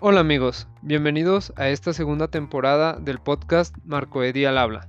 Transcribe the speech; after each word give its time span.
Hola 0.00 0.20
amigos, 0.20 0.68
bienvenidos 0.80 1.52
a 1.56 1.70
esta 1.70 1.92
segunda 1.92 2.28
temporada 2.28 2.92
del 3.00 3.18
podcast 3.18 3.76
Marco 3.84 4.22
Edi 4.22 4.44
al 4.44 4.56
habla, 4.56 4.88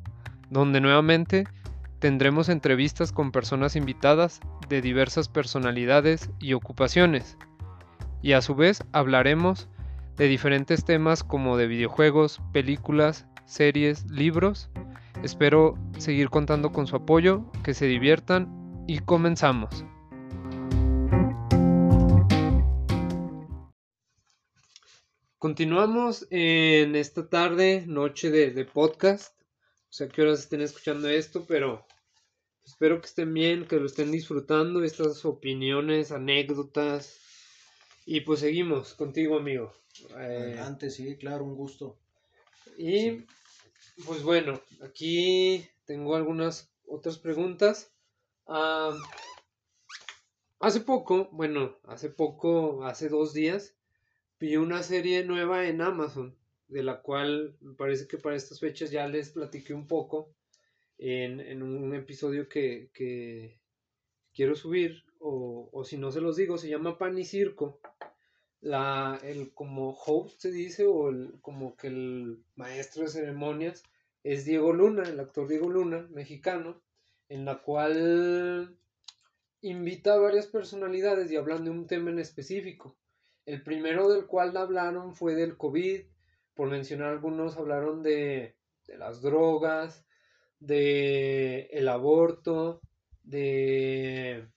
donde 0.51 0.81
nuevamente 0.81 1.47
tendremos 1.97 2.47
entrevistas 2.47 3.11
con 3.11 3.31
personas 3.31 3.75
invitadas 3.75 4.39
de 4.69 4.83
diversas 4.83 5.27
personalidades 5.27 6.29
y 6.37 6.53
ocupaciones, 6.53 7.39
y 8.21 8.33
a 8.33 8.43
su 8.43 8.53
vez 8.53 8.83
hablaremos 8.91 9.67
de 10.15 10.27
diferentes 10.27 10.85
temas 10.85 11.23
como 11.23 11.57
de 11.57 11.65
videojuegos, 11.65 12.39
películas, 12.53 13.25
series, 13.45 14.05
libros. 14.11 14.69
Espero 15.23 15.75
seguir 15.97 16.29
contando 16.29 16.71
con 16.71 16.85
su 16.85 16.95
apoyo, 16.95 17.51
que 17.63 17.73
se 17.73 17.87
diviertan 17.87 18.83
y 18.85 18.99
comenzamos. 18.99 19.83
Continuamos 25.39 26.27
en 26.31 26.97
esta 26.97 27.29
tarde, 27.29 27.85
noche 27.87 28.29
de, 28.29 28.65
podcast. 28.65 29.33
O 29.89 29.93
sea, 29.93 30.09
qué 30.09 30.21
horas 30.21 30.41
estén 30.41 30.59
escuchando 30.59 31.07
esto, 31.07 31.45
pero 31.47 31.85
espero 32.65 32.99
que 32.99 33.07
estén 33.07 33.33
bien, 33.33 33.65
que 33.65 33.77
lo 33.77 33.85
estén 33.85 34.11
disfrutando, 34.11 34.83
estas 34.83 35.23
opiniones, 35.23 36.11
anécdotas. 36.11 37.21
Y 38.05 38.19
pues 38.19 38.41
seguimos 38.41 38.95
contigo, 38.95 39.37
amigo. 39.37 39.71
Eh, 40.09 40.55
Adelante, 40.57 40.89
sí, 40.89 41.15
claro, 41.15 41.45
un 41.45 41.55
gusto. 41.55 41.97
Y 42.77 43.23
pues 44.05 44.23
bueno, 44.23 44.61
aquí 44.83 45.65
tengo 45.85 46.17
algunas 46.17 46.69
otras 46.85 47.17
preguntas. 47.17 47.93
hace 50.59 50.81
poco, 50.81 51.29
bueno, 51.31 51.77
hace 51.85 52.09
poco, 52.09 52.83
hace 52.83 53.07
dos 53.07 53.31
días, 53.31 53.78
vi 54.39 54.55
una 54.55 54.83
serie 54.83 55.23
nueva 55.25 55.67
en 55.67 55.81
Amazon, 55.81 56.35
de 56.67 56.83
la 56.83 57.01
cual 57.01 57.57
me 57.61 57.73
parece 57.73 58.07
que 58.07 58.17
para 58.17 58.35
estas 58.35 58.59
fechas 58.59 58.89
ya 58.91 59.07
les 59.07 59.31
platiqué 59.31 59.73
un 59.73 59.87
poco 59.87 60.33
en, 60.97 61.61
un 61.61 61.93
episodio 61.93 62.47
que, 62.47 63.59
quiero 64.33 64.55
subir, 64.55 65.03
o, 65.19 65.69
o, 65.73 65.83
si 65.83 65.97
no 65.97 66.11
se 66.11 66.21
los 66.21 66.37
digo, 66.37 66.57
se 66.57 66.69
llama 66.69 66.97
Pan 66.97 67.17
y 67.17 67.25
Circo. 67.25 67.79
La, 68.61 69.19
el 69.23 69.53
como 69.53 69.91
host 69.91 70.41
se 70.41 70.51
dice, 70.51 70.85
o 70.85 71.09
el, 71.09 71.39
como 71.41 71.75
que 71.75 71.87
el 71.87 72.43
maestro 72.55 73.03
de 73.03 73.09
ceremonias 73.09 73.83
es 74.23 74.45
Diego 74.45 74.73
Luna, 74.73 75.03
el 75.03 75.19
actor 75.19 75.47
Diego 75.47 75.69
Luna, 75.69 76.07
mexicano, 76.11 76.81
en 77.29 77.45
la 77.45 77.61
cual 77.61 78.77
invita 79.61 80.13
a 80.13 80.19
varias 80.19 80.47
personalidades 80.47 81.31
y 81.31 81.37
hablan 81.37 81.63
de 81.63 81.71
un 81.71 81.87
tema 81.87 82.09
en 82.09 82.19
específico. 82.19 82.95
El 83.49 83.63
primero 83.63 84.07
del 84.09 84.27
cual 84.27 84.55
hablaron 84.55 85.15
fue 85.15 85.33
del 85.33 85.57
COVID, 85.57 86.01
por 86.53 86.69
mencionar 86.69 87.07
algunos, 87.07 87.57
hablaron 87.57 88.03
de, 88.03 88.55
las 88.85 89.23
drogas, 89.23 90.05
de 90.59 91.61
el 91.71 91.87
aborto, 91.87 92.79
de 93.23 94.47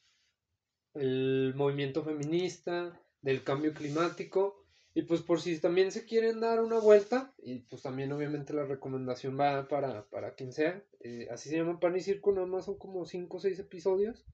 el 0.92 1.54
movimiento 1.56 2.04
feminista, 2.04 3.00
del 3.22 3.42
cambio 3.42 3.72
climático. 3.72 4.62
Y 4.92 5.04
pues 5.04 5.22
por 5.22 5.40
si 5.40 5.58
también 5.58 5.90
se 5.90 6.04
quieren 6.04 6.40
dar 6.40 6.60
una 6.60 6.78
vuelta, 6.78 7.32
y 7.38 7.60
pues 7.60 7.80
también 7.80 8.12
obviamente 8.12 8.52
la 8.52 8.66
recomendación 8.66 9.40
va 9.40 9.68
para, 9.68 10.04
para 10.10 10.34
quien 10.34 10.52
sea, 10.52 10.84
eh, 11.00 11.28
así 11.30 11.48
se 11.48 11.56
llama 11.56 11.80
Pan 11.80 11.96
y 11.96 12.02
Circo, 12.02 12.30
nada 12.32 12.46
más 12.46 12.66
son 12.66 12.76
como 12.76 13.06
5 13.06 13.38
o 13.38 13.40
6 13.40 13.58
episodios 13.58 14.26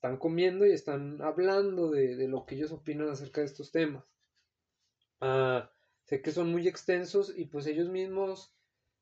están 0.00 0.16
comiendo 0.16 0.64
y 0.64 0.72
están 0.72 1.20
hablando 1.20 1.90
de, 1.90 2.26
lo 2.26 2.46
que 2.46 2.54
ellos 2.54 2.72
opinan 2.72 3.10
acerca 3.10 3.42
de 3.42 3.48
estos 3.48 3.70
temas. 3.70 4.02
Ah, 5.20 5.70
sé 6.04 6.22
que 6.22 6.32
son 6.32 6.50
muy 6.50 6.66
extensos 6.66 7.34
y 7.36 7.44
pues 7.44 7.66
ellos 7.66 7.90
mismos 7.90 8.50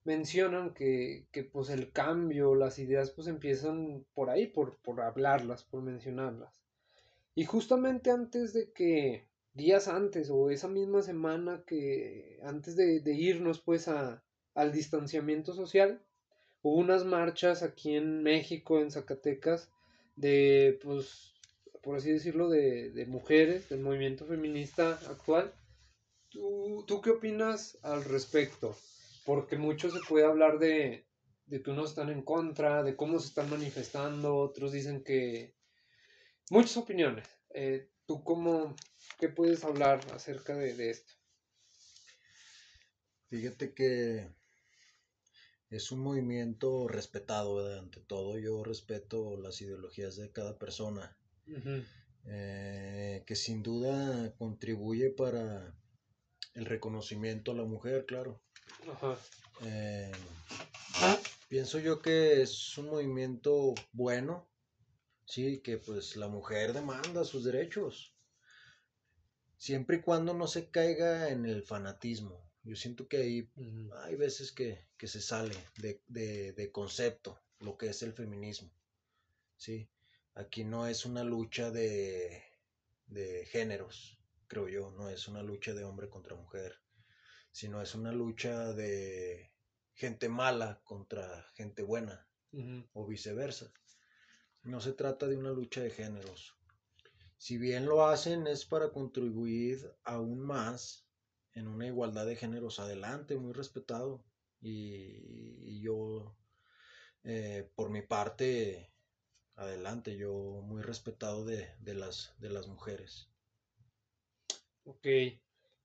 mencionan 0.03 0.75
que, 0.75 1.29
pues 1.53 1.71
el 1.71 1.93
cambio, 1.93 2.57
las 2.57 2.81
ideas 2.81 3.13
pues 3.13 3.29
empiezan 3.29 4.05
por 4.13 4.29
ahí, 4.29 4.49
por, 4.49 4.77
por 4.79 5.01
hablarlas, 5.01 5.63
por 5.63 5.83
mencionarlas. 5.83 6.61
Y 7.37 7.45
justamente 7.45 8.11
antes 8.11 8.53
de 8.53 8.73
que, 8.73 9.29
días 9.55 9.87
antes 9.87 10.31
o 10.31 10.51
esa 10.51 10.67
misma 10.67 11.03
semana 11.03 11.63
que 11.65 12.41
antes 12.43 12.75
de, 12.75 12.99
de 12.99 13.15
irnos 13.15 13.61
pues 13.61 13.87
a, 13.87 14.25
al 14.55 14.73
distanciamiento 14.73 15.55
social, 15.55 16.03
hubo 16.63 16.75
unas 16.75 17.05
marchas 17.05 17.63
aquí 17.63 17.95
en 17.95 18.25
México, 18.25 18.81
en 18.81 18.91
Zacatecas, 18.91 19.71
de, 20.19 20.79
pues, 20.83 21.33
por 21.83 21.97
así 21.97 22.11
decirlo, 22.11 22.49
de, 22.49 22.91
de 22.91 23.07
mujeres, 23.07 23.69
del 23.69 23.81
movimiento 23.81 24.27
feminista 24.27 24.93
actual. 25.09 25.55
¿Tú, 26.29 26.85
¿Tú, 26.87 27.01
qué 27.01 27.11
opinas 27.11 27.79
al 27.83 28.05
respecto? 28.05 28.77
Porque 29.25 29.57
mucho 29.57 29.91
se 29.91 30.01
puede 30.09 30.27
hablar 30.27 30.59
de, 30.59 31.07
de 31.47 31.63
que 31.63 31.71
unos 31.71 31.91
están 31.91 32.11
en 32.11 32.23
contra, 32.23 32.83
de 32.83 32.97
cómo 32.97 33.19
se 33.21 33.29
están 33.29 33.49
manifestando, 33.49 34.37
otros 34.37 34.73
dicen 34.73 35.03
que... 35.05 35.55
Muchas 36.51 36.79
opiniones. 36.79 37.29
Eh, 37.51 37.91
¿Tú 38.07 38.25
cómo, 38.25 38.75
qué 39.21 39.29
puedes 39.29 39.65
hablar 39.65 40.01
acerca 40.13 40.55
de, 40.55 40.75
de 40.75 40.91
esto? 40.91 41.13
Fíjate 43.29 43.75
que 43.75 44.31
es 45.71 45.93
un 45.93 46.01
movimiento 46.01 46.89
respetado, 46.89 47.79
ante 47.79 48.01
todo 48.01 48.39
yo 48.39 48.65
respeto 48.65 49.37
las 49.37 49.61
ideologías 49.61 50.17
de 50.17 50.31
cada 50.31 50.59
persona, 50.59 51.17
eh, 52.25 53.23
que 53.27 53.37
sin 53.37 53.63
duda 53.63 54.35
contribuye 54.37 55.11
para 55.11 55.75
el 56.55 56.65
reconocimiento 56.65 57.53
a 57.53 57.55
la 57.55 57.65
mujer, 57.65 58.07
claro. 58.07 58.41
Eh, 59.63 60.13
pienso 61.49 61.79
yo 61.79 62.01
que 62.01 62.43
es 62.43 62.79
un 62.79 62.87
movimiento 62.87 63.75
bueno, 63.93 64.49
sí, 65.27 65.61
que 65.61 65.77
pues 65.77 66.17
la 66.17 66.29
mujer 66.29 66.73
demanda 66.73 67.25
sus 67.25 67.45
derechos, 67.45 68.15
siempre 69.59 69.97
y 69.97 70.01
cuando 70.01 70.33
no 70.33 70.47
se 70.47 70.71
caiga 70.71 71.29
en 71.29 71.45
el 71.45 71.63
fanatismo. 71.63 72.48
Yo 72.69 72.77
siento 72.77 73.09
que 73.09 73.17
ahí 73.17 73.51
hay 74.05 74.15
veces 74.17 74.53
que, 74.53 74.85
se 74.99 75.23
sale 75.23 75.57
de, 75.79 76.71
concepto 76.71 77.41
lo 77.61 77.79
que 77.79 77.89
es 77.89 78.03
el 78.03 78.13
feminismo. 78.13 78.71
¿sí? 79.57 79.89
Aquí 80.35 80.65
no 80.65 80.87
es 80.87 81.07
una 81.07 81.25
lucha 81.25 81.71
de, 81.71 82.43
géneros, 83.47 84.19
creo 84.49 84.69
yo, 84.69 84.91
no 84.91 85.09
es 85.09 85.29
una 85.29 85.43
lucha 85.43 85.73
de 85.73 85.85
hombre 85.85 86.11
contra 86.11 86.37
mujer, 86.37 86.79
sino 87.53 87.81
es 87.81 87.95
una 87.95 88.13
lucha 88.13 88.75
de 88.75 89.51
gente 89.95 90.29
mala 90.29 90.83
contra 90.85 91.51
gente 91.55 91.83
buena 91.83 92.29
o 92.93 93.07
viceversa. 93.07 93.73
No 94.63 94.83
se 94.83 94.93
trata 94.93 95.27
de 95.27 95.39
una 95.39 95.53
lucha 95.53 95.81
de 95.81 95.91
géneros. 95.91 96.55
Si 97.39 97.57
bien 97.57 97.87
lo 97.87 98.07
hacen 98.07 98.47
es 98.47 98.67
para 98.67 98.93
contribuir 98.93 99.91
aún 100.05 100.41
más 100.41 101.08
en 101.59 101.69
una 101.69 101.87
igualdad 101.87 102.27
de 102.27 102.37
géneros 102.37 102.79
adelante, 102.79 103.37
muy 103.37 103.53
respetado. 103.53 104.25
Y, 104.61 105.81
yo, 105.81 106.35
eh, 107.25 107.69
por 107.75 107.91
mi 107.91 108.03
parte, 108.03 108.91
adelante, 109.57 110.17
yo 110.17 110.33
muy 110.65 110.83
respetado 110.83 111.45
de, 111.45 111.69
las, 111.95 112.35
de 112.39 112.51
las 112.51 112.67
mujeres. 112.67 113.29
Ok, 114.85 115.07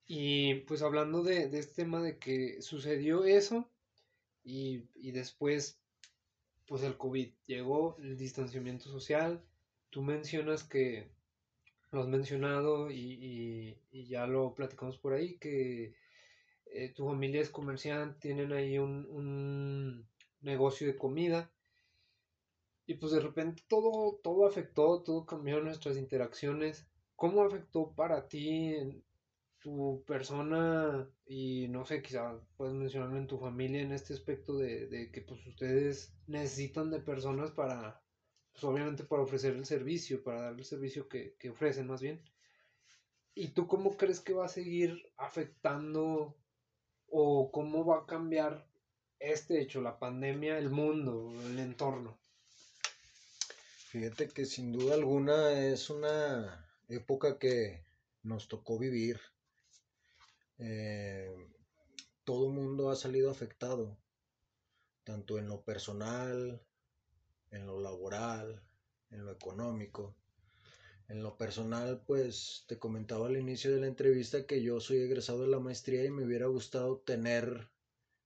y 0.06 0.56
pues 0.62 0.82
hablando 0.82 1.24
de, 1.24 1.46
este 1.58 1.84
tema 1.84 2.02
de 2.02 2.18
que 2.18 2.62
sucedió 2.62 3.26
eso 3.26 3.70
y, 4.44 4.86
y 4.96 5.12
después, 5.12 5.80
pues 6.66 6.84
el 6.84 6.98
COVID 6.98 7.30
llegó, 7.46 7.98
el 8.00 8.18
distanciamiento 8.18 8.90
social, 8.90 9.44
tú 9.90 10.02
mencionas 10.02 10.64
que 10.64 11.12
lo 11.94 12.02
has 12.02 12.08
mencionado 12.08 12.90
y, 12.92 13.78
ya 13.92 14.26
lo 14.28 14.54
platicamos 14.54 14.98
por 14.98 15.14
ahí, 15.14 15.38
que 15.38 15.94
eh, 16.66 16.90
tu 16.94 17.08
familia 17.08 17.42
es 17.42 17.50
comerciante, 17.50 18.20
tienen 18.20 18.52
ahí 18.52 18.80
un, 18.80 20.08
negocio 20.42 20.88
de 20.88 20.98
comida. 20.98 21.52
Y 22.86 22.96
pues 22.96 23.14
de 23.14 23.22
repente 23.22 23.64
todo, 23.70 24.20
todo 24.22 24.46
afectó, 24.46 25.02
todo 25.04 25.26
cambió 25.26 25.62
nuestras 25.62 25.98
interacciones. 25.98 26.86
¿Cómo 27.16 27.44
afectó 27.44 27.94
para 27.94 28.28
ti 28.28 28.76
en 28.76 29.04
tu 29.60 30.04
persona 30.06 31.08
y 31.26 31.70
no 31.70 31.86
sé, 31.86 32.02
quizá 32.02 32.38
puedes 32.58 32.74
mencionarlo 32.74 33.18
en 33.18 33.28
tu 33.28 33.40
familia 33.40 33.82
en 33.82 33.94
este 33.94 34.14
aspecto 34.14 34.58
de, 34.58 34.88
de 34.88 35.12
que 35.12 35.22
pues 35.22 35.46
ustedes 35.48 36.14
necesitan 36.28 36.92
de 36.92 37.00
personas 37.00 37.52
para, 37.52 38.03
pues 38.54 38.64
obviamente 38.64 39.04
para 39.04 39.24
ofrecer 39.24 39.56
el 39.56 39.66
servicio, 39.66 40.24
para 40.24 40.44
dar 40.44 40.54
el 40.54 40.64
servicio 40.64 41.10
que, 41.10 41.36
ofrecen 41.50 41.88
más 41.88 42.02
bien. 42.02 42.22
¿Y 43.36 43.50
tú 43.50 43.68
cómo 43.68 43.98
crees 43.98 44.20
que 44.20 44.34
va 44.34 44.46
a 44.46 44.50
seguir 44.50 45.12
afectando 45.18 46.38
o 47.10 47.52
cómo 47.52 47.84
va 47.84 48.00
a 48.00 48.06
cambiar 48.06 48.68
este 49.20 49.60
hecho, 49.60 49.82
la 49.82 49.98
pandemia, 49.98 50.60
el 50.60 50.70
mundo, 50.70 51.34
el 51.48 51.58
entorno? 51.58 52.20
Fíjate 53.90 54.30
que 54.30 54.46
sin 54.46 54.72
duda 54.72 54.94
alguna 54.94 55.52
es 55.68 55.90
una 55.90 56.68
época 56.90 57.40
que 57.40 57.84
nos 58.22 58.48
tocó 58.48 58.78
vivir. 58.78 59.20
eh, 60.60 61.36
todo 62.24 62.50
mundo 62.50 62.90
ha 62.90 62.96
salido 62.96 63.30
afectado, 63.30 63.98
tanto 65.04 65.38
en 65.38 65.48
lo 65.48 65.62
personal, 65.64 66.62
en 67.54 67.66
lo 67.66 67.80
laboral, 67.80 68.62
en 69.12 69.26
lo 69.26 69.32
económico. 69.32 70.16
En 71.08 71.22
lo 71.22 71.38
personal, 71.38 72.04
pues 72.06 72.66
te 72.68 72.80
comentaba 72.80 73.28
al 73.28 73.38
inicio 73.38 73.74
de 73.74 73.82
la 73.82 73.88
entrevista 73.88 74.46
que 74.46 74.64
yo 74.64 74.80
soy 74.80 74.98
egresado 74.98 75.42
de 75.42 75.48
la 75.48 75.60
maestría 75.60 76.04
y 76.04 76.10
me 76.10 76.26
hubiera 76.26 76.48
gustado 76.48 77.00
tener 77.00 77.70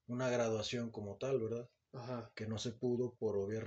una 0.07 0.29
graduación 0.29 0.89
como 0.91 1.17
tal, 1.17 1.39
¿verdad? 1.39 1.69
Ajá. 1.93 2.31
Que 2.35 2.47
no 2.47 2.57
se 2.57 2.71
pudo 2.71 3.15
por 3.15 3.37
obvias, 3.37 3.63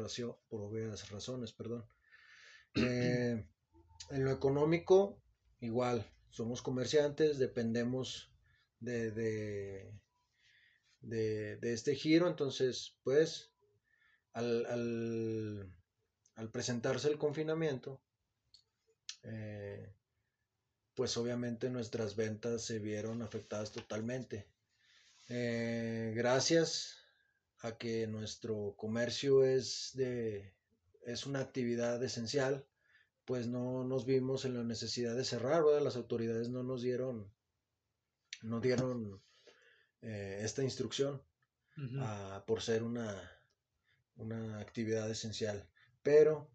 por 0.49 0.63
obvias 0.63 1.11
razones, 1.11 1.53
perdón. 1.53 1.85
Eh, 2.77 3.45
en 4.11 4.25
lo 4.25 4.31
económico, 4.31 5.21
igual, 5.61 6.09
somos 6.31 6.63
comerciantes, 6.63 7.39
dependemos 7.39 8.33
de, 8.79 9.11
de, 9.11 9.93
de, 11.01 11.73
este 11.73 11.97
giro, 11.97 12.29
entonces, 12.29 12.97
pues, 13.03 13.50
al, 14.33 14.67
al, 14.67 15.73
al 16.37 16.51
presentarse 16.51 17.09
el 17.09 17.19
confinamiento, 17.19 18.01
eh, 19.23 19.95
pues 20.95 21.17
obviamente 21.17 21.71
nuestras 21.71 22.17
ventas 22.17 22.65
se 22.65 22.79
vieron 22.79 23.23
afectadas 23.23 23.73
totalmente. 23.73 24.49
Eh, 25.29 26.13
gracias 26.15 26.97
a 27.61 27.77
que 27.77 28.07
nuestro 28.07 28.75
comercio 28.77 29.45
es 29.45 29.91
de 29.95 30.55
es 31.07 31.25
una 31.27 31.41
actividad 31.41 32.03
esencial, 32.03 32.67
pues 33.25 33.47
no 33.47 33.85
nos 33.85 34.05
vimos 34.05 34.45
en 34.45 34.55
la 34.55 34.65
necesidad 34.65 35.17
de 35.17 35.25
cerrar, 35.25 35.65
las 35.83 35.97
autoridades 35.97 36.49
no 36.49 36.63
nos 36.63 36.83
dieron 36.83 37.33
no 38.43 38.61
dieron 38.61 39.23
eh, 40.03 40.41
esta 40.43 40.63
instrucción 40.63 41.23
ah, 41.99 42.43
por 42.47 42.63
ser 42.63 42.83
una, 42.83 43.40
una 44.17 44.61
actividad 44.61 45.11
esencial. 45.11 45.69
Pero 46.03 46.51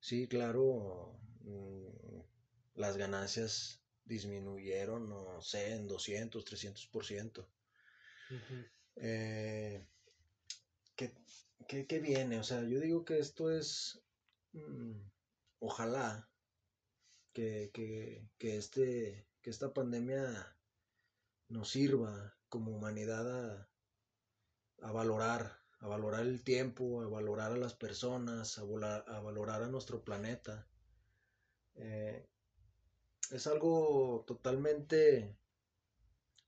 sí, 0.00 0.28
claro, 0.28 1.18
mm, 1.40 2.20
las 2.74 2.96
ganancias 2.96 3.82
disminuyeron, 4.04 5.08
no 5.08 5.40
sé, 5.42 5.74
en 5.74 5.86
200, 5.86 6.44
300%. 6.44 7.48
Eh, 8.96 9.86
¿qué, 10.96 11.86
qué, 11.86 11.98
viene? 12.00 12.38
O 12.38 12.44
sea, 12.44 12.62
yo 12.62 12.80
digo 12.80 13.04
que 13.04 13.18
esto 13.18 13.50
es, 13.50 14.00
mm, 14.52 14.92
ojalá 15.60 16.28
que, 17.32 17.70
que, 17.72 18.28
que, 18.38 18.56
este, 18.56 19.26
que 19.42 19.50
esta 19.50 19.72
pandemia 19.72 20.56
nos 21.48 21.70
sirva 21.70 22.36
como 22.48 22.72
humanidad 22.72 23.26
a, 23.28 23.68
a 24.82 24.92
valorar, 24.92 25.60
a 25.80 25.86
valorar 25.86 26.26
el 26.26 26.42
tiempo, 26.42 27.02
a 27.02 27.08
valorar 27.08 27.52
a 27.52 27.56
las 27.56 27.74
personas, 27.74 28.58
a, 28.58 28.62
a 28.62 29.20
valorar 29.20 29.62
a 29.62 29.68
nuestro 29.68 30.02
planeta. 30.02 30.66
Eh, 31.76 32.26
es 33.30 33.46
algo 33.46 34.24
totalmente... 34.26 35.36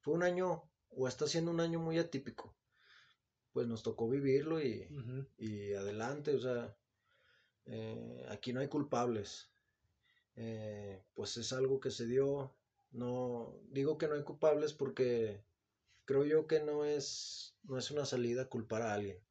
Fue 0.00 0.14
un 0.14 0.22
año, 0.22 0.62
o 0.88 1.06
está 1.06 1.26
siendo 1.26 1.50
un 1.50 1.60
año 1.60 1.78
muy 1.78 1.98
atípico. 1.98 2.56
Pues 3.52 3.66
nos 3.66 3.82
tocó 3.82 4.08
vivirlo 4.08 4.60
y, 4.60 4.88
y 5.36 5.74
adelante, 5.74 6.34
o 6.34 6.40
sea, 6.40 6.74
eh, 7.66 8.24
aquí 8.30 8.52
no 8.52 8.60
hay 8.60 8.68
culpables. 8.68 9.50
Eh, 10.36 11.04
pues 11.12 11.36
es 11.36 11.52
algo 11.52 11.80
que 11.80 11.90
se 11.90 12.06
dio. 12.06 12.56
No 12.92 13.54
digo 13.68 13.98
que 13.98 14.08
no 14.08 14.14
hay 14.14 14.22
culpables 14.24 14.72
porque 14.72 15.44
creo 16.10 16.24
yo 16.24 16.48
que 16.48 16.58
no 16.58 16.84
es, 16.84 17.54
no 17.62 17.78
es 17.78 17.92
una 17.92 18.04
salida 18.04 18.48
culpar 18.48 18.82
a 18.82 18.94
alguien. 18.94 19.24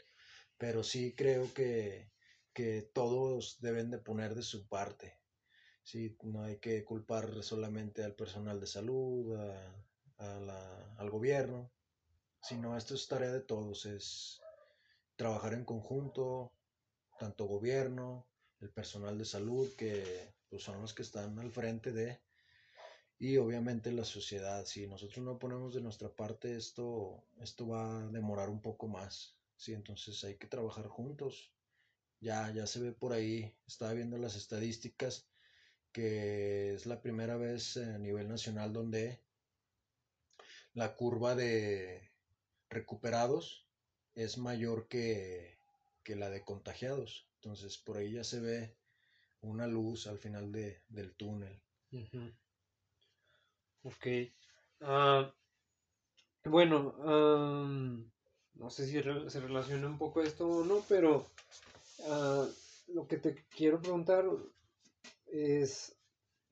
Pero 0.57 0.81
sí 0.81 1.13
creo 1.13 1.53
que, 1.53 2.09
que 2.53 2.89
todos 2.93 3.59
deben 3.59 3.91
de 3.91 3.97
poner 3.97 4.33
de 4.33 4.43
su 4.43 4.65
parte. 4.69 5.19
Sí, 5.83 6.15
no 6.23 6.43
hay 6.43 6.57
que 6.59 6.85
culpar 6.85 7.43
solamente 7.43 8.01
al 8.01 8.15
personal 8.15 8.61
de 8.61 8.67
salud, 8.67 9.37
al 10.19 11.09
gobierno, 11.09 11.69
sino 12.41 12.77
esto 12.77 12.95
es 12.95 13.09
tarea 13.09 13.33
de 13.33 13.41
todos, 13.41 13.85
es 13.85 14.39
trabajar 15.17 15.53
en 15.55 15.65
conjunto, 15.65 16.53
tanto 17.17 17.43
gobierno, 17.43 18.25
el 18.61 18.69
personal 18.71 19.17
de 19.17 19.25
salud, 19.25 19.69
que 19.75 20.33
pues, 20.47 20.63
son 20.63 20.79
los 20.79 20.93
que 20.93 21.01
están 21.01 21.37
al 21.39 21.51
frente 21.51 21.91
de, 21.91 22.21
y 23.19 23.37
obviamente 23.37 23.91
la 23.91 24.05
sociedad. 24.05 24.65
Si 24.65 24.87
nosotros 24.87 25.23
no 25.23 25.37
ponemos 25.37 25.73
de 25.73 25.81
nuestra 25.81 26.09
parte, 26.09 26.55
esto, 26.55 27.23
esto 27.41 27.67
va 27.67 27.99
a 27.99 28.07
demorar 28.07 28.49
un 28.49 28.61
poco 28.61 28.87
más. 28.87 29.35
Sí, 29.57 29.73
entonces 29.73 30.23
hay 30.23 30.37
que 30.37 30.47
trabajar 30.47 30.87
juntos. 30.87 31.53
Ya, 32.21 32.49
ya 32.51 32.65
se 32.65 32.79
ve 32.79 32.93
por 32.93 33.13
ahí, 33.13 33.53
estaba 33.67 33.93
viendo 33.93 34.17
las 34.17 34.35
estadísticas 34.35 35.29
que 35.91 36.73
es 36.73 36.85
la 36.85 37.01
primera 37.01 37.35
vez 37.37 37.77
a 37.77 37.97
nivel 37.97 38.27
nacional 38.27 38.73
donde 38.73 39.21
la 40.73 40.95
curva 40.95 41.35
de 41.35 42.11
recuperados 42.69 43.67
es 44.15 44.37
mayor 44.37 44.87
que, 44.87 45.57
la 46.05 46.29
de 46.31 46.43
contagiados. 46.43 47.29
Entonces 47.35 47.77
por 47.77 47.97
ahí 47.97 48.13
ya 48.13 48.23
se 48.23 48.39
ve 48.39 48.75
una 49.41 49.67
luz 49.67 50.07
al 50.07 50.17
final 50.17 50.51
del 50.51 51.13
túnel. 51.15 51.61
Ok. 53.83 54.07
Ah, 54.81 55.33
bueno, 56.45 56.95
no 58.55 58.69
sé 58.69 58.85
si 58.85 58.93
se 58.93 59.39
relaciona 59.39 59.87
un 59.87 59.97
poco 59.97 60.21
esto 60.21 60.47
o 60.47 60.65
no, 60.65 60.83
pero 60.87 61.25
ah, 62.07 62.47
lo 62.87 63.07
que 63.07 63.17
te 63.17 63.45
quiero 63.55 63.81
preguntar 63.81 64.25
es, 65.27 65.95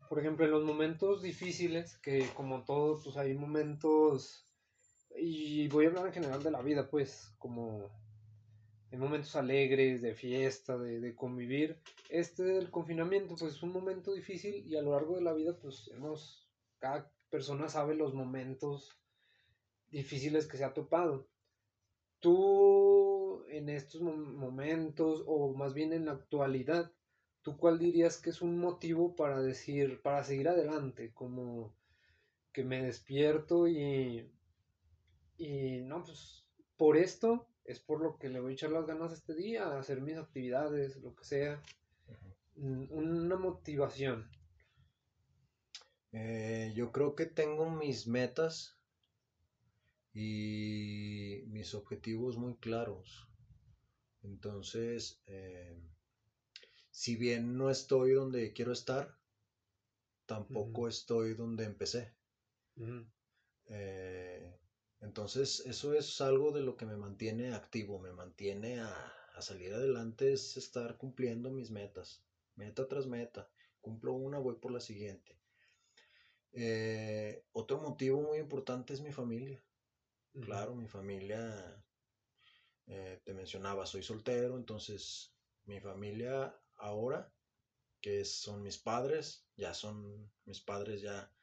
por 0.09 0.19
ejemplo, 0.19 0.45
en 0.45 0.51
los 0.51 0.63
momentos 0.63 1.21
difíciles, 1.21 1.97
que 1.97 2.27
como 2.33 2.63
todo, 2.63 3.01
pues 3.03 3.17
hay 3.17 3.33
momentos, 3.33 4.45
y 5.15 5.67
voy 5.67 5.85
a 5.85 5.89
hablar 5.89 6.07
en 6.07 6.13
general 6.13 6.43
de 6.43 6.51
la 6.51 6.61
vida, 6.61 6.89
pues, 6.89 7.33
como 7.37 7.89
en 8.91 8.99
momentos 8.99 9.35
alegres, 9.35 10.01
de 10.01 10.15
fiesta, 10.15 10.77
de, 10.77 11.15
convivir. 11.15 11.81
Este 12.09 12.43
del 12.43 12.71
confinamiento, 12.71 13.35
pues 13.35 13.55
es 13.55 13.63
un 13.63 13.73
momento 13.73 14.13
difícil 14.13 14.65
y 14.65 14.77
a 14.77 14.81
lo 14.81 14.91
largo 14.91 15.15
de 15.15 15.23
la 15.23 15.33
vida, 15.33 15.57
pues 15.59 15.89
hemos, 15.93 16.47
cada 16.79 17.11
persona 17.29 17.69
sabe 17.69 17.95
los 17.95 18.13
momentos 18.13 18.97
difíciles 19.89 20.47
que 20.47 20.57
se 20.57 20.63
ha 20.63 20.73
topado. 20.73 21.27
Tú 22.19 23.45
en 23.49 23.69
estos 23.69 24.01
momentos, 24.01 25.23
o 25.27 25.53
más 25.53 25.73
bien 25.73 25.93
en 25.93 26.05
la 26.05 26.13
actualidad, 26.13 26.91
¿tú 27.41 27.57
cuál 27.57 27.79
dirías 27.79 28.17
que 28.17 28.29
es 28.31 28.41
un 28.41 28.57
motivo 28.57 29.15
para 29.15 29.41
decir, 29.41 30.01
para 30.01 30.23
seguir 30.23 30.49
adelante? 30.49 31.11
Como 31.13 31.73
que 32.51 32.63
me 32.63 32.83
despierto 32.83 33.67
y, 33.67 34.29
y 35.37 35.81
no, 35.81 36.03
pues 36.03 36.47
por 36.75 36.97
esto 36.97 37.47
es 37.65 37.79
por 37.79 38.01
lo 38.01 38.17
que 38.17 38.29
le 38.29 38.39
voy 38.39 38.51
a 38.51 38.53
echar 38.53 38.71
las 38.71 38.87
ganas 38.87 39.13
este 39.13 39.35
día, 39.35 39.67
a 39.67 39.79
hacer 39.79 40.01
mis 40.01 40.17
actividades, 40.17 40.97
lo 40.97 41.15
que 41.15 41.23
sea. 41.23 41.61
Mm, 42.55 42.85
una 42.91 43.35
motivación. 43.35 44.29
Eh, 46.11 46.71
yo 46.75 46.91
creo 46.91 47.15
que 47.15 47.25
tengo 47.25 47.69
mis 47.69 48.07
metas 48.07 48.77
y 50.13 51.43
mis 51.47 51.73
objetivos 51.73 52.37
muy 52.37 52.55
claros. 52.55 53.27
Entonces, 54.23 55.21
eh, 55.27 55.79
si 56.89 57.15
bien 57.15 57.57
no 57.57 57.69
estoy 57.69 58.13
donde 58.13 58.53
quiero 58.53 58.71
estar, 58.71 59.17
tampoco 60.25 60.87
estoy 60.87 61.33
donde 61.33 61.65
empecé. 61.65 62.13
Eh, 63.67 64.57
entonces, 65.01 65.61
eso 65.65 65.93
es 65.93 66.21
algo 66.21 66.51
de 66.51 66.61
lo 66.61 66.75
que 66.77 66.85
me 66.85 66.97
mantiene 66.97 67.53
activo, 67.53 67.99
me 67.99 68.11
mantiene 68.11 68.79
a, 68.79 69.13
salir 69.39 69.71
adelante, 69.71 70.33
es 70.33 70.57
estar 70.57 70.97
cumpliendo 70.97 71.51
mis 71.51 71.69
metas, 71.69 72.23
meta 72.55 72.87
tras 72.87 73.05
meta. 73.05 73.47
Cumplo 73.81 74.13
una, 74.13 74.39
voy 74.39 74.55
por 74.55 74.71
la 74.71 74.79
siguiente. 74.79 75.37
Eh, 76.53 77.45
otro 77.51 77.79
motivo 77.79 78.21
muy 78.21 78.39
importante 78.39 78.93
es 78.93 79.01
mi 79.01 79.11
familia. 79.11 79.63
Claro, 80.41 80.75
mi 80.75 80.87
familia, 80.87 81.83
eh, 82.85 83.21
te 83.23 83.33
mencionaba, 83.33 83.85
soy 83.85 84.03
soltero, 84.03 84.55
entonces 84.55 85.35
mi 85.65 85.79
familia 85.79 86.55
ahora, 86.75 87.33
que 88.01 88.23
son 88.23 88.61
mis 88.61 88.77
padres, 88.77 89.47
ya 89.55 89.73
son, 89.73 90.31
mis 90.45 90.61
padres 90.61 91.01
ya 91.01 91.33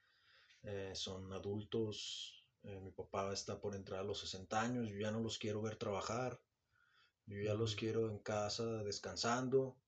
eh, 0.62 0.92
son 0.94 1.32
adultos, 1.32 2.46
eh, 2.62 2.80
mi 2.80 2.90
papá 2.92 3.32
está 3.32 3.60
por 3.60 3.74
entrar 3.74 4.00
a 4.00 4.04
los 4.04 4.20
60 4.20 4.60
años, 4.60 4.88
yo 4.88 4.98
ya 4.98 5.10
no 5.10 5.20
los 5.20 5.38
quiero 5.38 5.60
ver 5.60 5.76
trabajar, 5.76 6.40
yo 7.26 7.42
ya 7.42 7.54
los 7.54 7.74
quiero 7.74 8.10
en 8.10 8.18
casa 8.20 8.82
descansando, 8.82 9.83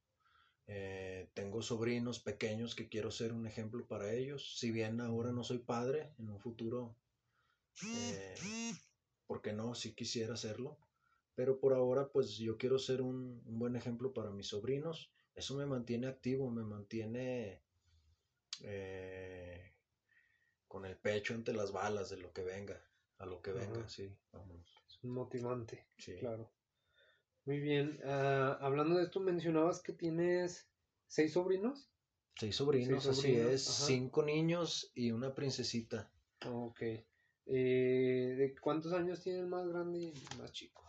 eh, 0.69 1.29
tengo 1.35 1.63
sobrinos 1.63 2.19
pequeños 2.19 2.75
que 2.75 2.89
quiero 2.89 3.11
ser 3.11 3.33
un 3.33 3.47
ejemplo 3.47 3.87
para 3.87 4.13
ellos, 4.13 4.59
si 4.59 4.71
bien 4.71 5.01
ahora 5.01 5.33
no 5.33 5.45
soy 5.45 5.59
padre, 5.59 6.13
en 6.19 6.31
un 6.31 6.41
futuro 6.41 6.97
Eh, 7.85 8.35
porque 9.27 9.53
no, 9.53 9.75
sí 9.75 9.95
quisiera 9.95 10.35
hacerlo. 10.35 10.79
Pero 11.35 11.61
por 11.61 11.75
ahora, 11.75 12.09
pues 12.09 12.39
yo 12.39 12.57
quiero 12.57 12.79
ser 12.79 13.03
un, 13.03 13.43
buen 13.45 13.77
ejemplo 13.77 14.15
para 14.15 14.31
mis 14.31 14.49
sobrinos. 14.49 15.13
Eso 15.35 15.55
me 15.57 15.67
mantiene 15.67 16.07
activo, 16.07 16.51
me 16.51 16.63
mantiene 16.63 17.61
eh, 18.63 19.75
con 20.67 20.87
el 20.87 20.97
pecho 20.97 21.35
ante 21.35 21.53
las 21.53 21.73
balas 21.73 22.09
de 22.09 22.17
lo 22.17 22.33
que 22.33 22.43
venga, 22.43 22.83
a 23.19 23.27
lo 23.27 23.43
que 23.43 23.53
venga, 23.53 23.87
sí, 23.87 24.11
vamos. 24.33 24.83
Es 24.89 25.05
un 25.05 25.11
motivante, 25.11 25.87
sí. 25.99 26.17
claro. 26.17 26.51
Muy 27.47 27.61
bien. 27.61 28.01
Ah, 28.05 28.59
hablando 28.61 28.97
de 28.97 29.05
esto, 29.05 29.21
mencionabas 29.21 29.81
que 29.81 29.93
tienes 29.93 30.69
seis 31.07 31.33
sobrinos. 31.33 31.89
Seis 32.39 32.57
sobrinos, 32.57 33.07
así 33.07 33.37
es. 33.37 33.65
Cinco 33.65 34.23
niños 34.25 34.91
y 34.95 35.13
una 35.13 35.35
princesita. 35.35 36.11
Ok. 36.45 36.83
Eh, 36.83 38.35
¿De 38.37 38.55
cuántos 38.61 38.93
años 38.93 39.23
tiene 39.23 39.39
el 39.39 39.47
más 39.47 39.67
grande 39.69 40.01
y 40.01 40.09
el 40.09 40.39
más 40.39 40.53
chico? 40.53 40.85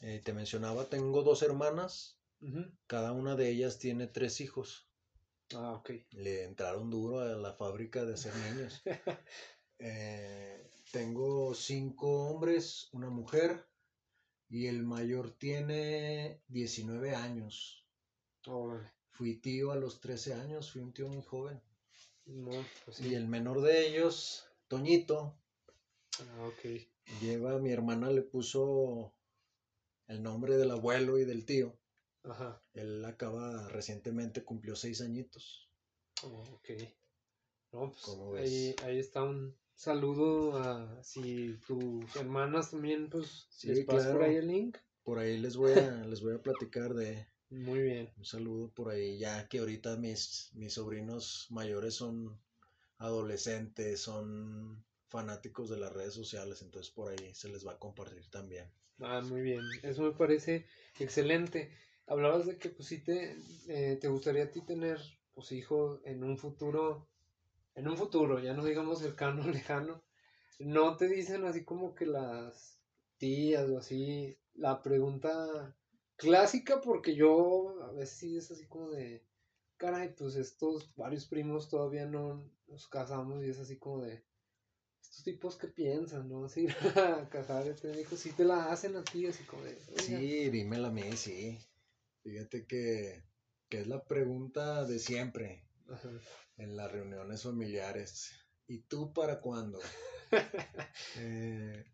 Eh, 0.00 0.22
te 0.24 0.32
mencionaba, 0.32 0.88
tengo 0.88 1.22
dos 1.22 1.42
hermanas. 1.42 2.16
Cada 2.86 3.12
una 3.12 3.36
de 3.36 3.50
ellas 3.50 3.78
tiene 3.78 4.06
tres 4.06 4.40
hijos. 4.40 4.88
Ah, 5.54 5.74
ok. 5.74 5.90
Le 6.12 6.44
entraron 6.44 6.88
duro 6.88 7.20
a 7.20 7.36
la 7.36 7.52
fábrica 7.52 8.04
de 8.04 8.14
hacer 8.14 8.34
niños. 8.36 8.82
Eh, 9.82 10.70
tengo 10.92 11.54
cinco 11.54 12.26
hombres, 12.26 12.90
una 12.92 13.08
mujer, 13.08 13.64
y 14.50 14.66
el 14.66 14.82
mayor 14.82 15.30
tiene 15.30 16.42
19 16.48 17.14
años. 17.14 17.86
Fui 19.10 19.36
tío 19.36 19.72
a 19.72 19.76
los 19.76 20.00
13 20.00 20.34
años, 20.34 20.72
fui 20.72 20.82
un 20.82 20.92
tío 20.92 21.08
muy 21.08 21.22
joven. 21.22 21.62
Pues 22.84 23.00
y 23.00 23.14
el 23.14 23.26
menor 23.26 23.62
de 23.62 23.86
ellos, 23.86 24.44
Toñito, 24.68 25.40
Ah, 26.18 26.50
Lleva, 27.20 27.58
mi 27.58 27.72
hermana 27.72 28.10
le 28.10 28.22
puso 28.22 29.14
el 30.06 30.22
nombre 30.22 30.56
del 30.56 30.70
abuelo 30.70 31.18
y 31.18 31.24
del 31.24 31.44
tío. 31.44 31.76
Ajá. 32.24 32.62
Él 32.74 33.04
acaba, 33.04 33.68
recientemente 33.68 34.44
cumplió 34.44 34.76
seis 34.76 35.00
añitos. 35.00 35.68
Oh, 36.22 36.44
ok. 36.54 36.70
Pues, 37.70 38.08
ahí, 38.36 38.74
ahí, 38.82 38.98
está 38.98 39.22
un 39.22 39.56
saludo 39.80 40.58
a 40.58 41.02
si 41.02 41.56
tus 41.66 42.14
hermanas 42.16 42.70
también, 42.70 43.08
pues, 43.08 43.48
les 43.64 43.86
por 43.86 44.22
ahí 44.22 44.36
el 44.36 44.46
link. 44.46 44.76
Por 45.02 45.18
ahí 45.18 45.38
les 45.38 45.56
voy 45.56 45.72
a, 45.72 46.04
les 46.04 46.20
voy 46.20 46.34
a 46.34 46.42
platicar 46.42 46.92
de... 46.92 47.26
Muy 47.48 47.80
bien. 47.80 48.12
Un 48.18 48.24
saludo 48.24 48.70
por 48.74 48.90
ahí, 48.90 49.18
ya 49.18 49.48
que 49.48 49.58
ahorita 49.58 49.96
mis, 49.96 50.50
mis 50.52 50.74
sobrinos 50.74 51.46
mayores 51.48 51.94
son 51.94 52.38
adolescentes, 52.98 54.00
son 54.00 54.84
fanáticos 55.08 55.70
de 55.70 55.78
las 55.78 55.92
redes 55.94 56.12
sociales, 56.12 56.60
entonces 56.60 56.92
por 56.92 57.10
ahí 57.10 57.34
se 57.34 57.48
les 57.48 57.66
va 57.66 57.72
a 57.72 57.78
compartir 57.78 58.28
también. 58.30 58.70
Ah, 59.00 59.22
muy 59.22 59.40
bien, 59.40 59.62
eso 59.82 60.02
me 60.02 60.12
parece 60.12 60.66
excelente. 60.98 61.74
Hablabas 62.06 62.46
de 62.46 62.58
que 62.58 62.68
pues 62.68 62.86
sí 62.86 63.02
te, 63.02 63.34
eh, 63.68 63.96
te 63.98 64.08
gustaría 64.08 64.44
a 64.44 64.50
ti 64.50 64.60
tener 64.60 65.00
pues 65.32 65.52
hijos 65.52 66.00
en 66.04 66.22
un 66.22 66.36
futuro, 66.36 67.09
en 67.80 67.88
un 67.88 67.96
futuro, 67.96 68.38
ya 68.38 68.52
no 68.52 68.64
digamos 68.64 68.98
cercano, 68.98 69.42
lejano. 69.48 70.02
No 70.58 70.96
te 70.96 71.08
dicen 71.08 71.44
así 71.44 71.64
como 71.64 71.94
que 71.94 72.06
las 72.06 72.78
tías 73.16 73.68
o 73.70 73.78
así, 73.78 74.38
la 74.54 74.82
pregunta 74.82 75.76
clásica, 76.16 76.80
porque 76.82 77.14
yo 77.14 77.82
a 77.82 77.92
veces 77.92 78.18
sí 78.18 78.36
es 78.36 78.50
así 78.50 78.66
como 78.66 78.90
de, 78.90 79.24
caray, 79.78 80.14
pues 80.14 80.36
estos 80.36 80.94
varios 80.94 81.26
primos 81.26 81.70
todavía 81.70 82.04
no 82.04 82.50
nos 82.66 82.86
casamos 82.88 83.42
y 83.42 83.48
es 83.48 83.58
así 83.58 83.78
como 83.78 84.02
de, 84.02 84.22
estos 85.02 85.24
tipos 85.24 85.56
que 85.56 85.68
piensan, 85.68 86.28
¿no? 86.28 86.48
Si 86.48 86.66
a 86.96 87.28
casar 87.30 87.66
este 87.66 87.98
hijo, 87.98 88.16
si 88.16 88.32
te 88.32 88.44
la 88.44 88.70
hacen 88.70 88.96
a 88.96 89.02
ti, 89.02 89.26
así 89.26 89.44
como 89.44 89.64
de. 89.64 89.76
Sí, 89.96 90.50
dímela 90.50 90.88
a 90.88 90.92
mí, 90.92 91.16
sí. 91.16 91.58
Fíjate 92.22 92.66
que, 92.66 93.24
que 93.70 93.80
es 93.80 93.86
la 93.86 94.04
pregunta 94.04 94.84
de 94.84 94.98
siempre 94.98 95.69
en 96.56 96.76
las 96.76 96.90
reuniones 96.90 97.42
familiares. 97.42 98.32
¿Y 98.66 98.82
tú 98.82 99.12
para 99.12 99.40
cuándo? 99.40 99.80
Eh, 101.16 101.84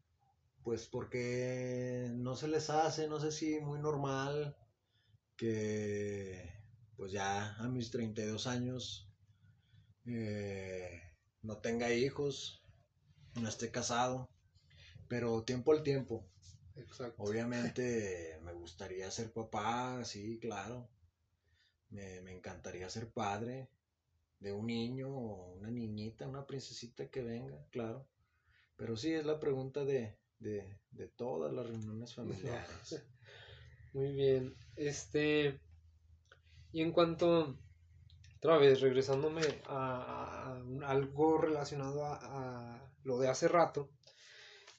pues 0.63 0.87
porque 0.87 2.11
no 2.13 2.35
se 2.37 2.49
les 2.49 2.69
hace, 2.71 3.09
no 3.09 3.19
sé 3.21 3.33
si 3.33 3.61
muy 3.61 3.79
normal 3.79 4.57
que 5.37 6.53
pues 6.97 7.13
ya 7.13 7.55
a 7.57 7.69
mis 7.69 7.91
32 7.91 8.47
años 8.47 9.09
eh, 10.07 11.01
no 11.43 11.59
tenga 11.59 11.93
hijos, 11.93 12.63
no 13.35 13.49
esté 13.49 13.71
casado, 13.71 14.29
pero 15.09 15.45
tiempo 15.45 15.73
al 15.73 15.83
tiempo. 15.83 16.29
Exacto. 16.77 17.23
Obviamente 17.23 18.39
me 18.43 18.53
gustaría 18.53 19.11
ser 19.11 19.33
papá, 19.33 20.05
sí, 20.05 20.39
claro. 20.41 20.89
Me, 21.91 22.19
encantaría 22.33 22.91
ser 22.91 23.11
padre 23.13 23.71
de 24.41 24.53
un 24.53 24.67
niño 24.67 25.09
o 25.09 25.55
una 25.55 25.71
niñita, 25.71 26.29
una 26.29 26.47
princesita 26.47 27.09
que 27.09 27.23
venga, 27.23 27.57
claro. 27.71 28.07
Pero 28.77 28.97
sí, 28.97 29.13
es 29.13 29.25
la 29.25 29.41
pregunta 29.41 29.85
de, 29.85 30.17
de, 30.39 31.09
todas 31.17 31.53
las 31.53 31.67
reuniones 31.67 32.15
familiares. 32.15 33.05
Muy 33.93 34.13
bien. 34.13 34.55
Este. 34.77 35.61
Y 36.73 36.83
en 36.83 36.93
cuanto. 36.93 37.59
Otra 38.39 38.59
vez, 38.59 38.81
regresándome 38.81 39.43
a, 39.67 40.63
algo 40.85 41.39
relacionado 41.39 42.05
a, 42.05 42.79
lo 43.03 43.19
de 43.19 43.29
hace 43.29 43.49
rato, 43.49 43.91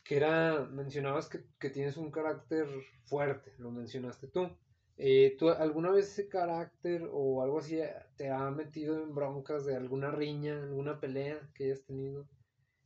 que 0.03 0.15
era, 0.15 0.63
mencionabas 0.65 1.27
que, 1.27 1.69
tienes 1.71 1.97
un 1.97 2.11
carácter 2.11 2.67
fuerte, 3.05 3.53
lo 3.57 3.71
mencionaste 3.71 4.27
tú. 4.27 4.49
Eh, 4.97 5.35
¿Tú 5.37 5.49
alguna 5.49 5.91
vez 5.91 6.07
ese 6.07 6.27
carácter 6.27 7.07
o 7.11 7.43
algo 7.43 7.59
así 7.59 7.79
te 8.15 8.29
ha 8.29 8.49
metido 8.49 9.01
en 9.01 9.13
broncas 9.13 9.65
de 9.65 9.75
alguna 9.75 10.11
riña, 10.11 10.63
alguna 10.63 10.99
pelea 10.99 11.39
que 11.53 11.65
hayas 11.65 11.83
tenido? 11.83 12.27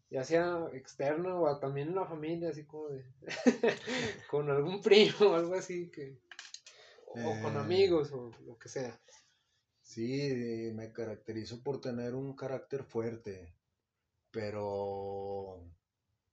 Ya 0.09 0.25
sea 0.25 0.67
externa 0.73 1.39
o 1.39 1.59
también 1.59 1.89
en 1.89 1.95
la 1.95 2.05
familia, 2.05 2.49
así 2.49 2.65
como 2.65 2.89
de... 2.89 3.05
con 4.29 4.49
algún 4.49 4.81
primo 4.81 5.31
o 5.31 5.35
algo 5.35 5.55
así 5.55 5.89
que... 5.89 6.19
O 7.07 7.41
con 7.41 7.55
eh. 7.55 7.59
amigos 7.59 8.11
o 8.11 8.31
lo 8.45 8.57
que 8.57 8.69
sea. 8.69 8.99
Sí, 9.81 10.71
me 10.73 10.91
caracterizo 10.91 11.63
por 11.63 11.79
tener 11.79 12.13
un 12.13 12.35
carácter 12.35 12.83
fuerte 12.83 13.53
pero 14.31 15.61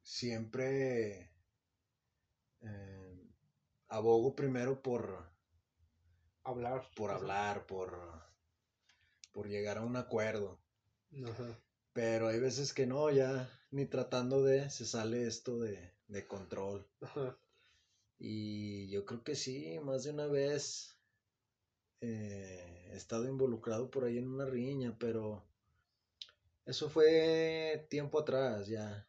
siempre 0.02 1.32
eh, 2.60 3.28
abogo 3.88 4.34
primero 4.34 4.80
por 4.80 5.30
hablar. 6.44 6.88
Por 6.96 7.10
hablar, 7.10 7.66
por, 7.66 7.98
por 9.32 9.48
llegar 9.48 9.78
a 9.78 9.82
un 9.82 9.96
acuerdo. 9.96 10.58
Pero 11.92 12.28
hay 12.28 12.38
veces 12.38 12.72
que 12.72 12.86
no, 12.86 13.10
ya 13.10 13.50
ni 13.70 13.86
tratando 13.86 14.42
de, 14.42 14.70
se 14.70 14.86
sale 14.86 15.26
esto 15.26 15.58
de, 15.58 15.92
de 16.08 16.26
control. 16.26 16.86
Y 18.18 18.88
yo 18.88 19.04
creo 19.04 19.22
que 19.22 19.34
sí, 19.34 19.78
más 19.80 20.04
de 20.04 20.10
una 20.10 20.26
vez 20.26 20.98
eh, 22.00 22.90
he 22.92 22.96
estado 22.96 23.28
involucrado 23.28 23.90
por 23.90 24.04
ahí 24.04 24.18
en 24.18 24.28
una 24.28 24.44
riña, 24.44 24.96
pero 24.98 25.44
eso 26.66 26.88
fue 26.88 27.86
tiempo 27.90 28.20
atrás, 28.20 28.66
ya 28.68 29.06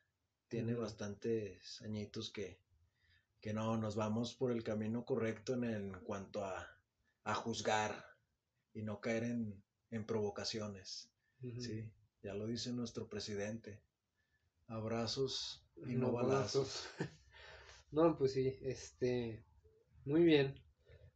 tiene 0.48 0.74
bastantes 0.74 1.82
añitos 1.82 2.30
que, 2.32 2.60
que 3.42 3.54
no 3.54 3.78
nos 3.78 3.96
vamos 3.96 4.34
por 4.34 4.52
el 4.52 4.64
camino 4.64 5.06
correcto 5.06 5.54
en, 5.54 5.64
en 5.64 5.92
cuanto 6.02 6.44
a, 6.44 6.79
a, 7.24 7.34
juzgar 7.34 8.06
y 8.74 8.82
no 8.84 9.00
caer 9.00 9.24
en, 9.24 9.64
en 9.92 10.06
provocaciones. 10.06 11.12
Sí, 11.42 11.92
ya 12.22 12.34
lo 12.34 12.48
dice 12.48 12.72
nuestro 12.74 13.08
presidente. 13.08 13.82
Abrazos 14.68 15.66
y 15.88 15.96
no, 15.96 16.12
balazos. 16.12 16.88
no, 17.92 18.18
pues 18.18 18.34
sí, 18.34 18.58
este, 18.62 19.46
muy 20.06 20.24
bien. 20.24 20.56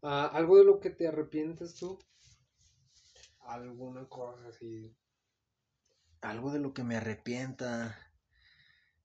Ah, 0.01 0.27
¿Algo 0.27 0.57
de 0.57 0.65
lo 0.65 0.79
que 0.79 0.89
te 0.89 1.07
arrepientes 1.07 1.75
tú? 1.75 2.00
¿Alguna 3.39 4.07
cosa 4.07 4.48
así 4.48 4.95
algo 6.24 6.51
de 6.51 6.60
lo 6.60 6.74
que 6.74 6.83
me 6.83 6.95
arrepienta. 6.95 7.98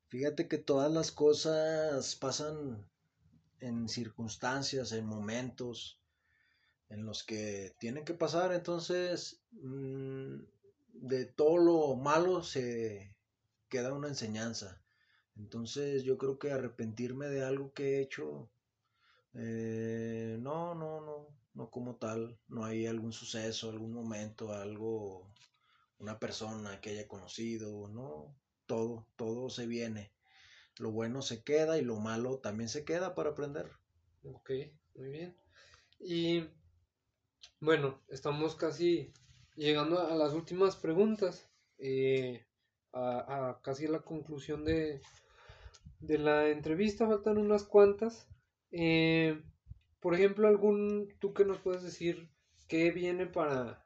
Fíjate 0.07 0.49
que 0.49 0.59
todas 0.59 0.91
las 0.91 1.13
cosas 1.13 2.17
pasan 2.17 2.89
en 3.61 3.89
circunstancias, 3.89 4.93
en 4.93 5.07
momentos 5.07 6.01
en 6.91 7.05
los 7.07 7.25
que 7.25 7.75
tienen 7.79 8.05
que 8.05 8.15
pasar. 8.15 8.53
Entonces, 8.53 9.43
mm, 9.53 10.37
de 10.95 11.27
todo 11.27 11.59
lo 11.59 11.97
malo 11.97 12.43
se 12.43 13.17
queda 13.69 13.93
una 13.95 14.09
enseñanza. 14.09 14.83
Entonces, 15.37 16.05
yo 16.05 16.19
creo 16.19 16.39
que 16.39 16.51
arrepentirme 16.53 17.29
de 17.29 17.45
algo 17.45 17.73
que 17.73 17.99
he 17.99 18.03
hecho, 18.03 18.51
eh, 19.35 20.37
no, 20.41 20.75
no, 20.75 21.01
no, 21.01 21.29
no 21.55 21.71
como 21.71 21.97
tal. 21.97 22.39
No 22.49 22.65
hay 22.65 22.87
algún 22.87 23.13
suceso, 23.13 23.71
algún 23.71 23.93
momento, 23.93 24.53
algo 24.53 25.33
una 25.99 26.19
persona 26.19 26.81
que 26.81 26.91
haya 26.91 27.09
conocido, 27.09 27.89
¿no? 27.89 28.37
Todo, 28.67 29.07
todo 29.17 29.51
se 29.51 29.67
viene. 29.67 30.13
lo 30.79 30.93
bueno 30.93 31.23
se 31.23 31.43
queda 31.45 31.79
y 31.79 31.83
lo 31.83 31.97
malo 31.99 32.39
también 32.41 32.69
se 32.69 32.85
queda 32.85 33.15
para 33.15 33.31
aprender. 33.31 33.71
Ok, 34.25 34.51
muy 34.95 35.11
bien. 35.11 35.37
Y 36.01 36.45
bueno, 37.61 38.01
estamos 38.09 38.55
casi 38.55 39.13
llegando 39.57 40.01
a 40.01 40.15
las 40.15 40.33
últimas 40.33 40.77
preguntas, 40.77 41.51
eh, 41.79 42.47
a, 42.93 43.61
casi 43.63 43.87
la 43.87 44.01
conclusión 44.01 44.65
de, 44.65 45.01
de 46.01 46.19
la 46.19 46.49
entrevista, 46.49 47.07
faltan 47.07 47.39
unas 47.39 47.65
cuantas. 47.65 48.29
Eh, 48.71 49.43
por 50.01 50.15
ejemplo, 50.15 50.47
algún, 50.47 51.09
tú 51.19 51.35
que 51.35 51.45
nos 51.45 51.59
puedes 51.59 51.83
decir 51.83 52.31
qué 52.69 52.93
viene 52.93 53.27
para, 53.27 53.85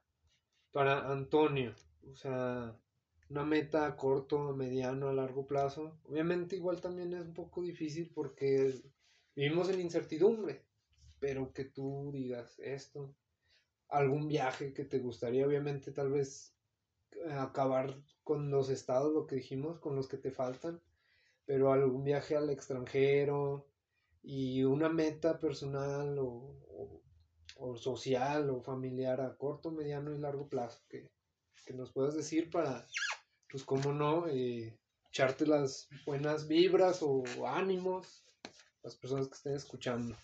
para 0.73 1.11
Antonio, 1.11 1.75
o 2.11 2.15
sea, 2.15 2.79
una 3.31 3.45
meta 3.45 3.87
a 3.87 3.97
corto, 3.97 4.49
a 4.49 4.55
mediano, 4.55 5.09
a 5.09 5.15
largo 5.15 5.47
plazo. 5.47 5.99
Obviamente 6.05 6.57
igual 6.57 6.81
también 6.81 7.15
es 7.15 7.23
un 7.23 7.33
poco 7.33 7.63
difícil 7.63 8.11
porque 8.15 8.75
vivimos 9.35 9.71
en 9.71 9.81
incertidumbre, 9.81 10.67
pero 11.19 11.53
que 11.53 11.65
tú 11.65 12.11
digas 12.13 12.59
esto, 12.59 13.15
algún 13.93 14.29
viaje 14.29 14.73
que 14.73 14.85
te 14.85 14.99
gustaría, 14.99 15.47
obviamente 15.47 15.93
tal 15.93 16.11
vez 16.11 16.55
eh, 17.13 17.33
acabar 17.33 17.95
con 18.25 18.51
los 18.51 18.69
estados, 18.71 19.13
lo 19.13 19.27
que 19.27 19.37
dijimos, 19.37 19.79
con 19.81 19.95
los 19.97 20.09
que 20.09 20.17
te 20.17 20.31
faltan, 20.31 20.81
pero 21.45 21.73
algún 21.73 22.05
viaje 22.05 22.37
al 22.37 22.51
extranjero 22.51 23.67
y 24.23 24.65
una 24.65 24.89
meta 24.89 25.39
personal 25.39 26.19
o, 26.19 26.57
o, 27.57 27.77
social 27.77 28.51
o 28.51 28.61
familiar 28.63 29.21
a 29.21 29.37
corto, 29.37 29.71
mediano 29.71 30.15
y 30.15 30.19
largo 30.19 30.49
plazo 30.49 30.83
que, 30.89 31.11
que 31.67 31.75
nos 31.75 31.93
puedas 31.93 32.15
decir 32.15 32.51
para 32.51 32.87
pues 33.51 33.65
cómo 33.65 33.93
no, 33.93 34.27
eh, 34.29 34.79
echarte 35.09 35.47
las 35.47 35.89
buenas 36.07 36.49
vibras 36.49 37.03
o 37.03 37.23
ánimos 37.47 38.25
las 38.83 38.97
personas 38.97 39.29
que 39.29 39.35
estén 39.35 39.55
escuchando. 39.55 40.17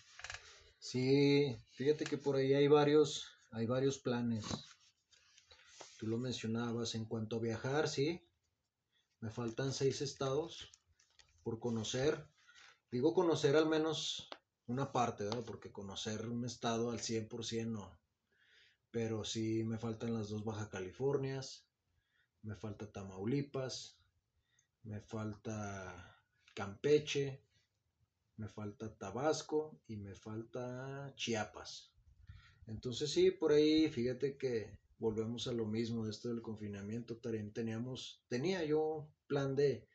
Sí, 0.79 1.55
fíjate 1.71 2.05
que 2.05 2.17
por 2.17 2.35
ahí 2.35 2.53
hay 2.53 2.67
varios, 2.67 3.38
hay 3.51 3.65
varios 3.65 3.97
planes. 3.99 4.45
Tú 5.97 6.07
lo 6.07 6.17
mencionabas 6.17 6.95
en 6.95 7.05
cuanto 7.05 7.37
a 7.37 7.39
viajar, 7.39 7.89
sí. 7.89 8.21
Me 9.19 9.29
faltan 9.29 9.73
seis 9.73 10.01
estados 10.01 10.71
por 11.43 11.59
conocer. 11.59 12.27
Digo 12.91 13.13
conocer 13.13 13.55
al 13.55 13.67
menos 13.67 14.29
una 14.67 14.91
parte, 14.91 15.25
¿verdad? 15.25 15.43
Porque 15.45 15.71
conocer 15.71 16.27
un 16.27 16.45
estado 16.45 16.91
al 16.91 16.99
100% 16.99 17.65
no. 17.65 17.99
Pero 18.91 19.23
sí 19.23 19.63
me 19.63 19.77
faltan 19.77 20.13
las 20.13 20.29
dos 20.29 20.43
Baja 20.43 20.69
Californias, 20.69 21.67
me 22.41 22.55
falta 22.55 22.91
Tamaulipas, 22.91 23.99
me 24.83 25.01
falta 25.01 26.17
Campeche, 26.55 27.43
me 28.37 28.47
falta 28.47 28.95
Tabasco 28.97 29.81
y 29.87 29.97
me 29.97 30.15
falta 30.15 31.13
Chiapas. 31.15 31.91
Entonces 32.69 33.09
sí, 33.09 33.31
por 33.31 33.51
ahí 33.51 33.89
fíjate 33.89 34.37
que 34.37 34.77
volvemos 34.99 35.47
a 35.47 35.53
lo 35.53 35.65
mismo 35.65 36.05
de 36.05 36.11
esto 36.11 36.29
del 36.29 36.41
confinamiento. 36.41 37.17
Teníamos, 37.17 38.23
tenía 38.27 38.63
yo 38.63 39.11
plan 39.27 39.55
de, 39.55 39.87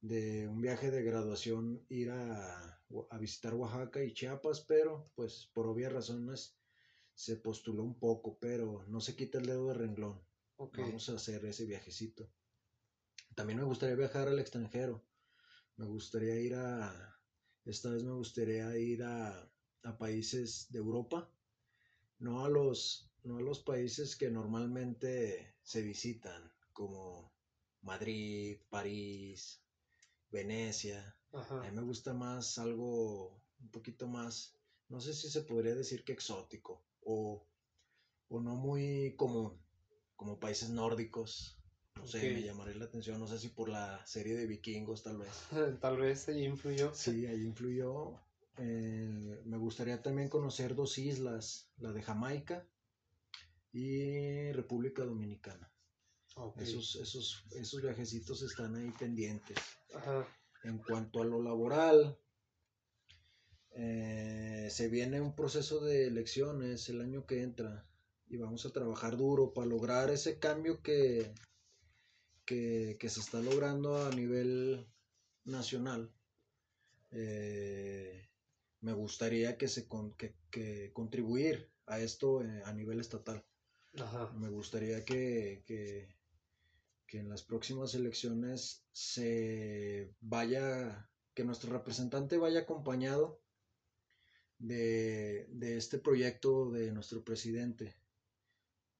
de 0.00 0.48
un 0.48 0.60
viaje 0.60 0.90
de 0.90 1.02
graduación 1.02 1.84
ir 1.88 2.10
a, 2.10 2.82
a 3.10 3.18
visitar 3.18 3.54
Oaxaca 3.54 4.02
y 4.02 4.12
Chiapas, 4.12 4.62
pero 4.62 5.10
pues 5.14 5.50
por 5.54 5.66
obvias 5.66 5.92
razones 5.92 6.58
se 7.14 7.36
postuló 7.36 7.84
un 7.84 7.98
poco, 7.98 8.38
pero 8.38 8.84
no 8.88 9.00
se 9.00 9.14
quita 9.14 9.38
el 9.38 9.46
dedo 9.46 9.68
de 9.68 9.74
renglón. 9.74 10.20
Vamos 10.56 11.08
a 11.08 11.14
hacer 11.14 11.44
ese 11.44 11.64
viajecito. 11.66 12.30
También 13.34 13.58
me 13.58 13.64
gustaría 13.64 13.96
viajar 13.96 14.28
al 14.28 14.38
extranjero. 14.38 15.04
Me 15.76 15.86
gustaría 15.86 16.36
ir 16.40 16.54
a... 16.54 17.20
Esta 17.64 17.90
vez 17.90 18.02
me 18.02 18.12
gustaría 18.12 18.76
ir 18.76 19.02
a, 19.02 19.50
a 19.84 19.98
países 19.98 20.66
de 20.70 20.78
Europa. 20.78 21.30
No 22.26 22.44
a, 22.44 22.48
los, 22.48 23.10
no 23.24 23.38
a 23.38 23.42
los 23.42 23.60
países 23.60 24.16
que 24.16 24.30
normalmente 24.30 25.54
se 25.62 25.82
visitan, 25.82 26.42
como 26.72 27.30
Madrid, 27.82 28.58
París, 28.70 29.60
Venecia. 30.30 31.00
A 31.32 31.64
mí 31.64 31.76
me 31.76 31.82
gusta 31.82 32.14
más 32.14 32.58
algo 32.58 33.42
un 33.60 33.70
poquito 33.70 34.06
más, 34.06 34.56
no 34.88 35.00
sé 35.00 35.14
si 35.14 35.28
se 35.28 35.42
podría 35.42 35.74
decir 35.74 36.04
que 36.04 36.12
exótico 36.12 36.82
o, 37.02 37.44
o 38.28 38.40
no 38.40 38.54
muy 38.56 39.14
común 39.16 39.60
como 40.16 40.38
países 40.38 40.70
nórdicos. 40.70 41.58
No 41.96 42.06
sé, 42.06 42.32
me 42.32 42.42
llamaría 42.42 42.76
la 42.76 42.86
atención, 42.86 43.20
no 43.20 43.26
sé 43.26 43.38
si 43.38 43.48
por 43.48 43.68
la 43.68 44.04
serie 44.06 44.34
de 44.34 44.46
vikingos 44.46 45.02
tal 45.02 45.18
vez. 45.18 45.30
tal 45.80 45.96
vez 45.98 46.28
ahí 46.28 46.44
influyó. 46.44 46.92
Sí, 46.94 47.26
ahí 47.26 47.42
influyó. 47.42 48.20
Eh, 48.58 49.42
me 49.44 49.56
gustaría 49.56 50.02
también 50.02 50.28
conocer 50.28 50.74
dos 50.74 50.98
islas, 50.98 51.70
la 51.78 51.92
de 51.92 52.02
Jamaica 52.02 52.66
y 53.72 54.52
República 54.52 55.04
Dominicana. 55.04 55.72
Esos, 56.56 56.96
esos, 56.96 57.44
esos 57.52 57.82
viajecitos 57.82 58.42
están 58.42 58.74
ahí 58.76 58.90
pendientes. 58.98 59.58
En 60.64 60.78
cuanto 60.78 61.20
a 61.20 61.24
lo 61.24 61.42
laboral, 61.42 62.18
eh, 63.74 64.68
se 64.70 64.88
viene 64.88 65.20
un 65.20 65.34
proceso 65.34 65.80
de 65.80 66.06
elecciones 66.06 66.88
el 66.88 67.00
año 67.00 67.26
que 67.26 67.42
entra 67.42 67.86
y 68.28 68.36
vamos 68.36 68.64
a 68.64 68.72
trabajar 68.72 69.16
duro 69.16 69.52
para 69.52 69.66
lograr 69.66 70.10
ese 70.10 70.38
cambio 70.38 70.82
que, 70.82 71.34
que, 72.46 73.08
se 73.08 73.20
está 73.20 73.40
logrando 73.40 74.06
a 74.06 74.10
nivel 74.10 74.86
nacional. 75.44 76.14
Eh, 77.10 78.26
me 78.82 78.92
gustaría 78.92 79.56
que 79.56 79.68
se 79.68 79.88
que, 80.50 80.92
contribuir 80.92 81.70
a 81.86 82.00
esto 82.00 82.42
eh, 82.42 82.62
a 82.64 82.72
nivel 82.72 83.00
estatal. 83.00 83.44
Me 84.36 84.48
gustaría 84.48 85.04
que, 85.04 85.62
que, 85.66 87.18
en 87.18 87.28
las 87.28 87.42
próximas 87.42 87.94
elecciones 87.94 88.84
se 88.92 90.14
vaya, 90.20 91.10
que 91.34 91.44
nuestro 91.44 91.72
representante 91.72 92.38
vaya 92.38 92.60
acompañado 92.60 93.40
de, 94.58 95.46
de 95.50 95.76
este 95.76 95.98
proyecto 95.98 96.70
de 96.70 96.92
nuestro 96.92 97.22
presidente 97.22 97.94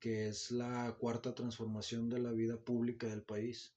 que 0.02 0.26
es 0.26 0.50
la 0.50 0.96
cuarta 0.98 1.32
transformación 1.32 2.10
de 2.10 2.18
la 2.18 2.32
vida 2.32 2.56
pública 2.56 3.06
del 3.06 3.22
país. 3.22 3.72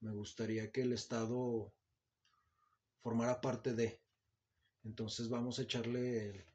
Me 0.00 0.10
gustaría 0.10 0.72
que 0.72 0.82
el 0.82 0.92
Estado 0.92 1.72
formara 3.00 3.40
parte 3.40 3.74
de. 3.74 4.00
Entonces 4.88 5.28
vamos 5.28 5.58
a 5.58 5.62
echarle 5.62 6.46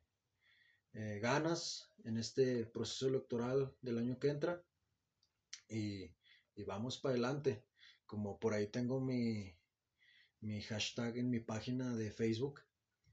eh, 0.94 1.20
ganas 1.22 1.92
en 2.04 2.18
este 2.18 2.66
proceso 2.66 3.08
electoral 3.08 3.72
del 3.82 4.00
año 4.00 4.18
que 4.18 4.30
entra 4.30 4.64
y, 5.70 6.10
vamos 6.66 6.98
para 6.98 7.14
adelante. 7.14 7.64
Como 8.08 8.40
por 8.40 8.56
ahí 8.56 8.68
tengo 8.68 9.00
mi, 9.00 9.56
mi 10.42 10.62
hashtag 10.64 11.18
en 11.18 11.30
mi 11.30 11.40
página 11.42 11.96
de 11.96 12.10
Facebook, 12.10 12.62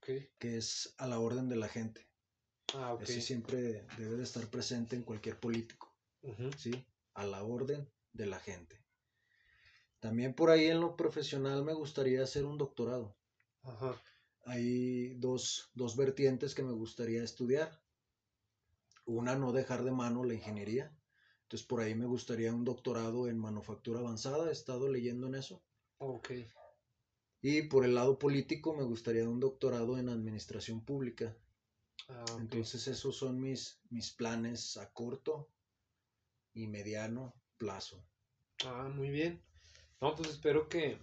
que 0.00 0.56
es 0.56 0.94
a 0.96 1.06
la 1.06 1.18
orden 1.18 1.50
de 1.50 1.56
la 1.56 1.68
gente. 1.68 2.09
Ah, 2.74 2.96
Ese 3.00 3.20
siempre 3.20 3.87
debe 3.98 4.16
de 4.16 4.22
estar 4.22 4.48
presente 4.48 4.96
en 4.96 5.02
cualquier 5.02 5.38
político. 5.38 5.94
¿sí? 6.56 6.72
A 7.12 7.26
la 7.26 7.42
orden 7.44 7.87
de 8.14 8.24
la 8.24 8.38
gente. 8.38 8.83
También 9.98 10.33
por 10.33 10.48
ahí 10.48 10.66
en 10.66 10.80
lo 10.80 10.96
profesional 10.96 11.62
me 11.62 11.74
gustaría 11.74 12.22
hacer 12.22 12.46
un 12.46 12.56
doctorado. 12.56 13.14
Hay 14.44 15.14
dos, 15.14 15.70
dos 15.74 15.96
vertientes 15.96 16.55
que 16.55 16.62
me 16.62 16.72
gustaría 16.72 17.22
estudiar. 17.22 17.81
Una, 19.05 19.37
no 19.37 19.53
dejar 19.53 19.85
de 19.85 19.92
mano 19.92 20.24
la 20.24 20.35
ingeniería. 20.35 20.96
Entonces 21.42 21.66
por 21.66 21.81
ahí 21.81 21.94
me 21.94 22.07
gustaría 22.07 22.55
un 22.55 22.64
doctorado 22.64 23.29
en 23.29 23.38
manufactura 23.38 24.00
avanzada. 24.00 24.48
He 24.48 24.53
estado 24.53 24.88
leyendo 24.88 25.26
en 25.26 25.35
eso. 25.35 25.62
Y 27.42 27.62
por 27.62 27.85
el 27.85 27.94
lado 27.94 28.18
político 28.18 28.74
me 28.74 28.85
gustaría 28.85 29.29
un 29.29 29.40
doctorado 29.40 29.98
en 29.98 30.09
administración 30.09 30.85
pública. 30.85 31.37
Ah, 32.09 32.24
Entonces 32.38 32.87
esos 32.87 33.16
son 33.16 33.40
mis, 33.40 33.81
mis 33.90 34.11
planes 34.12 34.76
a 34.76 34.92
corto 34.92 35.48
y 36.55 36.66
mediano 36.66 37.35
plazo. 37.59 38.05
Ah, 38.64 38.90
muy 38.94 39.11
bien. 39.11 39.40
No, 40.00 40.14
pues 40.14 40.31
espero 40.31 40.68
que, 40.68 40.98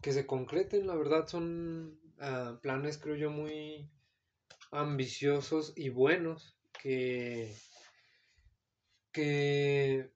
que 0.00 0.12
se 0.12 0.26
concreten. 0.26 0.86
La 0.86 0.94
verdad 0.94 1.26
son 1.26 1.98
ah, 2.22 2.58
planes, 2.62 2.98
creo 2.98 3.16
yo, 3.16 3.30
muy 3.30 3.90
ambiciosos 4.70 5.74
y 5.76 5.90
buenos 5.90 6.56
que, 6.82 7.54
que 9.12 10.10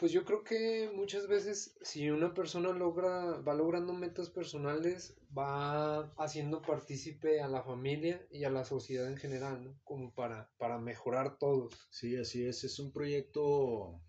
pues 0.00 0.10
yo 0.12 0.24
creo 0.24 0.42
que 0.42 0.90
muchas 0.94 1.28
veces 1.28 1.76
si 1.82 2.10
una 2.10 2.34
persona 2.34 2.70
logra, 2.70 3.40
va 3.40 3.54
logrando 3.54 3.92
metas 3.92 4.30
personales, 4.30 5.16
va 5.36 6.12
haciendo 6.16 6.62
partícipe 6.62 7.40
a 7.40 7.48
la 7.48 7.62
familia 7.62 8.26
y 8.30 8.44
a 8.44 8.50
la 8.50 8.64
sociedad 8.64 9.06
en 9.08 9.16
general, 9.16 9.62
¿no? 9.62 9.78
Como 9.84 10.12
para, 10.12 10.50
para 10.58 10.78
mejorar 10.78 11.38
todos. 11.38 11.74
Sí, 11.90 12.16
así 12.16 12.44
es. 12.44 12.64
Es 12.64 12.78
un 12.80 12.92
proyecto 12.92 14.00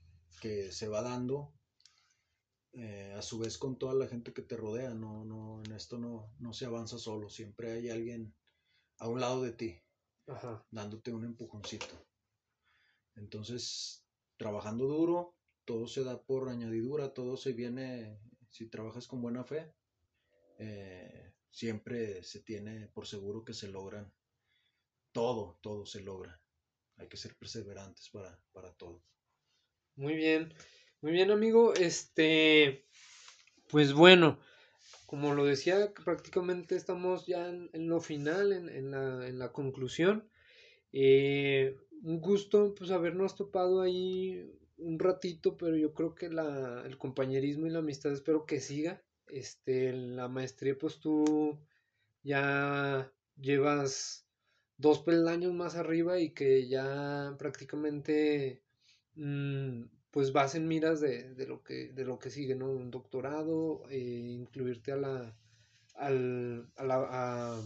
que 0.42 0.72
se 0.72 0.88
va 0.88 1.02
dando 1.02 1.55
eh, 2.76 3.14
a 3.18 3.22
su 3.22 3.40
vez 3.40 3.58
con 3.58 3.78
toda 3.78 3.94
la 3.94 4.08
gente 4.08 4.34
que 4.34 4.42
te 4.42 4.58
rodea, 4.58 4.94
no, 4.94 5.26
no, 5.26 5.62
en 5.64 5.72
esto 5.72 5.98
no, 5.98 6.34
no 6.40 6.54
se 6.54 6.66
avanza 6.66 6.98
solo, 6.98 7.30
siempre 7.30 7.72
hay 7.72 7.90
alguien 7.90 8.34
a 9.00 9.08
un 9.08 9.22
lado 9.22 9.42
de 9.44 9.54
ti, 9.54 9.82
dándote 10.72 11.14
un 11.14 11.26
empujoncito. 11.26 11.96
Entonces, 13.16 14.06
trabajando 14.38 14.86
duro, 14.86 15.36
todo 15.64 15.88
se 15.88 16.04
da 16.04 16.22
por 16.22 16.50
añadidura, 16.50 17.14
todo 17.14 17.38
se 17.38 17.54
viene, 17.54 18.20
si 18.50 18.70
trabajas 18.70 19.08
con 19.08 19.22
buena 19.22 19.44
fe, 19.44 19.74
eh, 20.60 21.34
siempre 21.50 22.24
se 22.24 22.42
tiene 22.42 22.88
por 22.90 23.08
seguro 23.08 23.44
que 23.46 23.54
se 23.54 23.70
logran, 23.70 24.12
todo, 25.12 25.60
todo 25.62 25.86
se 25.86 26.02
logra. 26.02 26.42
Hay 26.98 27.08
que 27.08 27.18
ser 27.18 27.36
perseverantes 27.38 28.10
para, 28.10 28.40
para 28.52 28.74
todo. 28.74 29.02
Muy 29.96 30.16
bien. 30.16 30.54
Muy 31.02 31.12
bien, 31.12 31.32
amigo. 31.32 31.74
Este, 31.74 32.86
pues 33.70 33.94
bueno, 33.94 34.40
como 35.06 35.34
lo 35.34 35.46
decía, 35.46 35.94
prácticamente 36.04 36.76
estamos 36.76 37.26
ya 37.26 37.48
en, 37.48 37.88
lo 37.88 38.02
final, 38.02 38.52
en, 38.52 39.40
la, 39.40 39.52
conclusión. 39.52 40.30
Eh, 40.92 41.78
un 42.04 42.20
gusto, 42.22 42.74
pues, 42.76 42.92
habernos 42.92 43.36
topado 43.36 43.82
ahí 43.82 44.52
un 44.78 45.00
ratito, 45.00 45.58
pero 45.58 45.76
yo 45.76 45.94
creo 45.94 46.16
que 46.16 46.30
la, 46.30 46.84
el 46.86 46.98
compañerismo 46.98 47.68
y 47.68 47.70
la 47.70 47.80
amistad 47.80 48.12
espero 48.12 48.46
que 48.46 48.60
siga. 48.60 49.02
Este, 49.28 49.92
la 49.94 50.28
maestría, 50.28 50.78
pues 50.78 51.00
tú 51.00 51.60
ya 52.24 53.12
llevas 53.38 54.28
dos 54.78 55.00
peldaños 55.00 55.54
más 55.54 55.76
arriba 55.76 56.20
y 56.20 56.32
que 56.32 56.68
ya 56.68 57.36
prácticamente 57.38 58.64
mm, 59.16 59.84
pues 60.16 60.32
vas 60.32 60.56
en 60.56 60.66
miras 60.66 61.02
de, 61.02 61.46
lo, 61.46 61.62
que, 61.62 61.90
de 61.90 62.06
lo 62.06 62.20
que 62.20 62.30
sigue, 62.30 62.56
¿no? 62.56 62.72
Un 62.72 62.90
doctorado, 62.90 63.84
eh, 63.90 63.98
incluirte 64.00 64.94
a 64.94 64.96
la, 64.96 65.38
al, 65.94 66.72
a, 66.78 67.60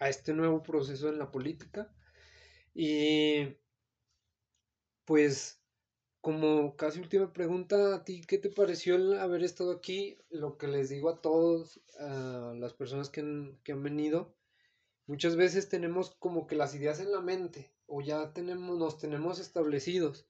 este 0.00 0.32
nuevo 0.32 0.62
proceso 0.62 1.10
en 1.10 1.18
la 1.18 1.30
política. 1.30 1.92
Y 2.72 3.58
pues 5.04 5.60
como 6.22 6.76
casi 6.76 6.98
última 6.98 7.34
pregunta, 7.34 7.96
¿a 7.96 8.04
ti 8.04 8.22
qué 8.26 8.38
te 8.38 8.48
pareció 8.48 8.96
el 8.96 9.18
haber 9.18 9.44
estado 9.44 9.72
aquí? 9.72 10.16
Lo 10.30 10.56
que 10.56 10.68
les 10.68 10.88
digo 10.88 11.10
a 11.10 11.20
todos, 11.20 11.82
a 12.00 12.54
las 12.56 12.72
personas 12.72 13.10
que 13.10 13.20
han, 13.20 13.60
que 13.64 13.72
han 13.72 13.82
venido, 13.82 14.34
muchas 15.06 15.36
veces 15.36 15.68
tenemos 15.68 16.14
como 16.14 16.46
que 16.46 16.56
las 16.56 16.74
ideas 16.74 17.00
en 17.00 17.12
la 17.12 17.20
mente 17.20 17.70
o 17.84 18.00
ya 18.00 18.32
tenemos, 18.32 18.78
nos 18.78 18.96
tenemos 18.96 19.38
establecidos 19.40 20.26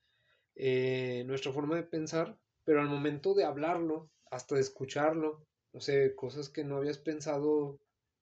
eh, 0.57 1.25
nuestra 1.27 1.53
forma 1.53 1.77
de 1.77 1.83
pensar, 1.83 2.39
pero 2.65 2.81
al 2.81 2.89
momento 2.89 3.35
de 3.35 3.45
hablarlo, 3.45 4.11
hasta 4.31 4.57
de 4.57 4.63
escucharlo, 4.63 5.47
no 5.73 5.81
sé, 5.81 6.15
cosas 6.15 6.49
que 6.49 6.65
no 6.65 6.77
habías 6.77 6.99
pensado 6.99 7.79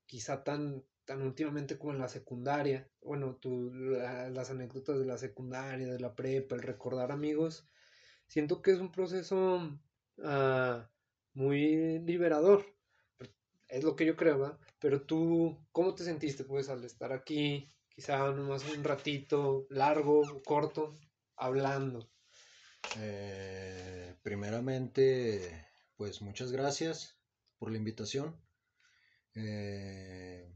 quizá 0.06 0.42
tan, 0.44 0.84
tan 1.04 1.22
últimamente 1.22 1.78
como 1.78 1.92
en 1.92 2.00
la 2.00 2.08
secundaria, 2.08 2.88
bueno, 3.00 3.36
tu, 3.36 3.70
las 3.72 4.50
anécdotas 4.50 4.98
de 4.98 5.06
la 5.06 5.18
secundaria, 5.18 5.92
de 5.92 6.00
la 6.00 6.14
prepa, 6.14 6.56
el 6.56 6.62
recordar 6.62 7.12
amigos, 7.12 7.68
siento 8.26 8.62
que 8.62 8.72
es 8.72 8.80
un 8.80 8.90
proceso 8.90 9.78
ah, 10.24 10.90
muy 11.34 12.00
liberador, 12.00 12.64
es 13.68 13.84
lo 13.84 13.96
que 13.96 14.06
yo 14.06 14.16
creo, 14.16 14.38
¿verdad? 14.38 14.58
Pero 14.80 15.02
tú, 15.02 15.58
¿cómo 15.72 15.94
te 15.94 16.04
sentiste 16.04 16.44
pues 16.44 16.68
al 16.68 16.84
estar 16.84 17.12
aquí, 17.12 17.72
quizá 17.88 18.30
nomás 18.32 18.68
un 18.76 18.84
ratito, 18.84 19.66
largo, 19.70 20.42
corto, 20.44 20.98
hablando? 21.36 22.10
Eh, 22.96 24.14
primeramente, 24.22 25.66
pues 25.96 26.22
muchas 26.22 26.52
gracias 26.52 27.16
por 27.58 27.70
la 27.70 27.78
invitación. 27.78 28.36
Eh, 29.34 30.48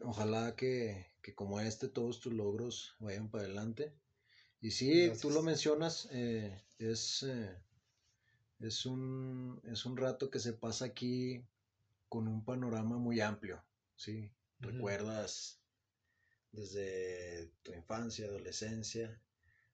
ojalá 0.00 0.56
que, 0.56 1.06
como 1.34 1.60
este 1.60 1.88
todos 1.88 2.20
tus 2.20 2.32
logros 2.32 2.96
vayan 2.98 3.30
para 3.30 3.44
adelante. 3.44 3.94
Y 4.60 4.70
sí, 4.70 5.12
tú 5.20 5.30
lo 5.30 5.42
mencionas, 5.42 6.08
eh, 6.10 6.64
es, 6.78 7.24
es, 8.58 8.86
un, 8.86 9.60
es 9.64 9.84
un 9.86 9.96
rato 9.96 10.30
que 10.30 10.40
se 10.40 10.52
pasa 10.52 10.86
aquí 10.86 11.46
con 12.08 12.26
un 12.26 12.44
panorama 12.44 12.98
muy 12.98 13.20
amplio, 13.20 13.62
¿sí? 13.94 14.32
Recuerdas 14.58 15.60
desde 16.50 17.52
tu 17.62 17.72
infancia, 17.72 18.26
adolescencia, 18.26 19.22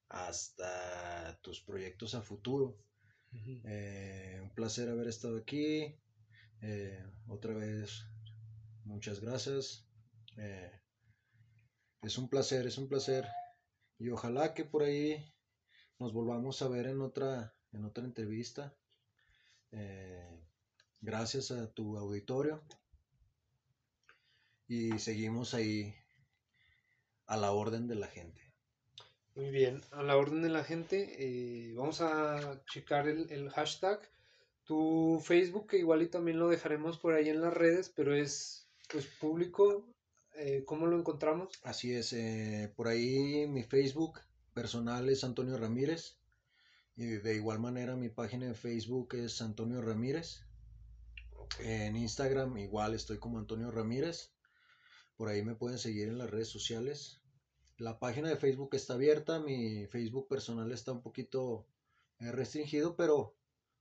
hasta 0.08 1.38
tus 1.42 1.60
proyectos 1.60 2.14
a 2.14 2.22
futuro. 2.22 2.76
Eh, 3.64 4.38
un 4.42 4.50
placer 4.54 4.88
haber 4.88 5.08
estado 5.08 5.38
aquí. 5.38 5.94
Eh, 6.60 7.04
otra 7.28 7.54
vez, 7.54 8.04
muchas 8.84 9.20
gracias. 9.20 9.86
Eh, 10.36 10.70
es 12.02 12.18
un 12.18 12.28
placer, 12.28 12.66
es 12.66 12.78
un 12.78 12.88
placer. 12.88 13.26
Y 13.98 14.08
ojalá 14.10 14.54
que 14.54 14.64
por 14.64 14.82
ahí 14.82 15.32
nos 15.98 16.12
volvamos 16.12 16.62
a 16.62 16.68
ver 16.68 16.86
en 16.86 17.00
otra, 17.00 17.54
en 17.72 17.84
otra 17.84 18.04
entrevista. 18.04 18.74
gracias 21.00 21.50
a 21.50 21.70
tu 21.72 21.98
auditorio. 21.98 22.62
Y 24.66 24.98
seguimos 24.98 25.54
ahí 25.54 25.94
a 27.26 27.36
la 27.36 27.52
orden 27.52 27.86
de 27.86 27.94
la 27.96 28.06
gente. 28.06 28.43
Muy 29.34 29.50
bien, 29.50 29.82
a 29.90 30.04
la 30.04 30.16
orden 30.16 30.42
de 30.42 30.48
la 30.48 30.62
gente, 30.62 31.16
eh, 31.18 31.74
vamos 31.74 32.00
a 32.00 32.62
checar 32.66 33.08
el, 33.08 33.50
hashtag. 33.50 34.00
Tu 34.62 35.20
Facebook, 35.24 35.66
que 35.66 35.78
igual 35.78 36.02
y 36.02 36.08
también 36.08 36.38
lo 36.38 36.48
dejaremos 36.48 36.98
por 36.98 37.14
ahí 37.14 37.28
en 37.28 37.40
las 37.40 37.52
redes, 37.52 37.92
pero 37.94 38.14
es 38.14 38.68
pues 38.90 39.06
público. 39.06 39.84
Eh, 40.36 40.62
¿Cómo 40.64 40.86
lo 40.86 40.96
encontramos? 40.96 41.52
Así 41.64 41.92
es, 41.92 42.12
eh, 42.12 42.72
por 42.76 42.86
ahí 42.86 43.46
mi 43.48 43.64
Facebook 43.64 44.20
personal 44.54 45.08
es 45.08 45.24
Antonio 45.24 45.58
Ramírez. 45.58 46.16
Y 46.96 47.06
de 47.06 47.34
igual 47.34 47.58
manera 47.58 47.96
mi 47.96 48.10
página 48.10 48.46
de 48.46 48.54
Facebook 48.54 49.16
es 49.16 49.42
Antonio 49.42 49.82
Ramírez. 49.82 50.42
En 51.58 51.96
Instagram 51.96 52.56
igual 52.58 52.94
estoy 52.94 53.18
como 53.18 53.40
Antonio 53.40 53.72
Ramírez. 53.72 54.32
Por 55.16 55.28
ahí 55.28 55.42
me 55.42 55.56
pueden 55.56 55.78
seguir 55.78 56.06
en 56.06 56.18
las 56.18 56.30
redes 56.30 56.48
sociales. 56.48 57.23
La 57.78 57.98
página 57.98 58.28
de 58.28 58.36
Facebook 58.36 58.74
está 58.74 58.94
abierta, 58.94 59.40
mi 59.40 59.86
Facebook 59.86 60.28
personal 60.28 60.70
está 60.72 60.92
un 60.92 61.02
poquito 61.02 61.66
eh, 62.20 62.30
restringido, 62.30 62.94
pero 62.96 63.34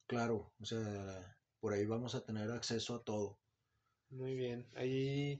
claro, 0.08 0.52
o 0.60 0.66
sea, 0.66 1.38
por 1.60 1.74
ahí 1.74 1.86
vamos 1.86 2.16
a 2.16 2.26
tener 2.26 2.50
acceso 2.52 2.96
a 2.96 3.04
todo. 3.04 3.38
Muy 4.10 4.36
bien, 4.36 4.68
ahí 4.76 5.40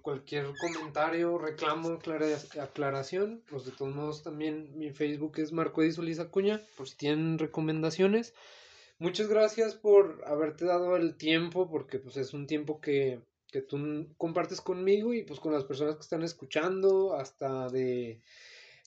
cualquier 0.00 0.52
comentario, 0.60 1.38
reclamo, 1.38 1.98
aclaración, 2.60 3.42
pues 3.48 3.64
de 3.64 3.72
todos 3.72 3.94
modos 3.94 4.22
también 4.22 4.78
mi 4.78 4.90
Facebook 4.90 5.38
es 5.38 5.52
Marco 5.52 5.82
Solís 5.90 6.20
Acuña, 6.20 6.60
por 6.76 6.88
si 6.88 6.96
tienen 6.96 7.38
recomendaciones. 7.38 8.34
Muchas 8.98 9.26
gracias 9.26 9.74
por 9.74 10.22
haberte 10.26 10.64
dado 10.64 10.96
el 10.96 11.16
tiempo, 11.16 11.68
porque 11.68 11.98
pues 11.98 12.16
es 12.16 12.32
un 12.32 12.46
tiempo 12.46 12.80
que 12.80 13.20
que 13.52 13.60
tú 13.60 14.08
compartes 14.16 14.60
conmigo 14.62 15.12
y 15.12 15.22
pues 15.24 15.38
con 15.38 15.52
las 15.52 15.64
personas 15.64 15.94
que 15.96 16.00
están 16.00 16.22
escuchando, 16.22 17.14
hasta 17.14 17.68
de 17.68 18.22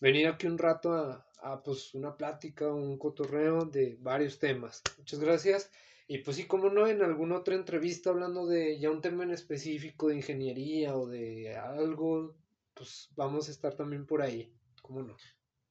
venir 0.02 0.28
aquí 0.28 0.48
un 0.48 0.58
rato 0.58 0.92
a, 0.92 1.64
pues 1.64 1.94
una 1.94 2.18
plática, 2.18 2.74
un 2.74 2.98
cotorreo 2.98 3.66
de 3.66 3.96
varios 4.02 4.40
temas. 4.40 4.82
Muchas 4.98 5.20
gracias. 5.20 5.72
Y 6.08 6.18
pues 6.20 6.38
sí, 6.38 6.46
como 6.46 6.70
no, 6.70 6.88
en 6.88 7.04
alguna 7.04 7.38
otra 7.38 7.54
entrevista 7.54 8.10
hablando 8.10 8.48
de 8.48 8.80
ya 8.80 8.90
un 8.90 9.02
tema 9.02 9.24
en 9.24 9.32
específico 9.32 10.08
de 10.08 10.16
ingeniería 10.16 10.96
o 10.96 11.08
de 11.08 11.56
algo, 11.56 12.36
pues 12.74 13.10
vamos 13.16 13.48
a 13.48 13.52
estar 13.52 13.76
también 13.76 14.08
por 14.08 14.24
ahí. 14.24 14.52
¿Cómo 14.82 15.04
no? 15.04 15.16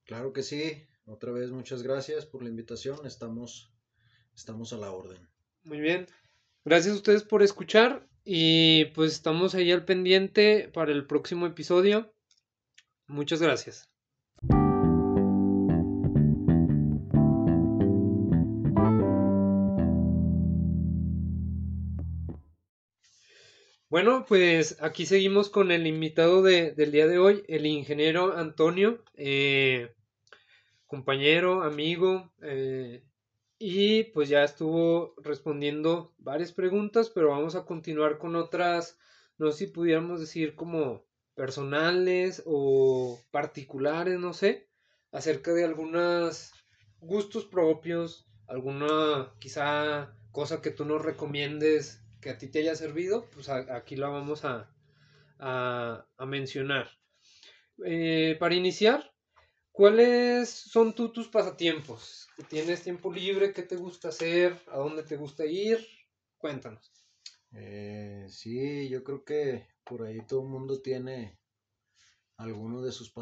Claro 0.05 0.31
que 0.31 0.43
sí. 0.43 0.87
Otra 1.05 1.31
vez 1.31 1.51
muchas 1.51 1.83
gracias 1.83 2.25
por 2.25 2.43
la 2.43 2.49
invitación. 2.49 3.05
Estamos, 3.05 3.73
estamos 4.33 4.71
a 4.71 4.77
la 4.77 4.91
orden. 4.91 5.27
Muy 5.63 5.81
bien. 5.81 6.07
Gracias 6.63 6.93
a 6.93 6.97
ustedes 6.97 7.23
por 7.23 7.43
escuchar 7.43 8.07
y 8.25 8.85
pues 8.85 9.13
estamos 9.13 9.53
ahí 9.53 9.71
al 9.71 9.85
pendiente 9.85 10.69
para 10.73 10.91
el 10.91 11.05
próximo 11.05 11.45
episodio. 11.45 12.11
Muchas 13.07 13.41
gracias. 13.41 13.87
Bueno, 23.87 24.25
pues 24.27 24.81
aquí 24.81 25.05
seguimos 25.05 25.49
con 25.49 25.71
el 25.71 25.87
invitado 25.87 26.41
del 26.41 26.91
día 26.91 27.07
de 27.07 27.19
hoy, 27.19 27.43
el 27.47 27.65
ingeniero 27.65 28.35
Antonio, 28.35 29.03
eh, 29.13 29.93
compañero, 30.87 31.63
amigo, 31.63 32.33
eh, 32.41 33.03
y 33.57 34.05
pues 34.05 34.29
ya 34.29 34.43
estuvo 34.43 35.15
respondiendo 35.17 36.13
varias 36.17 36.51
preguntas, 36.51 37.09
pero 37.09 37.29
vamos 37.29 37.55
a 37.55 37.65
continuar 37.65 38.17
con 38.17 38.35
otras, 38.35 38.97
no 39.37 39.51
sé 39.51 39.65
si 39.65 39.71
pudiéramos 39.71 40.19
decir 40.19 40.55
como 40.55 41.05
personales 41.35 42.43
o 42.45 43.19
particulares, 43.31 44.19
no 44.19 44.33
sé, 44.33 44.69
acerca 45.11 45.53
de 45.53 45.63
algunos 45.63 46.51
gustos 46.99 47.45
propios, 47.45 48.27
alguna 48.47 49.33
quizá 49.39 50.15
cosa 50.31 50.61
que 50.61 50.71
tú 50.71 50.85
nos 50.85 51.01
recomiendes 51.01 52.01
que 52.21 52.31
a 52.31 52.37
ti 52.37 52.47
te 52.47 52.59
haya 52.59 52.75
servido, 52.75 53.29
pues 53.33 53.49
aquí 53.49 53.95
la 53.95 54.09
vamos 54.09 54.43
a, 54.43 54.69
mencionar. 56.25 56.89
Eh, 57.85 58.35
para 58.39 58.55
iniciar, 58.55 59.13
¿cuáles 59.75 60.49
son 60.49 60.95
tú 60.95 61.11
tus 61.11 61.27
pasatiempos? 61.27 62.29
¿Tienes 62.49 62.81
tiempo 62.81 63.11
libre? 63.11 63.51
¿Qué 63.51 63.61
te 63.61 63.75
gusta 63.75 64.07
hacer? 64.07 64.57
¿A 64.71 64.77
dónde 64.77 65.03
te 65.03 65.17
gusta 65.17 65.45
ir? 65.45 65.85
Cuéntanos. 66.37 66.91
Eh, 67.51 68.25
sí, 68.29 68.87
yo 68.87 69.03
creo 69.03 69.25
que 69.25 69.67
por 69.83 70.03
ahí 70.03 70.25
todo 70.25 70.43
el 70.43 70.47
mundo 70.47 70.81
tiene 70.81 71.37
alguno 72.37 72.81
de 72.81 72.93
sus 72.93 73.13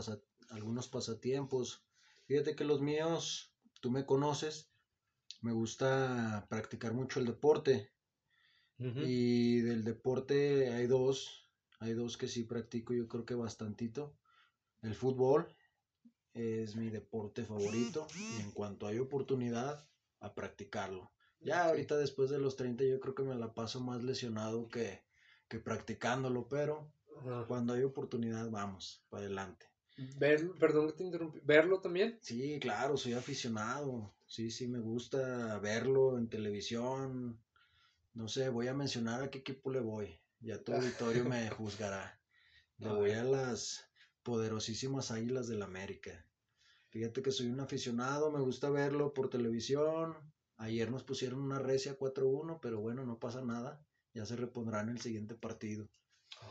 algunos 0.52 0.88
pasatiempos. 0.88 1.84
Fíjate 2.28 2.56
que 2.56 2.66
los 2.66 2.82
míos, 2.82 3.52
tú 3.82 3.90
me 3.90 4.06
conoces, 4.06 4.72
me 5.42 5.54
gusta 5.54 6.46
practicar 6.50 6.94
mucho 6.94 7.20
el 7.20 7.26
deporte. 7.26 7.92
Y 8.78 9.62
del 9.62 9.84
deporte 9.84 10.74
hay 10.74 10.88
dos, 10.88 11.48
hay 11.80 11.94
dos 11.94 12.18
que 12.18 12.28
sí 12.28 12.44
practico 12.44 12.94
yo 12.94 13.08
creo 13.08 13.26
que 13.26 13.34
bastantito. 13.34 14.18
El 14.82 14.94
fútbol 14.94 15.48
es 16.34 16.76
mi 16.76 16.90
deporte 16.90 17.46
favorito 17.46 18.08
y 18.16 18.42
en 18.42 18.52
cuanto 18.52 18.88
hay 18.88 19.00
oportunidad 19.00 19.88
a 20.20 20.34
practicarlo. 20.34 21.12
Ya 21.40 21.66
ahorita 21.66 21.98
después 21.98 22.30
de 22.30 22.40
los 22.40 22.56
30 22.56 22.86
yo 22.86 23.00
creo 23.00 23.16
que 23.16 23.24
me 23.24 23.36
la 23.36 23.54
paso 23.54 23.82
más 23.82 24.02
lesionado 24.04 24.70
que, 24.70 25.04
que 25.50 25.60
practicándolo, 25.60 26.48
pero 26.48 26.92
cuando 27.48 27.74
hay 27.74 27.84
oportunidad 27.84 28.50
vamos, 28.50 29.04
para 29.10 29.26
adelante. 29.26 29.68
Ver, 30.18 30.50
perdón 30.60 30.88
que 30.88 30.94
te 30.94 31.04
interrumpí, 31.04 31.40
¿verlo 31.44 31.80
también? 31.80 32.18
Sí, 32.22 32.60
claro, 32.60 32.98
soy 32.98 33.14
aficionado. 33.14 34.16
Sí, 34.26 34.50
sí, 34.50 34.68
me 34.68 34.80
gusta 34.80 35.60
verlo 35.60 36.18
en 36.18 36.30
televisión. 36.30 37.40
No 38.14 38.28
sé, 38.28 38.50
voy 38.50 38.68
a 38.68 38.74
mencionar 38.74 39.22
a 39.22 39.30
qué 39.30 39.40
equipo 39.40 39.70
le 39.70 39.82
voy. 39.82 40.20
Ya 40.40 40.58
tu 40.64 40.74
auditorio 40.74 41.26
me 41.26 41.50
juzgará. 41.50 42.20
Le 42.80 42.90
voy 42.90 43.12
a 43.12 43.24
las 43.24 43.86
poderosísimas 44.24 45.12
Águilas 45.12 45.48
del 45.48 45.62
América. 45.62 46.26
Fíjate 46.90 47.22
que 47.22 47.32
soy 47.32 47.48
un 47.48 47.60
aficionado, 47.60 48.32
me 48.32 48.40
gusta 48.40 48.70
verlo 48.70 49.14
por 49.14 49.30
televisión. 49.30 50.16
Ayer 50.58 50.92
nos 50.92 51.04
pusieron 51.04 51.42
una 51.42 51.60
recia 51.60 51.98
4-1, 51.98 52.60
pero 52.62 52.80
bueno, 52.80 53.06
no 53.06 53.20
pasa 53.20 53.42
nada. 53.42 53.84
Ya 54.14 54.26
se 54.26 54.36
repondrá 54.36 54.82
en 54.82 54.90
el 54.90 55.02
siguiente 55.02 55.36
partido. 55.36 55.90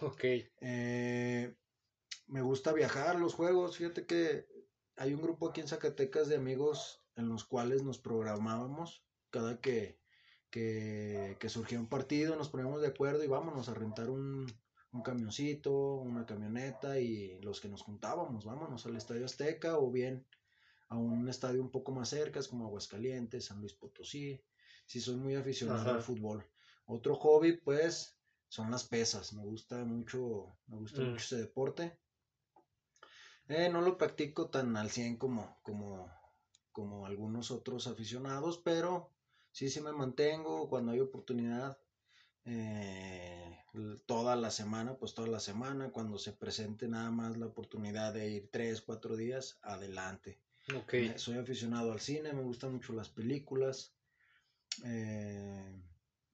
Ok. 0.00 0.24
Eh, 0.60 1.54
me 2.26 2.42
gusta 2.42 2.72
viajar 2.72 3.18
los 3.18 3.34
juegos. 3.34 3.76
Fíjate 3.76 4.04
que 4.06 4.46
hay 4.96 5.14
un 5.14 5.22
grupo 5.22 5.48
aquí 5.48 5.60
en 5.60 5.68
Zacatecas 5.68 6.28
de 6.28 6.36
amigos 6.36 7.00
en 7.16 7.28
los 7.28 7.44
cuales 7.44 7.82
nos 7.82 7.98
programábamos 7.98 9.04
cada 9.30 9.60
que, 9.60 9.98
que, 10.50 11.48
surgía 11.48 11.80
un 11.80 11.88
partido, 11.88 12.36
nos 12.36 12.50
poníamos 12.50 12.82
de 12.82 12.88
acuerdo 12.88 13.24
y 13.24 13.28
vámonos 13.28 13.68
a 13.68 13.74
rentar 13.74 14.10
un, 14.10 14.46
un 14.92 15.02
camioncito, 15.02 15.72
una 15.96 16.26
camioneta 16.26 16.98
y 16.98 17.40
los 17.40 17.60
que 17.60 17.68
nos 17.68 17.82
juntábamos, 17.82 18.44
vámonos 18.44 18.84
al 18.86 18.96
Estadio 18.96 19.24
Azteca 19.24 19.78
o 19.78 19.90
bien 19.90 20.26
a 20.88 20.96
un 20.96 21.28
estadio 21.28 21.62
un 21.62 21.70
poco 21.70 21.92
más 21.92 22.10
cerca, 22.10 22.40
como 22.48 22.66
Aguascalientes, 22.66 23.46
San 23.46 23.60
Luis 23.60 23.72
Potosí. 23.72 24.38
Sí, 24.84 25.00
soy 25.00 25.16
muy 25.16 25.34
aficionado 25.34 25.90
al 25.90 26.02
fútbol. 26.02 26.44
Otro 26.84 27.14
hobby, 27.16 27.56
pues, 27.56 28.18
son 28.48 28.70
las 28.70 28.84
pesas. 28.84 29.32
Me 29.32 29.42
gusta 29.42 29.82
mucho, 29.86 30.54
me 30.66 30.76
gusta 30.76 31.00
mm. 31.00 31.04
mucho 31.04 31.24
ese 31.24 31.36
deporte. 31.38 31.98
Eh, 33.48 33.70
no 33.70 33.80
lo 33.80 33.96
practico 33.96 34.50
tan 34.50 34.76
al 34.76 34.90
100 34.90 35.16
como, 35.16 35.58
como, 35.62 36.12
como 36.70 37.06
algunos 37.06 37.50
otros 37.50 37.86
aficionados, 37.86 38.58
pero 38.58 39.10
sí, 39.50 39.70
sí 39.70 39.80
me 39.80 39.92
mantengo 39.92 40.68
cuando 40.68 40.92
hay 40.92 41.00
oportunidad. 41.00 41.78
Eh, 42.44 43.58
toda 44.06 44.36
la 44.36 44.50
semana, 44.50 44.96
pues 44.96 45.14
toda 45.14 45.28
la 45.28 45.40
semana, 45.40 45.90
cuando 45.90 46.18
se 46.18 46.32
presente 46.32 46.88
nada 46.88 47.10
más 47.10 47.36
la 47.36 47.46
oportunidad 47.46 48.12
de 48.12 48.28
ir 48.30 48.48
tres, 48.50 48.80
cuatro 48.80 49.16
días, 49.16 49.58
adelante. 49.62 50.40
Okay. 50.82 51.12
soy 51.16 51.38
aficionado 51.38 51.90
al 51.90 52.00
cine, 52.00 52.32
me 52.32 52.42
gustan 52.42 52.72
mucho 52.74 52.92
las 52.92 53.08
películas, 53.08 53.96
eh, 54.84 55.82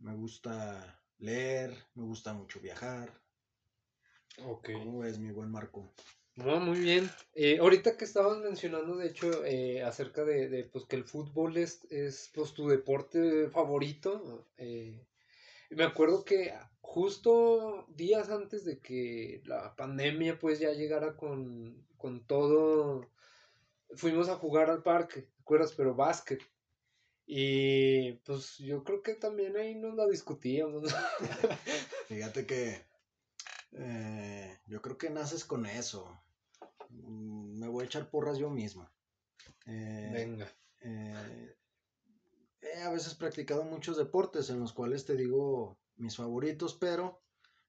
me 0.01 0.15
gusta 0.15 1.03
leer, 1.19 1.75
me 1.95 2.05
gusta 2.05 2.35
mucho 2.35 2.61
viajar. 2.61 3.11
Okay. 4.45 4.75
¿Cómo 4.75 4.99
ves, 5.01 5.19
mi 5.19 5.31
buen 5.31 5.51
Marco? 5.51 5.93
No, 6.35 6.61
muy 6.61 6.79
bien. 6.79 7.11
Eh, 7.35 7.59
ahorita 7.59 7.97
que 7.97 8.05
estabas 8.05 8.39
mencionando, 8.39 8.97
de 8.97 9.09
hecho, 9.09 9.45
eh, 9.45 9.83
acerca 9.83 10.25
de, 10.25 10.69
pues, 10.73 10.85
que 10.85 10.95
el 10.95 11.05
fútbol 11.05 11.57
es, 11.57 11.85
es 11.91 12.31
pues, 12.33 12.53
tu 12.53 12.69
deporte 12.69 13.49
favorito, 13.49 14.47
eh, 14.57 15.08
me 15.71 15.85
acuerdo 15.85 16.25
que 16.25 16.55
justo 16.81 17.87
días 17.89 18.31
antes 18.31 18.65
de 18.65 18.81
que 18.81 19.43
la 19.45 19.77
pandemia 19.77 20.39
pues 20.39 20.59
ya 20.59 20.73
llegara 20.73 21.17
con, 21.17 21.87
con 21.97 22.27
todo, 22.27 23.11
fuimos 23.95 24.29
a 24.29 24.37
jugar 24.37 24.71
al 24.71 24.83
parque, 24.83 25.23
¿te 25.23 25.41
acuerdas? 25.41 25.73
Pero 25.75 25.95
básquet. 25.95 26.41
Y 27.27 28.13
pues 28.25 28.57
yo 28.57 28.83
creo 28.85 29.03
que 29.03 29.15
también 29.15 29.57
ahí 29.57 29.75
nos 29.75 29.95
la 29.95 30.07
discutíamos. 30.07 30.95
Fíjate 32.09 32.47
que 32.47 32.87
eh, 33.73 34.59
yo 34.67 34.81
creo 34.81 34.97
que 34.97 35.11
naces 35.11 35.45
con 35.45 35.67
eso. 35.67 36.19
Mm, 36.89 37.59
me 37.59 37.69
voy 37.69 37.83
a 37.83 37.87
echar 37.87 38.09
porras 38.09 38.39
yo 38.39 38.49
misma. 38.49 38.91
Eh, 39.67 40.11
Venga. 40.11 40.51
Eh, 40.81 41.55
he 42.61 42.83
a 42.83 42.91
veces 42.91 43.15
practicado 43.15 43.65
muchos 43.65 43.97
deportes 43.97 44.51
en 44.51 44.61
los 44.61 44.73
cuales 44.73 45.05
te 45.05 45.17
digo 45.17 45.79
mis 45.97 46.17
favoritos, 46.17 46.75
pero 46.75 47.23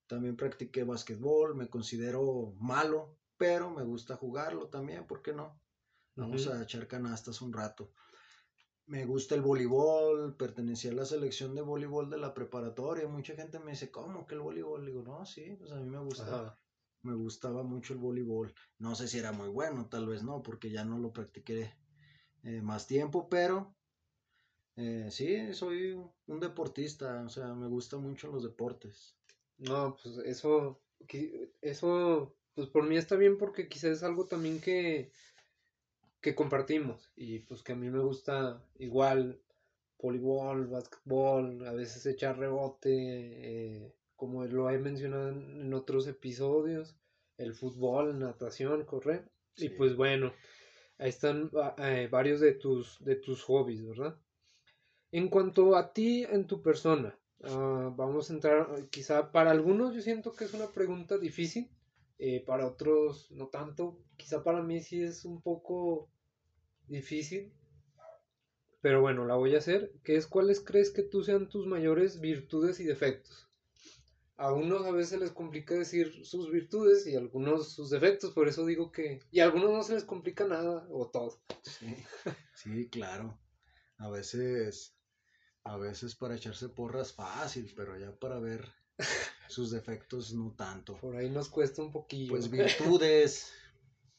también 0.07 0.35
practiqué 0.35 0.83
básquetbol, 0.83 1.55
me 1.55 1.69
considero 1.69 2.53
malo, 2.59 3.17
pero 3.37 3.69
me 3.69 3.83
gusta 3.83 4.15
jugarlo 4.15 4.67
también, 4.69 5.05
¿por 5.05 5.21
qué 5.21 5.33
no? 5.33 5.61
Vamos 6.15 6.47
a 6.47 6.61
echar 6.61 6.87
canastas 6.87 7.41
un 7.41 7.53
rato 7.53 7.93
me 8.89 9.05
gusta 9.05 9.35
el 9.35 9.41
voleibol, 9.41 10.35
pertenecía 10.35 10.89
a 10.91 10.95
la 10.95 11.05
selección 11.05 11.53
de 11.53 11.61
voleibol 11.61 12.09
de 12.09 12.17
la 12.17 12.33
preparatoria. 12.33 13.07
Mucha 13.07 13.35
gente 13.35 13.59
me 13.59 13.71
dice, 13.71 13.91
¿cómo 13.91 14.25
que 14.25 14.33
el 14.33 14.41
voleibol? 14.41 14.83
Digo, 14.83 15.03
no, 15.03 15.23
sí, 15.27 15.55
pues 15.59 15.71
a 15.71 15.75
mí 15.75 15.87
me 15.87 15.99
gustaba. 15.99 16.57
Me 17.03 17.13
gustaba 17.13 17.61
mucho 17.61 17.93
el 17.93 17.99
voleibol. 17.99 18.51
No 18.79 18.95
sé 18.95 19.07
si 19.07 19.19
era 19.19 19.31
muy 19.31 19.47
bueno, 19.47 19.87
tal 19.87 20.07
vez 20.07 20.23
no, 20.23 20.41
porque 20.41 20.71
ya 20.71 20.85
no 20.85 20.97
lo 20.97 21.13
practiqué 21.13 21.71
eh, 22.41 22.61
más 22.63 22.87
tiempo, 22.87 23.29
pero 23.29 23.75
eh, 24.79 25.07
sí, 25.11 25.53
soy 25.53 25.99
un 26.27 26.39
deportista, 26.39 27.23
o 27.25 27.29
sea, 27.29 27.53
me 27.53 27.67
gustan 27.67 28.01
mucho 28.01 28.31
los 28.31 28.43
deportes. 28.43 29.15
No, 29.57 29.97
pues 30.01 30.17
eso, 30.25 30.79
eso, 31.61 32.35
pues 32.55 32.67
por 32.67 32.83
mí 32.83 32.97
está 32.97 33.15
bien 33.15 33.37
porque 33.37 33.67
quizás 33.67 33.91
es 33.97 34.03
algo 34.03 34.25
también 34.25 34.61
que 34.61 35.11
que 36.21 36.35
compartimos 36.35 37.11
y 37.15 37.39
pues 37.39 37.63
que 37.63 37.73
a 37.73 37.75
mí 37.75 37.89
me 37.89 37.99
gusta 37.99 38.61
igual 38.77 39.41
voleibol, 40.01 40.67
básquetbol, 40.67 41.65
a 41.67 41.73
veces 41.73 42.05
echar 42.05 42.37
rebote, 42.37 42.89
eh, 42.91 43.93
como 44.15 44.45
lo 44.45 44.69
he 44.69 44.77
mencionado 44.77 45.29
en 45.29 45.73
otros 45.73 46.07
episodios, 46.07 46.97
el 47.37 47.53
fútbol, 47.53 48.19
natación, 48.19 48.85
correr. 48.85 49.29
Y 49.57 49.69
pues 49.69 49.95
bueno, 49.95 50.33
ahí 50.97 51.09
están 51.09 51.49
ah, 51.55 51.75
eh, 51.79 52.07
varios 52.09 52.39
de 52.39 52.53
tus, 52.53 53.03
de 53.03 53.15
tus 53.15 53.43
hobbies, 53.43 53.85
¿verdad? 53.85 54.17
En 55.11 55.29
cuanto 55.29 55.75
a 55.75 55.91
ti 55.93 56.23
en 56.23 56.45
tu 56.45 56.61
persona, 56.61 57.17
ah, 57.43 57.91
vamos 57.95 58.29
a 58.29 58.33
entrar, 58.33 58.67
quizá 58.89 59.31
para 59.31 59.51
algunos 59.51 59.95
yo 59.95 60.01
siento 60.01 60.33
que 60.33 60.45
es 60.45 60.53
una 60.53 60.67
pregunta 60.67 61.17
difícil, 61.17 61.69
eh, 62.19 62.43
para 62.45 62.67
otros 62.67 63.31
no 63.31 63.47
tanto. 63.47 63.97
Quizá 64.17 64.43
para 64.43 64.61
mí 64.61 64.81
sí 64.81 65.01
es 65.01 65.23
un 65.23 65.41
poco 65.41 66.09
difícil. 66.87 67.53
Pero 68.81 69.01
bueno, 69.01 69.25
la 69.25 69.35
voy 69.35 69.55
a 69.55 69.59
hacer. 69.59 69.93
¿Qué 70.03 70.17
es 70.17 70.27
cuáles 70.27 70.59
crees 70.59 70.91
que 70.91 71.03
tú 71.03 71.23
sean 71.23 71.47
tus 71.47 71.65
mayores 71.65 72.19
virtudes 72.19 72.81
y 72.81 72.83
defectos? 72.83 73.49
A 74.35 74.53
unos 74.53 74.85
a 74.85 74.91
veces 74.91 75.19
les 75.19 75.31
complica 75.31 75.75
decir 75.75 76.25
sus 76.25 76.51
virtudes 76.51 77.07
y 77.07 77.15
a 77.15 77.19
algunos 77.19 77.73
sus 77.73 77.89
defectos, 77.89 78.31
por 78.31 78.47
eso 78.47 78.65
digo 78.65 78.91
que... 78.91 79.19
Y 79.31 79.39
a 79.39 79.45
algunos 79.45 79.71
no 79.71 79.83
se 79.83 79.95
les 79.95 80.05
complica 80.05 80.45
nada 80.45 80.87
o 80.91 81.09
todo. 81.09 81.41
Sí 82.53 82.89
claro. 82.89 83.37
A 83.97 84.09
veces, 84.09 84.95
a 85.69 85.77
veces 85.77 86.15
para 86.15 86.35
echarse 86.35 86.67
porras 86.67 87.13
fácil, 87.13 87.71
pero 87.75 87.95
ya 87.95 88.11
para 88.11 88.39
ver 88.39 88.67
sus 89.49 89.69
defectos 89.69 90.33
no 90.33 90.51
tanto. 90.55 90.97
Por 90.97 91.15
ahí 91.15 91.29
nos 91.29 91.47
cuesta 91.47 91.83
un 91.83 91.91
poquillo. 91.91 92.31
Pues 92.31 92.49
virtudes, 92.51 93.51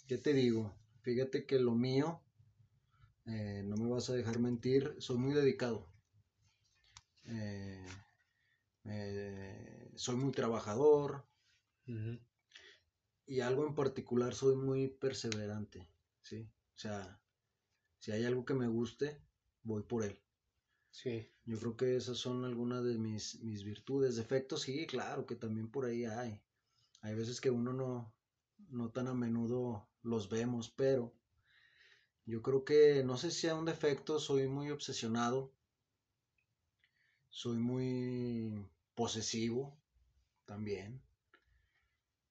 ¿qué 0.06 0.16
te 0.16 0.32
digo? 0.32 0.72
Fíjate 1.02 1.46
que 1.46 1.58
lo 1.58 1.74
mío, 1.74 2.22
eh, 3.26 3.62
no 3.64 3.76
me 3.76 3.90
vas 3.90 4.08
a 4.10 4.14
dejar 4.14 4.38
mentir, 4.38 4.94
soy 4.98 5.18
muy 5.18 5.34
dedicado. 5.34 5.92
Eh, 7.24 7.84
eh, 8.84 9.90
soy 9.96 10.16
muy 10.16 10.30
trabajador. 10.30 11.26
Y 13.26 13.40
algo 13.40 13.66
en 13.66 13.74
particular, 13.74 14.36
soy 14.36 14.54
muy 14.54 14.86
perseverante. 14.86 15.88
¿sí? 16.22 16.48
O 16.76 16.78
sea, 16.78 17.20
si 17.98 18.12
hay 18.12 18.24
algo 18.24 18.44
que 18.44 18.54
me 18.54 18.68
guste, 18.68 19.20
voy 19.64 19.82
por 19.82 20.04
él. 20.04 20.16
Sí. 20.90 21.28
Yo 21.46 21.58
creo 21.58 21.76
que 21.76 21.96
esas 21.96 22.18
son 22.18 22.44
algunas 22.44 22.84
de 22.84 22.96
mis, 22.96 23.40
mis 23.40 23.64
virtudes. 23.64 24.16
Defectos, 24.16 24.62
sí, 24.62 24.86
claro, 24.86 25.26
que 25.26 25.34
también 25.34 25.68
por 25.68 25.84
ahí 25.84 26.04
hay. 26.04 26.40
Hay 27.02 27.14
veces 27.14 27.40
que 27.40 27.50
uno 27.50 27.72
no, 27.72 28.12
no 28.68 28.90
tan 28.90 29.08
a 29.08 29.14
menudo 29.14 29.88
los 30.02 30.28
vemos, 30.28 30.70
pero 30.70 31.12
yo 32.26 32.42
creo 32.42 32.64
que, 32.64 33.02
no 33.04 33.16
sé 33.16 33.30
si 33.30 33.40
sea 33.40 33.54
un 33.56 33.64
defecto, 33.64 34.18
soy 34.20 34.46
muy 34.48 34.70
obsesionado, 34.70 35.52
soy 37.30 37.58
muy 37.58 38.68
posesivo 38.94 39.76
también. 40.46 41.00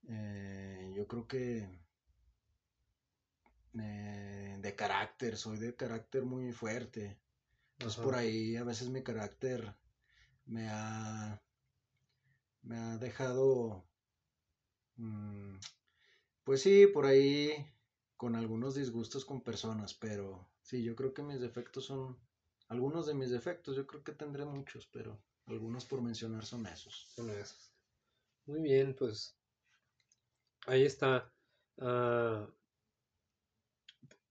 Eh, 0.07 0.93
yo 0.95 1.07
creo 1.07 1.27
que 1.27 1.67
eh, 3.79 4.57
de 4.59 4.75
carácter, 4.75 5.37
soy 5.37 5.57
de 5.57 5.75
carácter 5.75 6.23
muy 6.23 6.51
fuerte. 6.51 7.17
Entonces 7.79 8.03
por 8.03 8.15
ahí 8.15 8.57
a 8.57 8.65
veces 8.65 8.89
mi 8.89 9.01
carácter 9.01 9.73
me 10.45 10.67
ha, 10.67 11.41
me 12.61 12.77
ha 12.77 12.97
dejado, 12.97 13.87
mm, 14.97 15.55
pues 16.43 16.61
sí, 16.61 16.87
por 16.87 17.05
ahí 17.05 17.53
con 18.17 18.35
algunos 18.35 18.75
disgustos 18.75 19.23
con 19.23 19.41
personas, 19.41 19.93
pero 19.93 20.51
sí, 20.61 20.83
yo 20.83 20.93
creo 20.93 21.13
que 21.13 21.23
mis 21.23 21.39
defectos 21.39 21.85
son, 21.85 22.19
algunos 22.67 23.07
de 23.07 23.13
mis 23.13 23.29
defectos, 23.29 23.77
yo 23.77 23.87
creo 23.87 24.03
que 24.03 24.11
tendré 24.11 24.43
muchos, 24.43 24.85
pero 24.87 25.17
algunos 25.45 25.85
por 25.85 26.01
mencionar 26.01 26.45
son 26.45 26.67
esos. 26.67 27.07
Son 27.15 27.29
esos. 27.29 27.71
Muy 28.45 28.59
bien, 28.59 28.93
pues 28.93 29.37
ahí 30.67 30.83
está. 30.83 31.31
Ah, 31.77 32.45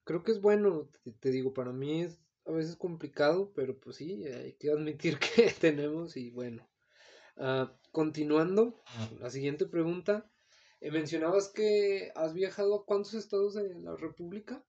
creo 0.04 0.22
que 0.22 0.32
es 0.32 0.40
bueno, 0.42 0.90
te, 1.20 1.30
digo, 1.30 1.54
para 1.54 1.72
mí 1.72 2.02
es 2.02 2.20
a 2.48 2.50
veces 2.50 2.76
complicado, 2.76 3.52
pero 3.54 3.78
pues 3.78 3.96
sí, 3.96 4.24
hay 4.24 4.54
que 4.54 4.70
admitir 4.70 5.18
que 5.36 5.50
tenemos 5.60 6.16
y 6.16 6.30
bueno. 6.30 6.68
Ah, 7.36 7.78
continuando, 7.92 8.82
la 9.20 9.30
siguiente 9.30 9.66
pregunta. 9.66 10.28
Eh, 10.80 10.90
mencionabas 10.90 11.48
que 11.48 12.10
has 12.14 12.34
viajado 12.34 12.74
a 12.74 12.84
cuántos 12.84 13.14
estados 13.14 13.54
de 13.54 13.74
la 13.76 13.94
República? 13.96 14.64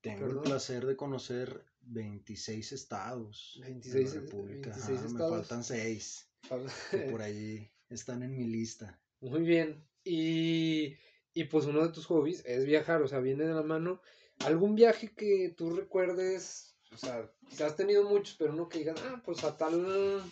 Tengo 0.00 0.26
el 0.26 0.40
placer 0.40 0.84
de 0.86 0.96
conocer 0.96 1.64
26 1.80 2.72
estados 2.72 3.58
26, 3.62 3.94
de 3.94 4.16
la 4.16 4.24
República. 4.24 4.76
Me 5.12 5.18
faltan 5.18 5.64
6. 5.64 6.28
por 7.10 7.22
ahí 7.22 7.72
están 7.88 8.22
en 8.22 8.36
mi 8.36 8.44
lista. 8.44 9.00
Muy 9.20 9.42
bien. 9.42 9.88
Y, 10.04 10.96
y 11.32 11.44
pues 11.44 11.66
uno 11.66 11.82
de 11.86 11.92
tus 11.92 12.06
hobbies 12.06 12.44
es 12.44 12.64
viajar, 12.64 13.00
o 13.02 13.08
sea, 13.08 13.20
viene 13.20 13.44
de 13.44 13.54
la 13.54 13.62
mano. 13.62 14.02
¿Algún 14.44 14.74
viaje 14.74 15.14
que 15.14 15.54
tú 15.56 15.70
recuerdes? 15.70 16.71
O 16.92 16.96
sea, 16.96 17.30
quizás 17.48 17.72
has 17.72 17.76
tenido 17.76 18.04
muchos, 18.04 18.36
pero 18.36 18.52
uno 18.52 18.68
que 18.68 18.78
digas, 18.78 19.00
ah, 19.04 19.20
pues 19.24 19.42
a 19.44 19.56
tal, 19.56 20.22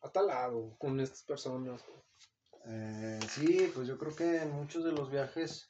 a 0.00 0.10
tal 0.10 0.26
lado, 0.26 0.76
con 0.78 1.00
estas 1.00 1.22
personas. 1.22 1.82
Eh, 2.66 3.20
sí, 3.28 3.70
pues 3.74 3.88
yo 3.88 3.98
creo 3.98 4.14
que 4.14 4.42
en 4.42 4.52
muchos 4.52 4.84
de 4.84 4.92
los 4.92 5.10
viajes 5.10 5.66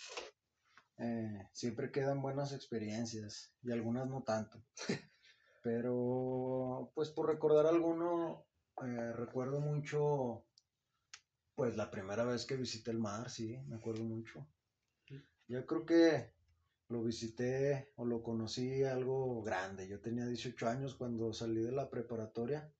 eh, 0.98 1.48
siempre 1.52 1.90
quedan 1.90 2.22
buenas 2.22 2.52
experiencias 2.52 3.52
y 3.62 3.72
algunas 3.72 4.08
no 4.08 4.22
tanto. 4.22 4.62
Pero, 5.62 6.92
pues 6.94 7.08
por 7.08 7.26
recordar 7.28 7.66
alguno, 7.66 8.46
eh, 8.82 9.12
recuerdo 9.14 9.60
mucho, 9.60 10.44
pues 11.54 11.76
la 11.76 11.90
primera 11.90 12.24
vez 12.24 12.44
que 12.44 12.56
visité 12.56 12.90
el 12.90 12.98
mar, 12.98 13.30
sí, 13.30 13.58
me 13.66 13.76
acuerdo 13.76 14.04
mucho. 14.04 14.46
Yo 15.48 15.66
creo 15.66 15.86
que 15.86 16.32
lo 16.88 17.02
visité 17.02 17.92
o 17.96 18.04
lo 18.04 18.22
conocí 18.22 18.84
algo 18.84 19.42
grande. 19.42 19.88
Yo 19.88 20.00
tenía 20.00 20.26
18 20.26 20.68
años 20.68 20.94
cuando 20.94 21.32
salí 21.32 21.62
de 21.62 21.72
la 21.72 21.88
preparatoria. 21.88 22.72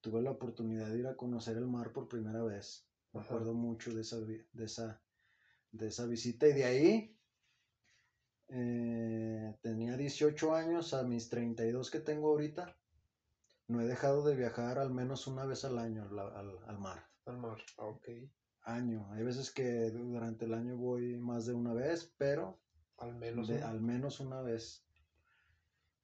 Tuve 0.00 0.22
la 0.22 0.30
oportunidad 0.30 0.90
de 0.90 0.98
ir 0.98 1.06
a 1.06 1.16
conocer 1.16 1.56
el 1.56 1.66
mar 1.66 1.92
por 1.92 2.08
primera 2.08 2.42
vez. 2.42 2.86
Me 3.12 3.20
acuerdo 3.20 3.54
mucho 3.54 3.94
de 3.94 4.02
esa, 4.02 4.20
de, 4.20 4.46
esa, 4.58 5.02
de 5.70 5.88
esa 5.88 6.06
visita 6.06 6.48
y 6.48 6.52
de 6.52 6.64
ahí 6.64 7.18
eh, 8.48 9.56
tenía 9.62 9.96
18 9.96 10.54
años 10.54 10.94
a 10.94 11.04
mis 11.04 11.28
32 11.28 11.90
que 11.90 12.00
tengo 12.00 12.28
ahorita. 12.28 12.76
No 13.66 13.80
he 13.80 13.86
dejado 13.86 14.24
de 14.24 14.36
viajar 14.36 14.78
al 14.78 14.92
menos 14.92 15.26
una 15.26 15.46
vez 15.46 15.64
al 15.64 15.78
año 15.78 16.04
al, 16.04 16.58
al 16.66 16.78
mar. 16.78 17.08
Al 17.24 17.38
mar, 17.38 17.58
ok. 17.78 18.08
Año. 18.66 19.10
Hay 19.12 19.24
veces 19.24 19.50
que 19.50 19.90
durante 19.90 20.44
el 20.44 20.54
año 20.54 20.76
voy 20.76 21.18
más 21.18 21.46
de 21.46 21.54
una 21.54 21.72
vez, 21.72 22.14
pero 22.18 22.63
al 22.98 23.14
menos, 23.14 23.50
al 23.50 23.80
menos 23.80 24.20
una 24.20 24.40
vez. 24.40 24.84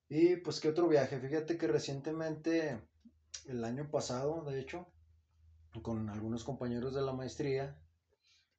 Y 0.09 0.37
pues, 0.37 0.61
¿qué 0.61 0.69
otro 0.69 0.89
viaje? 0.89 1.21
Fíjate 1.21 1.57
que 1.57 1.69
recientemente, 1.69 2.81
el 3.47 3.65
año 3.65 3.91
pasado, 3.91 4.45
de 4.45 4.61
hecho, 4.61 4.89
con 5.83 6.09
algunos 6.09 6.43
compañeros 6.45 6.95
de 6.95 7.03
la 7.03 7.13
maestría, 7.13 7.81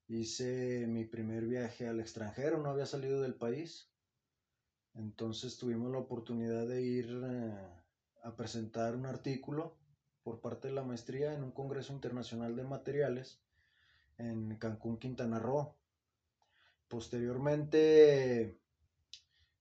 hice 0.07 0.87
mi 0.87 1.05
primer 1.05 1.45
viaje 1.45 1.87
al 1.87 1.99
extranjero, 1.99 2.57
no 2.57 2.69
había 2.69 2.85
salido 2.85 3.21
del 3.21 3.35
país. 3.35 3.91
Entonces 4.93 5.57
tuvimos 5.57 5.91
la 5.91 5.99
oportunidad 5.99 6.67
de 6.67 6.81
ir 6.81 7.21
eh, 7.23 7.81
a 8.23 8.35
presentar 8.35 8.95
un 8.95 9.05
artículo 9.05 9.77
por 10.23 10.41
parte 10.41 10.67
de 10.67 10.73
la 10.73 10.83
maestría 10.83 11.33
en 11.33 11.43
un 11.43 11.51
Congreso 11.51 11.93
Internacional 11.93 12.55
de 12.55 12.63
Materiales 12.63 13.41
en 14.17 14.57
Cancún, 14.57 14.97
Quintana 14.99 15.39
Roo. 15.39 15.75
Posteriormente, 16.91 18.59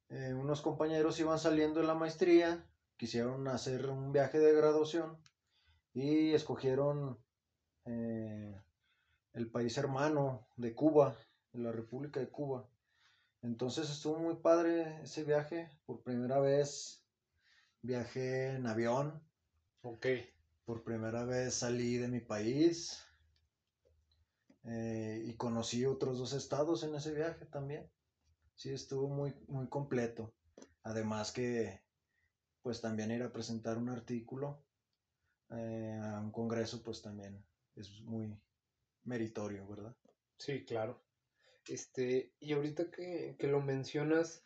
eh, 0.09 0.35
unos 0.35 0.61
compañeros 0.63 1.21
iban 1.21 1.39
saliendo 1.39 1.79
de 1.79 1.87
la 1.87 1.95
maestría, 1.95 2.69
quisieron 2.97 3.47
hacer 3.47 3.87
un 3.87 4.11
viaje 4.11 4.41
de 4.41 4.53
graduación 4.53 5.17
y 5.95 6.33
escogieron 6.33 7.21
eh, 7.85 8.61
el 9.33 9.49
país 9.49 9.79
hermano 9.79 10.49
de 10.57 10.75
Cuba, 10.75 11.17
de 11.53 11.61
la 11.61 11.71
República 11.71 12.19
de 12.19 12.31
Cuba. 12.31 12.69
Entonces 13.43 13.89
estuvo 13.89 14.19
muy 14.19 14.35
padre 14.35 15.01
ese 15.05 15.23
viaje. 15.23 15.71
Por 15.87 16.03
primera 16.03 16.41
vez 16.41 17.05
viajé 17.81 18.57
en 18.57 18.67
avión. 18.67 19.23
Ok. 19.83 20.07
Por 20.65 20.83
primera 20.83 21.25
vez 21.25 21.55
salí 21.55 21.97
de 21.97 22.09
mi 22.09 22.19
país. 22.19 23.07
Eh, 24.65 25.23
y 25.25 25.35
conocí 25.35 25.87
otros 25.87 26.19
dos 26.19 26.33
estados 26.33 26.83
en 26.85 26.95
ese 26.95 27.15
viaje 27.15 27.47
también. 27.47 27.91
Sí, 28.55 28.71
estuvo 28.73 29.09
muy, 29.09 29.35
muy 29.49 29.69
completo. 29.69 30.33
Además 30.83 31.33
que, 31.33 31.81
pues 32.63 32.81
también 32.81 33.11
ir 33.11 33.23
a 33.23 33.33
presentar 33.33 33.79
un 33.79 33.89
artículo 33.89 34.63
eh, 35.51 35.99
a 36.03 36.21
un 36.21 36.31
congreso, 36.31 36.83
pues 36.83 37.01
también 37.01 37.43
es 37.77 38.01
muy 38.03 38.39
meritorio, 39.05 39.67
¿verdad? 39.67 39.97
Sí, 40.37 40.65
claro. 40.65 41.01
Este, 41.67 42.33
y 42.41 42.53
ahorita 42.53 42.91
que, 42.91 43.37
que 43.39 43.47
lo 43.47 43.61
mencionas, 43.61 44.43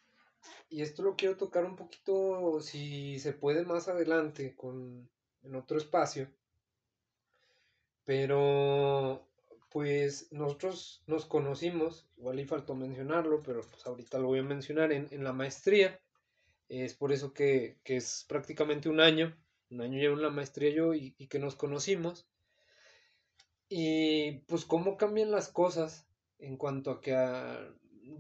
y 0.69 0.83
esto 0.83 1.03
lo 1.03 1.17
quiero 1.17 1.37
tocar 1.37 1.65
un 1.65 1.77
poquito, 1.77 2.61
si 2.61 3.19
se 3.19 3.33
puede 3.33 3.65
más 3.65 3.89
adelante, 3.89 4.55
con, 4.55 5.09
en 5.43 5.55
otro 5.55 5.79
espacio. 5.79 6.29
Pero 8.05 9.27
pues 9.75 10.29
nosotros 10.31 11.03
nos 11.09 11.27
conocimos, 11.27 12.07
igual 12.17 12.39
y 12.39 12.45
faltó 12.45 12.77
mencionarlo, 12.77 13.43
pero 13.43 13.61
pues 13.63 13.85
ahorita 13.85 14.21
lo 14.21 14.29
voy 14.29 14.39
a 14.39 14.45
mencionar 14.45 14.93
en, 14.93 15.25
la 15.25 15.33
maestría. 15.33 16.01
Es 16.69 16.95
por 16.95 17.11
eso 17.11 17.33
que, 17.33 17.79
es 17.85 18.25
prácticamente 18.29 18.89
un 18.89 19.01
año, 19.01 19.37
un 19.71 19.81
año 19.81 19.99
llevo 19.99 20.15
en 20.15 20.23
la 20.23 20.31
maestría 20.31 20.71
yo 20.71 20.95
y, 20.95 21.11
que 21.27 21.41
nos 21.41 21.57
conocimos. 21.57 22.29
Y 23.69 24.45
pues 24.47 24.65
cómo 24.65 24.97
cambian 24.97 25.33
las 25.33 25.49
cosas 25.49 26.07
en 26.39 26.57
cuanto 26.57 26.93
a 26.93 27.01
que 27.01 27.13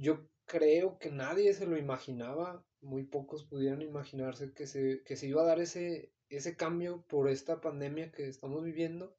yo 0.00 0.26
creo 0.46 0.98
que 0.98 1.12
nadie 1.12 1.54
se 1.54 1.66
lo 1.66 1.78
imaginaba, 1.78 2.64
muy 2.80 3.04
pocos 3.04 3.44
pudieron 3.44 3.80
imaginarse 3.80 4.52
que 4.52 4.66
se, 4.66 5.04
que 5.04 5.14
se 5.14 5.28
iba 5.28 5.42
a 5.42 5.46
dar 5.46 5.60
ese, 5.60 6.10
ese 6.30 6.56
cambio 6.56 7.04
por 7.06 7.28
esta 7.28 7.60
pandemia 7.60 8.10
que 8.10 8.26
estamos 8.26 8.64
viviendo 8.64 9.16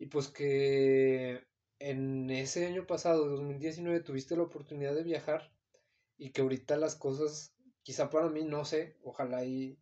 y 0.00 0.06
pues 0.06 0.26
que 0.26 1.51
en 1.90 2.30
ese 2.30 2.66
año 2.66 2.86
pasado, 2.86 3.28
2019, 3.28 4.00
tuviste 4.00 4.36
la 4.36 4.44
oportunidad 4.44 4.94
de 4.94 5.02
viajar 5.02 5.50
y 6.16 6.30
que 6.30 6.42
ahorita 6.42 6.76
las 6.76 6.94
cosas, 6.94 7.54
quizá 7.82 8.08
para 8.08 8.28
mí, 8.28 8.44
no 8.44 8.64
sé, 8.64 8.96
ojalá 9.02 9.44
y 9.44 9.78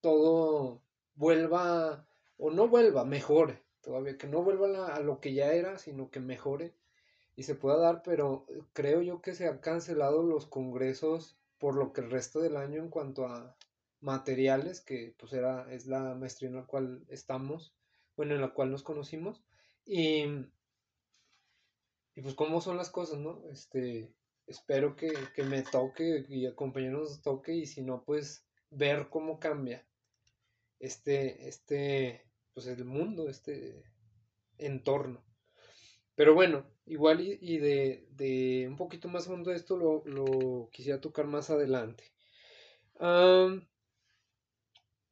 todo 0.00 0.82
vuelva, 1.14 2.06
o 2.38 2.50
no 2.50 2.68
vuelva, 2.68 3.04
mejore, 3.04 3.62
todavía, 3.82 4.16
que 4.16 4.26
no 4.26 4.42
vuelva 4.42 4.94
a 4.94 5.00
lo 5.00 5.20
que 5.20 5.34
ya 5.34 5.52
era, 5.52 5.78
sino 5.78 6.10
que 6.10 6.20
mejore 6.20 6.74
y 7.36 7.42
se 7.42 7.54
pueda 7.54 7.76
dar, 7.76 8.02
pero 8.02 8.46
creo 8.72 9.02
yo 9.02 9.20
que 9.20 9.34
se 9.34 9.46
han 9.46 9.58
cancelado 9.58 10.22
los 10.22 10.46
congresos 10.46 11.36
por 11.58 11.74
lo 11.74 11.92
que 11.92 12.00
el 12.00 12.10
resto 12.10 12.40
del 12.40 12.56
año 12.56 12.82
en 12.82 12.88
cuanto 12.88 13.26
a 13.26 13.54
materiales, 14.00 14.80
que 14.80 15.14
pues 15.18 15.34
era, 15.34 15.70
es 15.70 15.86
la 15.86 16.14
maestría 16.14 16.48
en 16.48 16.56
la 16.56 16.64
cual 16.64 17.04
estamos, 17.08 17.74
bueno, 18.16 18.34
en 18.34 18.40
la 18.40 18.54
cual 18.54 18.70
nos 18.70 18.82
conocimos, 18.82 19.44
y 19.84 20.24
y 22.16 22.22
pues 22.22 22.34
cómo 22.34 22.60
son 22.62 22.78
las 22.78 22.90
cosas, 22.90 23.18
¿no? 23.18 23.44
Este, 23.52 24.10
espero 24.46 24.96
que, 24.96 25.12
me 25.44 25.62
toque 25.62 26.24
y 26.28 26.46
a 26.46 26.56
compañeros 26.56 27.10
nos 27.10 27.22
toque 27.22 27.54
y 27.54 27.66
si 27.66 27.82
no, 27.82 28.04
pues 28.04 28.44
ver 28.70 29.08
cómo 29.10 29.38
cambia. 29.38 29.86
este, 30.80 31.48
este, 31.48 32.26
pues 32.54 32.66
el 32.66 32.84
mundo, 32.86 33.28
este 33.28 33.84
entorno. 34.58 35.22
Pero 36.14 36.34
bueno, 36.34 36.66
igual 36.86 37.20
y, 37.20 37.58
de, 37.58 38.08
de, 38.12 38.66
un 38.66 38.76
poquito 38.76 39.08
más 39.08 39.26
fondo 39.26 39.52
esto 39.52 39.76
lo, 39.76 40.02
lo 40.06 40.70
quisiera 40.72 41.00
tocar 41.00 41.26
más 41.26 41.50
adelante. 41.50 42.04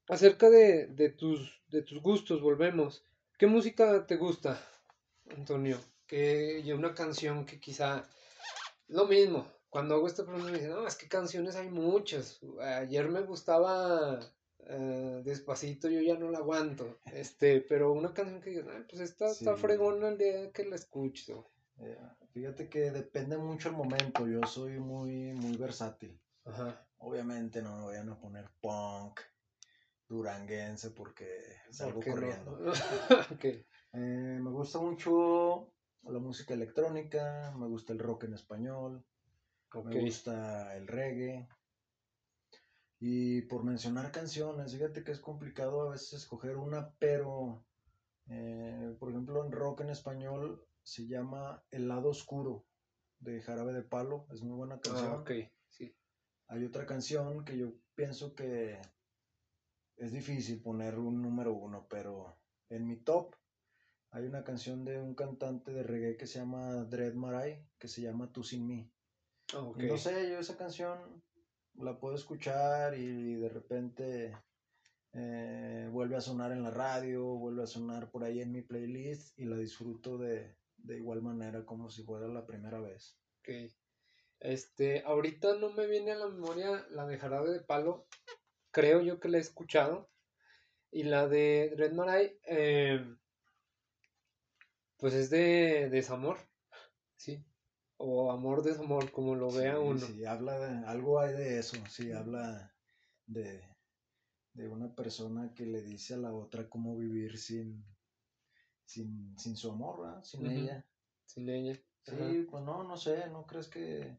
acerca 0.08 0.48
de, 0.48 0.86
de, 0.86 1.10
tus, 1.10 1.62
de 1.68 1.82
tus 1.82 2.00
gustos, 2.00 2.40
volvemos. 2.40 3.04
¿Qué 3.38 3.46
música 3.46 4.06
te 4.06 4.16
gusta, 4.16 4.58
Antonio? 5.36 5.78
Que 6.06 6.60
y 6.60 6.72
una 6.72 6.94
canción 6.94 7.46
que 7.46 7.60
quizá 7.60 8.08
lo 8.88 9.06
mismo. 9.06 9.46
Cuando 9.70 9.94
hago 9.94 10.06
esta 10.06 10.24
pregunta 10.24 10.50
me 10.50 10.58
dicen, 10.58 10.70
no, 10.70 10.86
es 10.86 10.96
que 10.96 11.08
canciones 11.08 11.56
hay 11.56 11.68
muchas. 11.68 12.40
Ayer 12.60 13.08
me 13.08 13.22
gustaba 13.22 14.20
eh, 14.66 15.22
despacito, 15.24 15.88
yo 15.88 16.00
ya 16.00 16.16
no 16.16 16.30
la 16.30 16.38
aguanto. 16.38 17.00
Este, 17.06 17.60
pero 17.60 17.92
una 17.92 18.14
canción 18.14 18.40
que 18.40 18.50
digan, 18.50 18.86
pues 18.88 19.02
esta 19.02 19.30
está 19.30 19.56
fregona 19.56 20.08
el 20.08 20.18
día 20.18 20.52
que 20.52 20.64
la 20.64 20.76
escucho. 20.76 21.50
Eh, 21.78 21.98
fíjate 22.32 22.68
que 22.68 22.90
depende 22.90 23.36
mucho 23.36 23.68
el 23.68 23.76
momento. 23.76 24.26
Yo 24.26 24.46
soy 24.46 24.78
muy, 24.78 25.32
muy 25.32 25.56
versátil. 25.56 26.20
Ajá. 26.44 26.86
Obviamente 26.98 27.60
no 27.60 27.76
me 27.76 27.82
voy 27.82 27.96
a 27.96 28.20
poner 28.20 28.48
punk, 28.60 29.20
duranguense 30.08 30.90
porque 30.90 31.26
salgo 31.70 32.00
corriendo. 32.00 32.72
Eh, 33.96 34.40
me 34.42 34.50
gusta 34.50 34.80
mucho 34.80 35.73
la 36.06 36.18
música 36.18 36.54
electrónica, 36.54 37.54
me 37.58 37.66
gusta 37.66 37.92
el 37.92 37.98
rock 37.98 38.24
en 38.24 38.34
español, 38.34 39.04
me 39.84 40.00
gusta 40.00 40.76
el 40.76 40.86
reggae. 40.86 41.48
Y 43.00 43.42
por 43.42 43.64
mencionar 43.64 44.12
canciones, 44.12 44.72
fíjate 44.72 45.04
que 45.04 45.12
es 45.12 45.20
complicado 45.20 45.82
a 45.82 45.90
veces 45.90 46.14
escoger 46.14 46.56
una, 46.56 46.94
pero 46.98 47.64
eh, 48.28 48.96
por 48.98 49.10
ejemplo 49.10 49.44
en 49.44 49.52
rock 49.52 49.82
en 49.82 49.90
español 49.90 50.66
se 50.82 51.06
llama 51.06 51.62
El 51.70 51.88
lado 51.88 52.10
oscuro 52.10 52.64
de 53.18 53.42
Jarabe 53.42 53.72
de 53.72 53.82
Palo, 53.82 54.26
es 54.30 54.42
muy 54.42 54.56
buena 54.56 54.76
ah, 54.76 54.80
canción. 54.80 55.24
sí. 55.68 55.94
Hay 56.48 56.64
otra 56.64 56.86
canción 56.86 57.44
que 57.44 57.56
yo 57.56 57.72
pienso 57.94 58.34
que 58.34 58.80
es 59.96 60.12
difícil 60.12 60.60
poner 60.60 60.98
un 60.98 61.22
número 61.22 61.54
uno, 61.54 61.86
pero 61.88 62.38
en 62.68 62.86
mi 62.86 62.96
top 62.96 63.34
hay 64.14 64.26
una 64.26 64.44
canción 64.44 64.84
de 64.84 65.00
un 65.00 65.16
cantante 65.16 65.72
de 65.72 65.82
reggae 65.82 66.16
que 66.16 66.28
se 66.28 66.38
llama 66.38 66.84
Dread 66.84 67.14
Marai, 67.14 67.66
que 67.80 67.88
se 67.88 68.00
llama 68.00 68.30
Tú 68.32 68.44
sin 68.44 68.64
mí. 68.64 68.88
Ah, 69.52 69.72
no 69.76 69.98
sé, 69.98 70.30
yo 70.30 70.38
esa 70.38 70.56
canción 70.56 71.20
la 71.74 71.98
puedo 71.98 72.14
escuchar 72.14 72.96
y 72.96 73.34
de 73.34 73.48
repente 73.48 74.32
eh, 75.14 75.88
vuelve 75.90 76.14
a 76.14 76.20
sonar 76.20 76.52
en 76.52 76.62
la 76.62 76.70
radio, 76.70 77.24
vuelve 77.24 77.64
a 77.64 77.66
sonar 77.66 78.12
por 78.12 78.22
ahí 78.22 78.40
en 78.40 78.52
mi 78.52 78.62
playlist 78.62 79.36
y 79.36 79.46
la 79.46 79.56
disfruto 79.56 80.16
de, 80.16 80.54
de 80.76 80.96
igual 80.96 81.20
manera 81.20 81.66
como 81.66 81.90
si 81.90 82.04
fuera 82.04 82.28
la 82.28 82.46
primera 82.46 82.80
vez. 82.80 83.18
Ok. 83.40 83.72
Este, 84.38 85.02
ahorita 85.04 85.56
no 85.56 85.70
me 85.70 85.88
viene 85.88 86.12
a 86.12 86.16
la 86.16 86.28
memoria 86.28 86.86
la 86.90 87.04
de 87.08 87.18
Jarabe 87.18 87.50
de 87.50 87.60
Palo, 87.60 88.06
creo 88.70 89.00
yo 89.00 89.18
que 89.18 89.28
la 89.28 89.38
he 89.38 89.40
escuchado. 89.40 90.08
Y 90.92 91.02
la 91.02 91.26
de 91.26 91.74
Red 91.76 91.92
Marai, 91.94 92.38
eh, 92.46 93.04
pues 95.04 95.12
es 95.12 95.28
de 95.28 95.90
desamor, 95.90 96.38
sí. 97.18 97.44
O 97.98 98.32
amor, 98.32 98.62
desamor, 98.62 99.12
como 99.12 99.34
lo 99.34 99.52
vea 99.52 99.78
uno. 99.78 100.00
Sí, 100.00 100.24
habla 100.24 100.58
de, 100.58 100.86
algo 100.86 101.20
hay 101.20 101.34
de 101.34 101.58
eso, 101.58 101.76
sí, 101.90 102.10
habla 102.10 102.72
de, 103.26 103.68
de 104.54 104.66
una 104.66 104.94
persona 104.94 105.52
que 105.54 105.66
le 105.66 105.82
dice 105.82 106.14
a 106.14 106.16
la 106.16 106.32
otra 106.32 106.70
cómo 106.70 106.96
vivir 106.96 107.36
sin, 107.36 107.84
sin, 108.86 109.36
sin 109.36 109.56
su 109.58 109.70
amor, 109.70 110.24
sin 110.24 110.46
ella. 110.46 110.82
Sin 111.26 111.50
ella. 111.50 111.78
Sí, 112.02 112.46
pues 112.50 112.64
no, 112.64 112.82
no 112.82 112.96
sé, 112.96 113.28
¿no 113.28 113.46
crees 113.46 113.68
que 113.68 114.16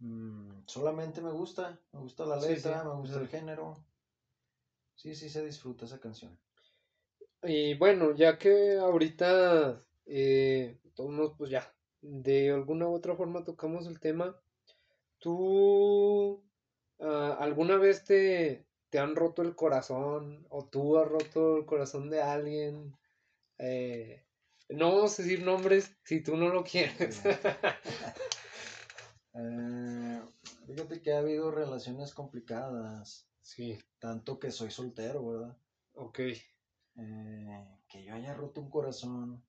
Mm, 0.00 0.62
solamente 0.66 1.20
me 1.20 1.30
gusta, 1.30 1.78
me 1.92 2.00
gusta 2.00 2.24
la 2.24 2.36
letra, 2.36 2.84
me 2.84 2.94
gusta 2.94 3.20
el 3.20 3.28
género. 3.28 3.74
Sí, 4.94 5.14
sí 5.14 5.28
se 5.28 5.44
disfruta 5.44 5.84
esa 5.84 6.00
canción. 6.00 6.38
Y 7.42 7.74
bueno, 7.74 8.14
ya 8.14 8.36
que 8.38 8.78
ahorita, 8.78 9.82
eh, 10.06 10.78
todos 10.94 11.34
pues 11.36 11.50
ya, 11.50 11.72
de 12.00 12.50
alguna 12.50 12.88
u 12.88 12.94
otra 12.94 13.14
forma 13.14 13.44
tocamos 13.44 13.86
el 13.86 14.00
tema, 14.00 14.40
¿tú 15.18 16.42
ah, 17.00 17.36
alguna 17.40 17.76
vez 17.76 18.04
te, 18.04 18.66
te 18.90 18.98
han 18.98 19.14
roto 19.14 19.42
el 19.42 19.54
corazón 19.54 20.46
o 20.50 20.66
tú 20.66 20.98
has 20.98 21.08
roto 21.08 21.58
el 21.58 21.66
corazón 21.66 22.10
de 22.10 22.22
alguien? 22.22 22.96
Eh, 23.58 24.24
no 24.68 24.94
vamos 24.94 25.18
a 25.18 25.22
decir 25.22 25.42
nombres 25.42 25.96
si 26.04 26.20
tú 26.22 26.36
no 26.36 26.48
lo 26.48 26.64
quieres. 26.64 27.22
Eh, 29.40 30.20
fíjate 30.66 31.00
que 31.00 31.12
ha 31.12 31.18
habido 31.18 31.52
relaciones 31.52 32.12
complicadas. 32.12 33.28
Sí. 33.40 33.78
Tanto 34.00 34.40
que 34.40 34.50
soy 34.50 34.72
soltero, 34.72 35.24
¿verdad? 35.26 35.56
Ok. 35.92 36.20
Eh, 36.98 37.78
que 37.88 38.04
yo 38.04 38.14
haya 38.14 38.34
roto 38.34 38.60
un 38.60 38.70
corazón. 38.70 39.44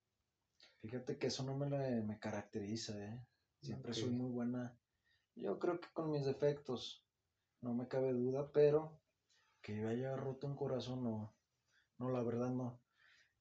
Fíjate 0.82 1.18
que 1.18 1.28
eso 1.28 1.44
no 1.44 1.58
me, 1.58 1.68
me 2.02 2.20
caracteriza, 2.20 2.98
¿eh? 3.04 3.26
Siempre 3.62 3.94
soy 3.94 4.12
muy 4.12 4.30
buena. 4.30 4.78
Yo 5.36 5.60
creo 5.60 5.80
que 5.80 5.90
con 5.94 6.12
mis 6.12 6.26
defectos, 6.26 7.06
no 7.62 7.74
me 7.74 7.88
cabe 7.88 8.14
duda, 8.14 8.52
pero 8.54 9.02
que 9.62 9.76
yo 9.76 9.90
haya 9.90 10.16
roto 10.16 10.48
un 10.48 10.56
corazón, 10.56 11.04
no. 11.04 11.36
No, 11.98 12.10
la 12.10 12.24
verdad 12.24 12.50
no. 12.50 12.82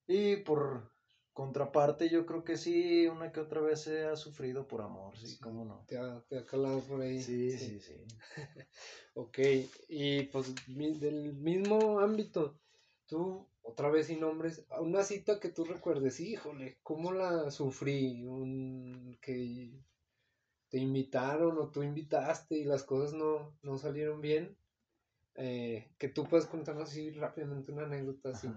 Y 0.07 0.37
por 0.37 0.91
contraparte, 1.33 2.09
yo 2.09 2.27
creo 2.27 2.43
que 2.43 2.57
sí, 2.57 3.07
una 3.07 3.31
que 3.31 3.39
otra 3.39 3.61
vez 3.61 3.83
se 3.83 4.05
ha 4.07 4.17
sufrido 4.17 4.67
por 4.67 4.83
amor, 4.83 5.17
sí, 5.17 5.39
cómo 5.39 5.65
no. 5.65 5.85
Te 5.87 5.97
ha, 5.97 6.21
te 6.29 6.39
ha, 6.39 6.45
calado 6.45 6.81
por 6.81 7.01
ahí. 7.01 7.23
Sí, 7.23 7.57
sí, 7.57 7.79
sí. 7.79 8.05
ok, 9.15 9.39
y 9.89 10.25
pues 10.25 10.53
del 10.67 11.35
mismo 11.35 12.01
ámbito, 12.01 12.59
tú, 13.07 13.47
otra 13.69 13.91
vez 13.91 14.07
sin 14.07 14.21
nombres, 14.21 14.65
una 14.81 15.03
cita 15.03 15.39
que 15.39 15.51
tú 15.51 15.65
recuerdes, 15.65 16.21
híjole, 16.21 16.79
¿cómo 16.83 17.13
la 17.13 17.51
sufrí? 17.51 18.25
Un, 18.25 19.19
que 19.21 19.85
te 20.71 20.79
invitaron 20.79 21.59
o 21.59 21.71
tú 21.71 21.83
invitaste 21.83 22.57
y 22.57 22.65
las 22.65 22.83
cosas 22.83 23.13
no, 23.13 23.59
no 23.63 23.77
salieron 23.77 24.23
bien. 24.23 24.57
Eh, 25.35 25.95
que 25.99 26.09
tú 26.09 26.25
puedes 26.25 26.47
contarnos 26.47 26.89
así 26.89 27.11
rápidamente 27.11 27.71
una 27.71 27.85
anécdota 27.85 28.31
así. 28.31 28.49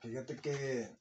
Fíjate 0.00 0.36
que 0.36 0.94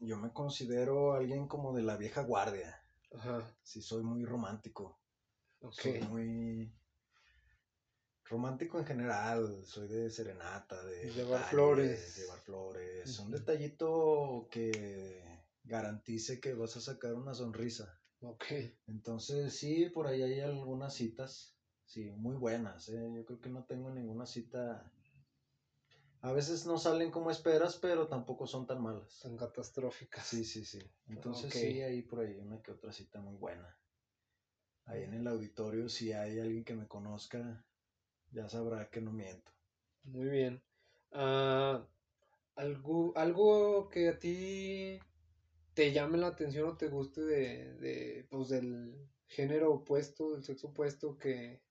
yo 0.00 0.16
me 0.16 0.32
considero 0.32 1.12
alguien 1.12 1.46
como 1.46 1.74
de 1.74 1.82
la 1.82 1.96
vieja 1.96 2.22
guardia. 2.22 2.82
Ajá. 3.12 3.54
Sí, 3.62 3.82
soy 3.82 4.02
muy 4.02 4.24
romántico. 4.24 4.98
Soy 5.70 6.00
muy 6.00 6.74
romántico 8.24 8.78
en 8.78 8.86
general. 8.86 9.64
Soy 9.64 9.88
de 9.88 10.10
serenata, 10.10 10.84
de 10.84 11.10
llevar 11.10 11.44
flores. 11.44 12.16
Llevar 12.16 12.38
flores. 12.40 13.18
Un 13.18 13.30
detallito 13.30 14.48
que 14.50 15.22
garantice 15.64 16.40
que 16.40 16.54
vas 16.54 16.76
a 16.76 16.80
sacar 16.80 17.14
una 17.14 17.34
sonrisa. 17.34 18.00
Ok. 18.20 18.44
Entonces, 18.86 19.54
sí, 19.54 19.90
por 19.90 20.06
ahí 20.06 20.22
hay 20.22 20.40
algunas 20.40 20.94
citas. 20.94 21.56
Sí, 21.84 22.10
muy 22.12 22.36
buenas. 22.36 22.88
¿eh? 22.88 23.12
Yo 23.14 23.24
creo 23.24 23.40
que 23.40 23.50
no 23.50 23.64
tengo 23.64 23.90
ninguna 23.90 24.26
cita 24.26 24.90
a 26.24 26.32
veces 26.32 26.64
no 26.64 26.78
salen 26.78 27.10
como 27.10 27.30
esperas, 27.30 27.76
pero 27.76 28.08
tampoco 28.08 28.46
son 28.46 28.66
tan 28.66 28.82
malas. 28.82 29.20
Tan 29.20 29.36
catastróficas. 29.36 30.24
Sí, 30.26 30.42
sí, 30.42 30.64
sí. 30.64 30.80
Entonces 31.06 31.52
sí, 31.52 31.82
hay 31.82 32.00
por 32.00 32.20
ahí 32.20 32.38
una 32.38 32.62
que 32.62 32.72
otra 32.72 32.94
cita 32.94 33.20
muy 33.20 33.36
buena. 33.36 33.78
Ahí 34.86 35.02
en 35.02 35.12
el 35.12 35.26
auditorio, 35.26 35.86
si 35.90 36.12
hay 36.12 36.40
alguien 36.40 36.64
que 36.64 36.74
me 36.74 36.88
conozca, 36.88 37.62
ya 38.34 38.48
sabrá 38.48 38.90
que 38.90 39.00
no 39.00 39.12
miento. 39.12 39.52
Muy 40.04 40.26
bien. 40.26 40.62
Ah, 41.12 41.86
¿algo, 42.56 43.12
¿Algo 43.16 43.88
que 43.88 44.08
a 44.08 44.18
ti 44.18 44.98
te 45.74 45.92
llame 45.92 46.18
la 46.18 46.28
atención 46.28 46.68
o 46.68 46.76
te 46.76 46.88
guste 46.88 47.22
de, 47.22 47.74
de 47.74 48.26
pues, 48.28 48.48
del 48.48 49.08
género 49.28 49.72
opuesto, 49.72 50.32
del 50.32 50.44
sexo 50.44 50.68
opuesto 50.68 51.16
que, 51.16 51.62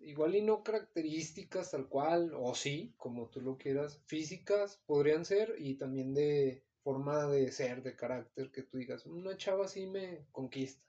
igual 0.00 0.36
y 0.36 0.42
no 0.42 0.62
características 0.62 1.72
tal 1.72 1.88
cual, 1.88 2.32
o 2.34 2.54
sí, 2.54 2.94
como 2.96 3.28
tú 3.28 3.40
lo 3.40 3.56
quieras, 3.56 4.00
físicas 4.06 4.80
podrían 4.86 5.24
ser 5.24 5.54
y 5.58 5.74
también 5.74 6.14
de 6.14 6.64
forma 6.82 7.26
de 7.26 7.50
ser, 7.50 7.82
de 7.82 7.96
carácter, 7.96 8.50
que 8.52 8.62
tú 8.62 8.78
digas, 8.78 9.06
una 9.06 9.36
chava 9.36 9.64
así 9.64 9.86
me 9.86 10.26
conquista. 10.30 10.82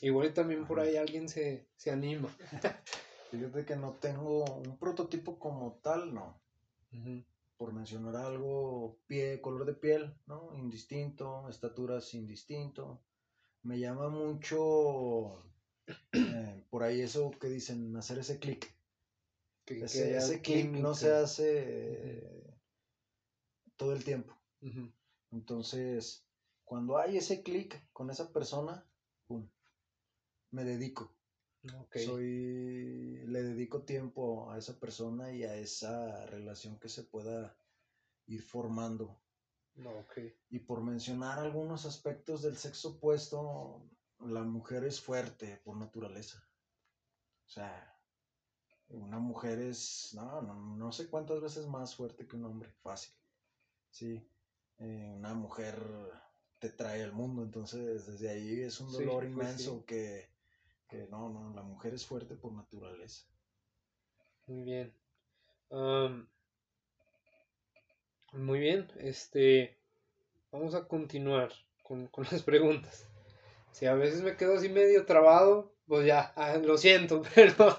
Igual 0.00 0.28
y 0.28 0.32
también 0.32 0.66
por 0.66 0.80
ahí 0.80 0.96
alguien 0.96 1.28
se, 1.28 1.68
se 1.76 1.90
anima. 1.90 2.34
Fíjate 3.30 3.64
que 3.64 3.76
no 3.76 3.92
tengo 3.94 4.44
un 4.44 4.76
prototipo 4.76 5.38
como 5.38 5.78
tal, 5.82 6.12
no. 6.12 6.40
Por 7.56 7.72
mencionar 7.72 8.16
algo, 8.16 8.98
pie, 9.06 9.40
color 9.40 9.64
de 9.66 9.74
piel, 9.74 10.12
¿no? 10.26 10.52
Indistinto, 10.56 11.48
estaturas 11.48 12.12
indistinto. 12.14 13.00
Me 13.62 13.78
llama 13.78 14.08
mucho 14.08 15.44
eh, 16.12 16.64
por 16.70 16.82
ahí 16.82 17.02
eso 17.02 17.30
que 17.30 17.48
dicen, 17.48 17.96
hacer 17.96 18.18
ese 18.18 18.38
clic. 18.40 18.74
ese, 19.66 20.40
clic 20.40 20.70
no 20.72 20.94
se 20.94 21.12
hace 21.12 22.56
todo 23.76 23.92
el 23.92 24.02
tiempo. 24.02 24.34
Entonces, 25.30 26.24
cuando 26.64 26.98
hay 26.98 27.16
ese 27.16 27.42
clic 27.42 27.80
con 27.92 28.10
esa 28.10 28.32
persona, 28.32 28.84
me 30.50 30.64
dedico. 30.64 31.12
Soy, 31.94 33.22
le 33.26 33.42
dedico 33.42 33.82
tiempo 33.82 34.50
a 34.50 34.58
esa 34.58 34.80
persona 34.80 35.32
y 35.32 35.44
a 35.44 35.56
esa 35.56 36.24
relación 36.26 36.78
que 36.78 36.88
se 36.88 37.04
pueda 37.04 37.54
ir 38.26 38.42
formando. 38.42 39.20
Y 40.48 40.60
por 40.60 40.82
mencionar 40.82 41.38
algunos 41.38 41.86
aspectos 41.86 42.42
del 42.42 42.56
sexo 42.56 42.96
opuesto, 42.96 43.88
la 44.20 44.42
mujer 44.42 44.84
es 44.84 45.00
fuerte 45.00 45.60
por 45.64 45.76
naturaleza. 45.76 46.46
O 47.46 47.48
sea, 47.48 47.98
una 48.88 49.18
mujer 49.18 49.58
es, 49.58 50.12
no, 50.14 50.42
no, 50.42 50.92
sé 50.92 51.08
cuántas 51.08 51.40
veces 51.40 51.66
más 51.66 51.94
fuerte 51.94 52.26
que 52.26 52.36
un 52.36 52.44
hombre, 52.44 52.72
fácil. 52.82 53.14
Sí, 53.90 54.28
eh, 54.78 55.12
una 55.14 55.34
mujer 55.34 55.76
te 56.58 56.70
trae 56.70 57.02
al 57.02 57.12
mundo, 57.12 57.42
entonces 57.42 58.06
desde 58.06 58.30
ahí 58.30 58.60
es 58.60 58.80
un 58.80 58.92
dolor 58.92 59.24
pues 59.24 59.32
inmenso 59.32 59.84
que, 59.86 60.29
que, 60.90 61.06
no, 61.06 61.28
no, 61.30 61.54
la 61.54 61.62
mujer 61.62 61.94
es 61.94 62.04
fuerte 62.04 62.34
por 62.34 62.52
naturaleza. 62.52 63.26
Muy 64.46 64.64
bien. 64.64 64.94
muy 68.32 68.58
bien, 68.58 68.88
este, 68.98 69.78
vamos 70.50 70.74
a 70.74 70.86
continuar 70.88 71.52
con, 71.82 72.08
con 72.08 72.26
las 72.30 72.42
preguntas. 72.42 73.06
Si 73.72 73.86
a 73.86 73.94
veces 73.94 74.22
me 74.22 74.36
quedo 74.36 74.56
así 74.56 74.68
medio 74.68 75.06
trabado, 75.06 75.72
pues 75.86 76.06
ya, 76.06 76.32
ah, 76.36 76.56
lo 76.58 76.78
siento, 76.78 77.22
pero 77.34 77.76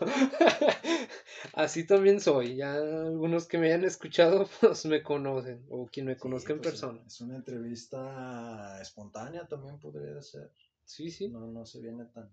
así 1.53 1.85
también 1.85 2.19
soy. 2.19 2.57
Ya 2.57 2.75
algunos 2.75 3.47
que 3.47 3.57
me 3.57 3.67
hayan 3.67 3.85
escuchado, 3.85 4.49
pues 4.59 4.85
me 4.85 5.01
conocen, 5.01 5.65
o 5.69 5.87
quien 5.87 6.07
me 6.07 6.17
conozca 6.17 6.51
en 6.51 6.59
pues, 6.59 6.71
persona. 6.73 7.01
Es 7.07 7.21
una 7.21 7.37
entrevista 7.37 8.81
espontánea 8.81 9.47
también 9.47 9.79
podría 9.79 10.21
ser. 10.21 10.51
Sí, 10.83 11.09
sí. 11.09 11.29
No, 11.29 11.47
no 11.47 11.65
se 11.65 11.79
viene 11.79 12.05
tan. 12.05 12.29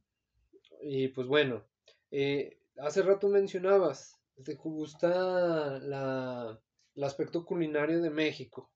Y 0.82 1.08
pues 1.08 1.26
bueno, 1.26 1.64
eh, 2.10 2.60
hace 2.78 3.02
rato 3.02 3.28
mencionabas, 3.28 4.16
¿te 4.44 4.54
gusta 4.54 5.78
la, 5.78 6.60
el 6.94 7.04
aspecto 7.04 7.44
culinario 7.44 8.00
de 8.00 8.10
México? 8.10 8.70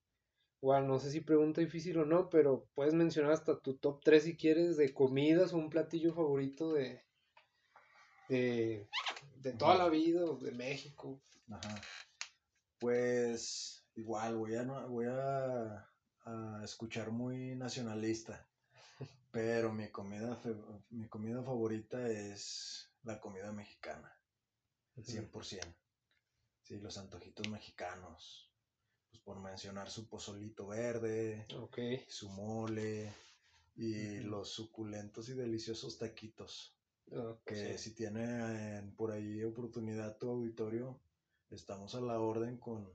Igual, 0.63 0.87
no 0.87 1.01
sé 1.01 1.11
si 1.11 1.21
pregunta 1.21 1.61
difícil 1.61 1.99
o 1.99 2.05
no, 2.05 2.31
pero 2.31 2.69
puedes 2.75 2.95
mencionar 2.95 3.33
hasta 3.33 3.59
tu 3.59 3.79
top 3.79 4.01
3 4.05 4.23
si 4.23 4.37
quieres 4.37 4.77
de 4.77 4.95
comidas 4.95 5.53
o 5.53 5.57
un 5.57 5.69
platillo 5.69 6.15
favorito 6.15 6.73
de, 6.73 7.03
de, 8.29 8.89
toda 9.59 9.77
la 9.77 9.89
vida 9.89 10.25
de 10.41 10.53
México. 10.53 11.21
Ajá. 11.51 11.81
Pues 12.79 13.85
igual, 13.97 14.37
voy 14.37 14.55
a, 14.55 14.63
voy 14.87 15.07
a, 15.09 15.89
escuchar 16.63 17.11
muy 17.11 17.57
nacionalista, 17.57 18.49
pero 19.31 19.73
mi 19.73 19.89
comida, 19.89 20.41
mi 20.91 21.09
comida 21.09 21.43
favorita 21.43 22.09
es 22.09 22.91
la 23.03 23.21
comida 23.21 23.51
mexicana, 23.53 24.15
100%. 24.97 25.75
Sí, 26.63 26.79
los 26.79 26.97
antojitos 26.99 27.49
mexicanos, 27.49 28.53
pues 29.11 29.23
por 29.23 29.41
mencionar 29.41 29.91
su 29.91 30.09
pozolito 30.09 30.69
verde, 30.69 31.47
su 32.09 32.29
mole 32.29 33.13
y 33.75 34.21
los 34.21 34.51
suculentos 34.51 35.29
y 35.29 35.35
deliciosos 35.35 35.99
taquitos. 35.99 36.77
Que 37.45 37.79
si 37.79 37.95
tiene 37.95 38.93
por 38.97 39.11
ahí 39.11 39.43
oportunidad 39.45 40.19
tu 40.19 40.31
auditorio, 40.31 41.01
estamos 41.51 41.95
a 41.95 42.01
la 42.01 42.21
orden 42.21 42.59
con, 42.59 42.89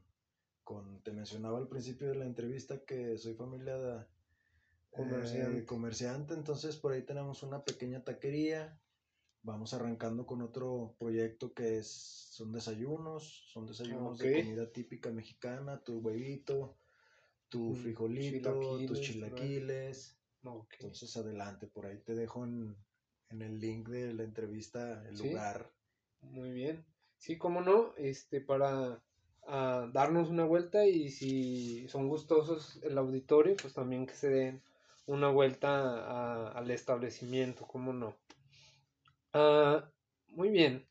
con, 0.64 1.01
te 1.03 1.12
mencionaba 1.12 1.58
al 1.58 1.68
principio 1.68 2.08
de 2.08 2.16
la 2.16 2.26
entrevista 2.26 2.84
que 2.86 3.18
soy 3.18 3.36
familia 3.36 3.78
de, 3.78 4.05
comerciante. 4.98 5.60
Eh, 5.60 5.66
comerciante, 5.66 6.34
entonces 6.34 6.76
por 6.76 6.91
ahí 6.91 7.04
tenemos 7.04 7.43
una 7.43 7.64
pequeña 7.64 8.04
taquería 8.04 8.78
vamos 9.48 9.74
arrancando 9.74 10.26
con 10.26 10.41
otro 10.41 10.95
proyecto 11.00 11.54
que 11.54 11.78
es, 11.78 11.88
son 12.32 12.52
desayunos, 12.52 13.45
son 13.54 13.66
desayunos 13.66 14.18
de 14.18 14.43
comida 14.43 14.70
típica 14.72 15.10
mexicana, 15.10 15.82
tu 15.84 16.00
huevito, 16.00 16.78
tu 17.48 17.72
mm, 17.72 17.76
frijolito, 17.76 18.60
tus 18.86 19.02
chilaquiles. 19.02 20.20
Entonces 20.43 21.16
adelante, 21.16 21.68
por 21.68 21.86
ahí 21.86 21.98
te 22.00 22.14
dejo 22.14 22.45
en, 22.45 22.76
el 23.30 23.60
link 23.60 23.88
de 23.88 24.14
la 24.14 24.24
entrevista 24.24 25.02
el 25.08 25.18
lugar. 25.18 25.72
Muy 26.22 26.52
bien. 26.52 26.86
Sí, 27.18 27.38
cómo 27.38 27.62
no, 27.62 27.93
este, 27.95 28.41
para 28.41 29.02
ah, 29.48 29.89
darnos 29.93 30.30
una 30.30 30.43
vuelta 30.43 30.86
y 30.86 31.10
si 31.10 31.88
son 31.88 32.10
gustosos 32.10 32.80
el 32.84 32.98
auditorio, 32.98 33.56
pues 33.62 33.74
también 33.74 34.06
que 34.06 34.14
se 34.14 34.30
den 34.30 34.64
una 35.08 35.30
vuelta 35.30 36.51
al 36.51 36.70
establecimiento, 36.70 37.66
cómo 37.66 37.93
no. 37.93 38.16
Ah, 39.34 39.89
muy 40.28 40.49
bien. 40.49 40.88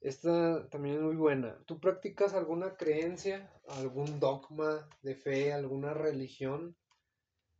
Esta 0.00 0.68
también 0.68 0.96
es 0.96 1.02
muy 1.02 1.16
buena. 1.16 1.58
¿Tú 1.64 1.80
practicas 1.80 2.34
alguna 2.34 2.76
creencia, 2.76 3.50
algún 3.68 4.20
dogma 4.20 4.86
de 5.02 5.14
fe, 5.14 5.52
alguna 5.52 5.94
religión? 5.94 6.76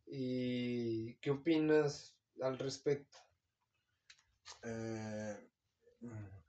¿Y 0.05 1.15
qué 1.21 1.31
opinas 1.31 2.19
al 2.43 2.59
respecto? 2.59 3.17
Eh, 4.63 5.49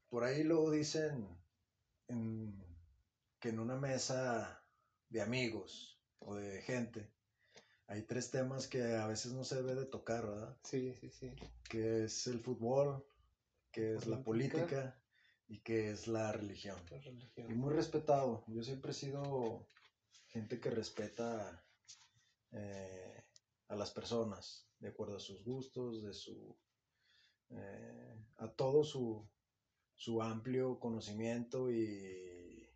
por 0.09 0.23
ahí 0.23 0.43
lo 0.43 0.69
dicen 0.71 1.29
que 2.07 3.49
en 3.49 3.59
una 3.59 3.77
mesa 3.77 4.65
de 5.09 5.21
amigos 5.21 6.01
o 6.19 6.35
de 6.35 6.61
gente 6.63 7.14
hay 7.87 8.03
tres 8.03 8.31
temas 8.31 8.67
que 8.67 8.95
a 8.95 9.07
veces 9.07 9.33
no 9.33 9.43
se 9.43 9.57
debe 9.57 9.75
de 9.75 9.85
tocar, 9.85 10.25
¿verdad? 10.25 10.57
Sí, 10.63 10.93
sí, 10.95 11.09
sí. 11.09 11.31
Que 11.69 12.05
es 12.05 12.27
el 12.27 12.39
fútbol, 12.39 13.05
que 13.71 13.95
es 13.95 14.07
la 14.07 14.23
política 14.23 14.99
y 15.47 15.59
que 15.59 15.91
es 15.91 16.07
la 16.07 16.31
religión. 16.31 16.79
Y 17.47 17.53
muy 17.53 17.73
respetado. 17.73 18.43
Yo 18.47 18.63
siempre 18.63 18.91
he 18.91 18.95
sido 18.95 19.67
gente 20.27 20.59
que 20.59 20.69
respeta 20.69 21.63
eh, 22.51 23.23
a 23.67 23.75
las 23.75 23.91
personas 23.91 24.67
de 24.79 24.89
acuerdo 24.89 25.17
a 25.17 25.19
sus 25.19 25.43
gustos, 25.43 26.03
de 26.03 26.13
su 26.13 26.55
eh, 27.49 28.25
a 28.37 28.47
todo 28.47 28.83
su, 28.83 29.29
su 29.95 30.21
amplio 30.21 30.79
conocimiento 30.79 31.71
y, 31.71 32.67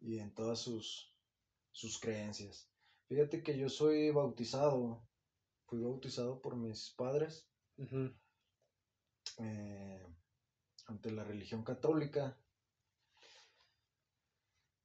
y 0.00 0.18
en 0.18 0.34
todas 0.34 0.60
sus, 0.60 1.14
sus 1.70 1.98
creencias. 1.98 2.69
Fíjate 3.10 3.42
que 3.42 3.58
yo 3.58 3.68
soy 3.68 4.12
bautizado, 4.12 5.02
fui 5.66 5.80
bautizado 5.80 6.40
por 6.40 6.54
mis 6.54 6.94
padres. 6.96 7.44
Eh, 9.38 10.06
ante 10.86 11.10
la 11.10 11.24
religión 11.24 11.64
católica. 11.64 12.38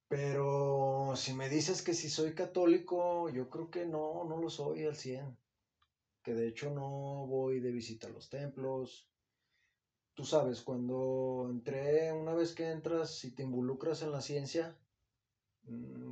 Pero 0.08 1.14
si 1.16 1.34
me 1.34 1.50
dices 1.50 1.84
que 1.84 1.94
si 1.94 2.10
soy 2.10 2.34
católico, 2.34 3.30
yo 3.30 3.48
creo 3.52 3.70
que 3.70 3.86
no, 3.86 4.24
no 4.24 4.38
lo 4.38 4.50
soy 4.50 4.86
al 4.86 4.96
100. 4.96 5.38
Que 6.24 6.34
de 6.34 6.48
hecho 6.48 6.72
no 6.72 7.28
voy 7.28 7.60
de 7.60 7.72
visita 7.72 8.08
a 8.08 8.10
los 8.10 8.32
templos. 8.32 9.08
Tú 10.16 10.26
sabes, 10.26 10.64
cuando 10.64 11.48
entré, 11.52 12.12
una 12.12 12.34
vez 12.34 12.56
que 12.56 12.72
entras 12.72 13.24
y 13.24 13.36
te 13.36 13.44
involucras 13.44 14.02
en 14.02 14.12
la 14.12 14.22
ciencia, 14.22 14.76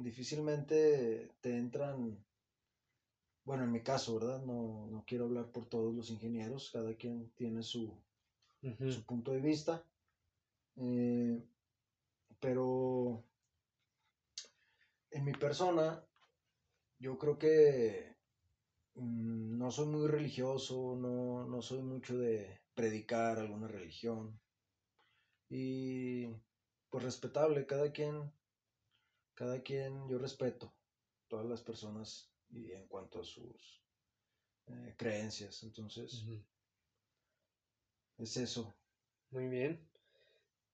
difícilmente 0.03 1.31
te 1.41 1.57
entran, 1.57 2.23
bueno, 3.45 3.63
en 3.63 3.71
mi 3.71 3.81
caso, 3.81 4.19
¿verdad? 4.19 4.43
No, 4.43 4.87
no 4.87 5.03
quiero 5.05 5.25
hablar 5.25 5.51
por 5.51 5.67
todos 5.67 5.93
los 5.93 6.09
ingenieros, 6.09 6.71
cada 6.71 6.95
quien 6.95 7.31
tiene 7.35 7.63
su, 7.63 7.93
su 8.61 9.05
punto 9.05 9.31
de 9.31 9.41
vista. 9.41 9.85
Eh, 10.77 11.43
pero 12.39 13.23
en 15.11 15.25
mi 15.25 15.33
persona, 15.33 16.03
yo 16.99 17.17
creo 17.17 17.37
que 17.37 18.15
mm, 18.95 19.57
no 19.57 19.71
soy 19.71 19.87
muy 19.87 20.07
religioso, 20.07 20.95
no, 20.95 21.45
no 21.45 21.61
soy 21.61 21.81
mucho 21.81 22.17
de 22.17 22.61
predicar 22.73 23.39
alguna 23.39 23.67
religión. 23.67 24.39
Y 25.49 26.27
pues 26.89 27.03
respetable, 27.03 27.65
cada 27.65 27.91
quien, 27.91 28.31
cada 29.35 29.61
quien, 29.61 30.07
yo 30.07 30.17
respeto 30.17 30.73
todas 31.27 31.45
las 31.45 31.61
personas 31.61 32.31
y 32.49 32.71
en 32.71 32.87
cuanto 32.87 33.21
a 33.21 33.23
sus 33.23 33.81
eh, 34.67 34.93
creencias. 34.97 35.63
Entonces, 35.63 36.25
es 38.17 38.37
eso. 38.37 38.73
Muy 39.31 39.47
bien. 39.47 39.79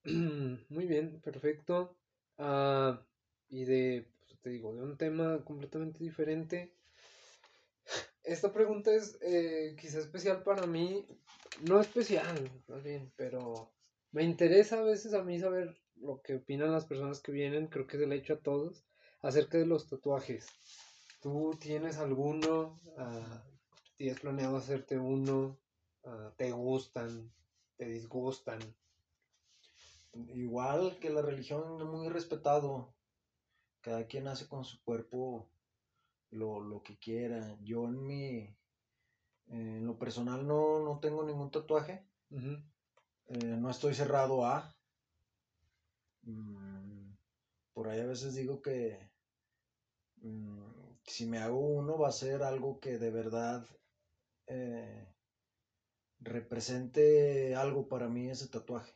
Muy 0.68 0.86
bien, 0.86 1.20
perfecto. 1.20 1.96
Ah, 2.38 3.00
y 3.48 3.64
de, 3.64 4.06
pues, 4.18 4.40
te 4.40 4.50
digo, 4.50 4.74
de 4.74 4.82
un 4.82 4.96
tema 4.96 5.44
completamente 5.44 5.98
diferente. 6.04 6.74
Esta 8.22 8.52
pregunta 8.52 8.94
es 8.94 9.18
eh, 9.22 9.76
quizá 9.80 9.98
especial 9.98 10.42
para 10.42 10.66
mí, 10.66 11.06
no 11.62 11.80
especial, 11.80 12.50
más 12.68 12.82
bien, 12.84 13.10
pero 13.16 13.72
me 14.12 14.22
interesa 14.22 14.78
a 14.78 14.84
veces 14.84 15.14
a 15.14 15.22
mí 15.22 15.38
saber 15.38 15.79
lo 16.00 16.20
que 16.22 16.36
opinan 16.36 16.72
las 16.72 16.86
personas 16.86 17.20
que 17.20 17.32
vienen, 17.32 17.66
creo 17.66 17.86
que 17.86 17.98
se 17.98 18.06
le 18.06 18.14
ha 18.14 18.18
hecho 18.18 18.34
a 18.34 18.40
todos, 18.40 18.84
acerca 19.20 19.58
de 19.58 19.66
los 19.66 19.88
tatuajes. 19.88 20.48
¿Tú 21.20 21.56
tienes 21.60 21.98
alguno? 21.98 22.80
Ah, 22.96 23.44
¿Tienes 23.96 24.20
planeado 24.20 24.56
hacerte 24.56 24.98
uno? 24.98 25.58
Ah, 26.04 26.32
¿Te 26.36 26.50
gustan? 26.52 27.30
¿Te 27.76 27.86
disgustan? 27.86 28.60
Igual 30.12 30.98
que 30.98 31.10
la 31.10 31.22
religión, 31.22 31.86
muy 31.90 32.08
respetado. 32.08 32.94
Cada 33.80 34.06
quien 34.06 34.28
hace 34.28 34.48
con 34.48 34.64
su 34.64 34.82
cuerpo 34.82 35.50
lo, 36.30 36.82
que 36.82 36.98
quiera. 36.98 37.56
Yo 37.62 37.86
en 37.86 38.06
mi, 38.06 38.56
en 39.48 39.86
lo 39.86 39.98
personal 39.98 40.46
no, 40.46 40.80
no 40.80 40.98
tengo 40.98 41.24
ningún 41.24 41.50
tatuaje. 41.50 42.06
Eh, 42.30 43.56
no 43.58 43.70
estoy 43.70 43.94
cerrado 43.94 44.44
a. 44.44 44.74
Mm, 46.22 47.12
por 47.72 47.88
ahí 47.88 48.00
a 48.00 48.06
veces 48.06 48.34
digo 48.34 48.60
que 48.62 48.98
mm, 50.22 50.96
si 51.04 51.26
me 51.26 51.38
hago 51.38 51.58
uno 51.58 51.98
va 51.98 52.08
a 52.08 52.12
ser 52.12 52.42
algo 52.42 52.78
que 52.80 52.98
de 52.98 53.10
verdad 53.10 53.66
eh, 54.46 55.08
represente 56.20 57.54
algo 57.54 57.88
para 57.88 58.08
mí 58.08 58.30
ese 58.30 58.48
tatuaje. 58.48 58.92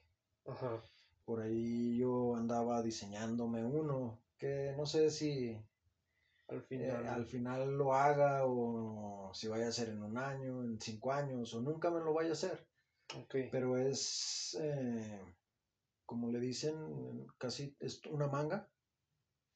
Por 1.24 1.40
ahí 1.40 1.96
yo 1.96 2.36
andaba 2.36 2.82
diseñándome 2.82 3.64
uno 3.64 4.20
que 4.36 4.74
no 4.76 4.84
sé 4.84 5.10
si 5.10 5.56
al 6.48 6.62
final. 6.62 7.04
Eh, 7.04 7.08
al 7.08 7.24
final 7.24 7.78
lo 7.78 7.94
haga 7.94 8.44
o 8.44 9.32
si 9.32 9.48
vaya 9.48 9.68
a 9.68 9.72
ser 9.72 9.88
en 9.88 10.02
un 10.02 10.18
año, 10.18 10.62
en 10.62 10.80
cinco 10.80 11.12
años 11.12 11.54
o 11.54 11.60
nunca 11.60 11.90
me 11.90 12.00
lo 12.00 12.12
vaya 12.12 12.30
a 12.30 12.32
hacer. 12.32 12.66
Pero 13.50 13.78
es, 13.78 14.56
eh, 14.60 15.20
como 16.06 16.30
le 16.30 16.40
dicen, 16.40 17.26
casi 17.38 17.76
es 17.80 18.00
una 18.06 18.26
manga. 18.28 18.68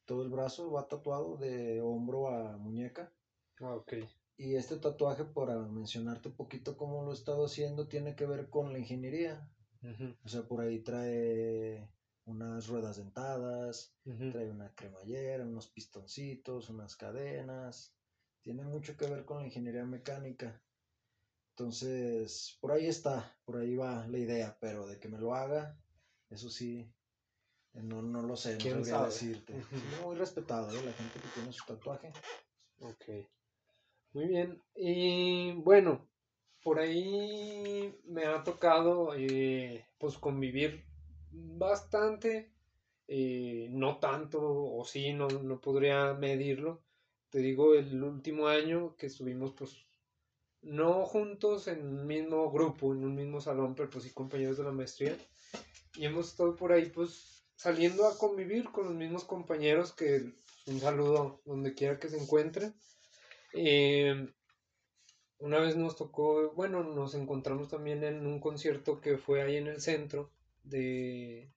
Todo 0.05 0.23
el 0.23 0.29
brazo 0.29 0.71
va 0.71 0.87
tatuado 0.87 1.37
de 1.37 1.81
hombro 1.81 2.29
a 2.29 2.57
muñeca. 2.57 3.13
Ah, 3.61 3.77
y 4.37 4.55
este 4.55 4.77
tatuaje, 4.77 5.25
para 5.25 5.59
mencionarte 5.59 6.29
un 6.29 6.35
poquito 6.35 6.77
cómo 6.77 7.03
lo 7.03 7.11
he 7.11 7.13
estado 7.13 7.45
haciendo, 7.45 7.87
tiene 7.87 8.15
que 8.15 8.25
ver 8.25 8.49
con 8.49 8.71
la 8.71 8.79
ingeniería. 8.79 9.51
O 10.23 10.27
sea, 10.27 10.47
por 10.47 10.61
ahí 10.61 10.79
trae 10.79 11.89
unas 12.25 12.67
ruedas 12.67 12.97
dentadas, 12.97 13.95
trae 14.31 14.49
una 14.49 14.73
cremallera, 14.75 15.45
unos 15.45 15.67
pistoncitos, 15.67 16.69
unas 16.69 16.95
cadenas. 16.95 17.93
Tiene 18.41 18.63
mucho 18.63 18.95
que 18.95 19.07
ver 19.07 19.25
con 19.25 19.39
la 19.39 19.45
ingeniería 19.45 19.85
mecánica. 19.85 20.61
Entonces, 21.51 22.57
por 22.61 22.71
ahí 22.71 22.87
está, 22.87 23.37
por 23.43 23.57
ahí 23.57 23.75
va 23.75 24.07
la 24.07 24.17
idea, 24.17 24.57
pero 24.61 24.87
de 24.87 24.99
que 24.99 25.09
me 25.09 25.19
lo 25.19 25.35
haga, 25.35 25.77
eso 26.29 26.49
sí, 26.49 26.89
no, 27.73 28.01
no 28.01 28.21
lo 28.21 28.35
sé, 28.35 28.55
no 28.55 28.83
sabría 28.83 29.05
decirte. 29.05 29.53
muy 30.03 30.15
respetado, 30.15 30.69
¿eh? 30.71 30.81
la 30.83 30.93
gente 30.93 31.19
que 31.19 31.27
tiene 31.33 31.53
su 31.53 31.65
tatuaje. 31.65 32.11
Ok. 32.81 33.05
Muy 34.13 34.27
bien. 34.27 34.61
Y 34.75 35.53
bueno, 35.53 36.07
por 36.63 36.79
ahí 36.79 37.95
me 38.05 38.25
ha 38.25 38.43
tocado 38.43 39.13
eh, 39.15 39.85
pues 39.97 40.17
convivir 40.17 40.83
bastante, 41.31 42.51
eh, 43.07 43.67
no 43.71 43.97
tanto, 43.97 44.39
o 44.41 44.83
sí, 44.83 45.13
no, 45.13 45.27
no 45.27 45.61
podría 45.61 46.13
medirlo. 46.13 46.81
Te 47.29 47.39
digo, 47.39 47.75
el 47.75 48.03
último 48.03 48.47
año 48.47 48.95
que 48.97 49.05
estuvimos 49.05 49.51
pues 49.51 49.77
no 50.61 51.05
juntos 51.05 51.67
en 51.67 51.85
un 51.85 52.07
mismo 52.07 52.51
grupo, 52.51 52.91
en 52.93 53.03
un 53.03 53.15
mismo 53.15 53.39
salón, 53.39 53.75
pero 53.75 53.89
pues 53.89 54.03
sí 54.03 54.11
compañeros 54.11 54.57
de 54.57 54.63
la 54.63 54.71
maestría. 54.71 55.15
Y 55.99 56.05
hemos 56.05 56.29
estado 56.29 56.55
por 56.55 56.71
ahí 56.71 56.85
pues 56.85 57.43
saliendo 57.57 58.07
a 58.07 58.17
convivir 58.17 58.71
con 58.71 58.85
los 58.85 58.95
mismos 58.95 59.25
compañeros 59.25 59.91
que 59.91 60.31
un 60.65 60.79
saludo 60.79 61.41
donde 61.43 61.73
quiera 61.73 61.99
que 61.99 62.07
se 62.07 62.17
encuentren. 62.17 62.73
Eh, 63.51 64.31
una 65.39 65.59
vez 65.59 65.75
nos 65.75 65.97
tocó, 65.97 66.53
bueno, 66.53 66.85
nos 66.85 67.15
encontramos 67.15 67.67
también 67.67 68.05
en 68.05 68.25
un 68.25 68.39
concierto 68.39 69.01
que 69.01 69.17
fue 69.17 69.41
ahí 69.41 69.57
en 69.57 69.67
el 69.67 69.81
centro 69.81 70.31
de 70.63 71.51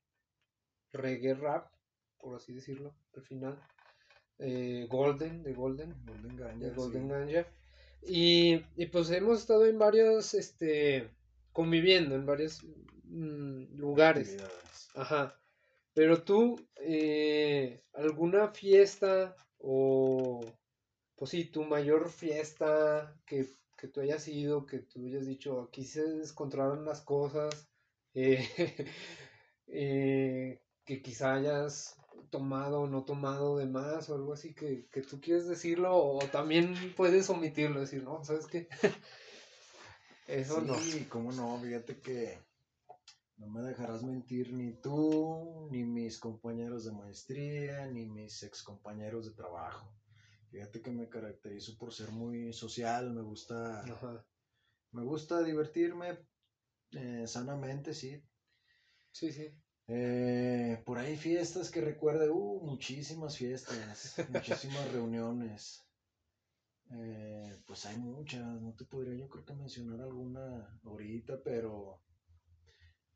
reggae 0.92 1.34
rap, 1.34 1.72
por 2.18 2.34
así 2.34 2.52
decirlo, 2.52 2.96
al 3.14 3.22
final. 3.22 3.62
Eh, 4.40 4.88
Golden, 4.90 5.44
de 5.44 5.54
Golden, 5.54 5.94
Golden 6.04 6.36
Ganja. 6.36 6.66
De 6.66 6.74
Golden 6.74 7.06
Ganja. 7.06 7.46
Y, 8.04 8.56
pues 8.90 9.08
hemos 9.12 9.38
estado 9.38 9.66
en 9.66 9.78
varios, 9.78 10.34
este, 10.34 11.08
conviviendo 11.52 12.16
en 12.16 12.26
varios 12.26 12.66
mm, 13.12 13.76
lugares. 13.76 14.36
Ajá. 14.94 15.38
Pero 15.94 16.22
tú, 16.22 16.58
eh, 16.76 17.84
¿alguna 17.92 18.48
fiesta 18.48 19.36
o, 19.58 20.40
pues 21.16 21.30
sí, 21.30 21.44
tu 21.44 21.64
mayor 21.64 22.10
fiesta 22.10 23.14
que, 23.26 23.46
que 23.76 23.88
tú 23.88 24.00
hayas 24.00 24.26
ido, 24.28 24.66
que 24.66 24.78
tú 24.78 25.06
hayas 25.06 25.26
dicho, 25.26 25.60
aquí 25.60 25.84
se 25.84 26.02
descontrolaron 26.02 26.84
las 26.84 27.02
cosas, 27.02 27.68
eh, 28.14 28.48
eh, 29.66 30.62
que 30.84 31.02
quizá 31.02 31.34
hayas 31.34 31.96
tomado 32.30 32.82
o 32.82 32.86
no 32.86 33.04
tomado 33.04 33.58
de 33.58 33.66
más 33.66 34.08
o 34.08 34.14
algo 34.14 34.32
así 34.32 34.54
que, 34.54 34.86
tú 35.08 35.20
quieres 35.20 35.46
decirlo 35.46 35.94
o 35.94 36.18
también 36.28 36.74
puedes 36.96 37.28
omitirlo, 37.28 37.80
decir, 37.80 38.02
no, 38.02 38.24
¿sabes 38.24 38.46
qué? 38.46 38.68
Eso 40.26 40.62
no. 40.62 40.78
Sí, 40.78 41.06
cómo 41.10 41.32
no, 41.32 41.58
fíjate 41.58 41.98
que 41.98 42.38
no 43.36 43.48
me 43.48 43.62
dejarás 43.62 44.02
mentir 44.02 44.52
ni 44.52 44.74
tú, 44.80 45.68
ni 45.70 45.84
mis 45.84 46.18
compañeros 46.18 46.84
de 46.84 46.92
maestría, 46.92 47.86
ni 47.86 48.06
mis 48.06 48.42
ex 48.42 48.62
compañeros 48.62 49.26
de 49.26 49.32
trabajo. 49.32 49.94
Fíjate 50.50 50.82
que 50.82 50.90
me 50.90 51.08
caracterizo 51.08 51.76
por 51.78 51.92
ser 51.92 52.10
muy 52.10 52.52
social, 52.52 53.12
me 53.12 53.22
gusta, 53.22 53.84
me 54.92 55.02
gusta 55.02 55.42
divertirme 55.42 56.18
eh, 56.92 57.26
sanamente, 57.26 57.94
sí. 57.94 58.22
Sí, 59.10 59.32
sí. 59.32 59.48
Eh, 59.88 60.82
por 60.84 60.98
ahí 60.98 61.16
fiestas 61.16 61.70
que 61.70 61.80
recuerde, 61.80 62.30
uh, 62.30 62.60
muchísimas 62.62 63.36
fiestas, 63.36 64.16
muchísimas 64.28 64.92
reuniones. 64.92 65.82
Eh, 66.90 67.62
pues 67.66 67.86
hay 67.86 67.96
muchas, 67.96 68.60
no 68.60 68.74
te 68.74 68.84
podría 68.84 69.14
yo 69.14 69.28
creo 69.28 69.44
que 69.44 69.54
mencionar 69.54 70.02
alguna 70.02 70.78
ahorita, 70.84 71.42
pero 71.42 72.02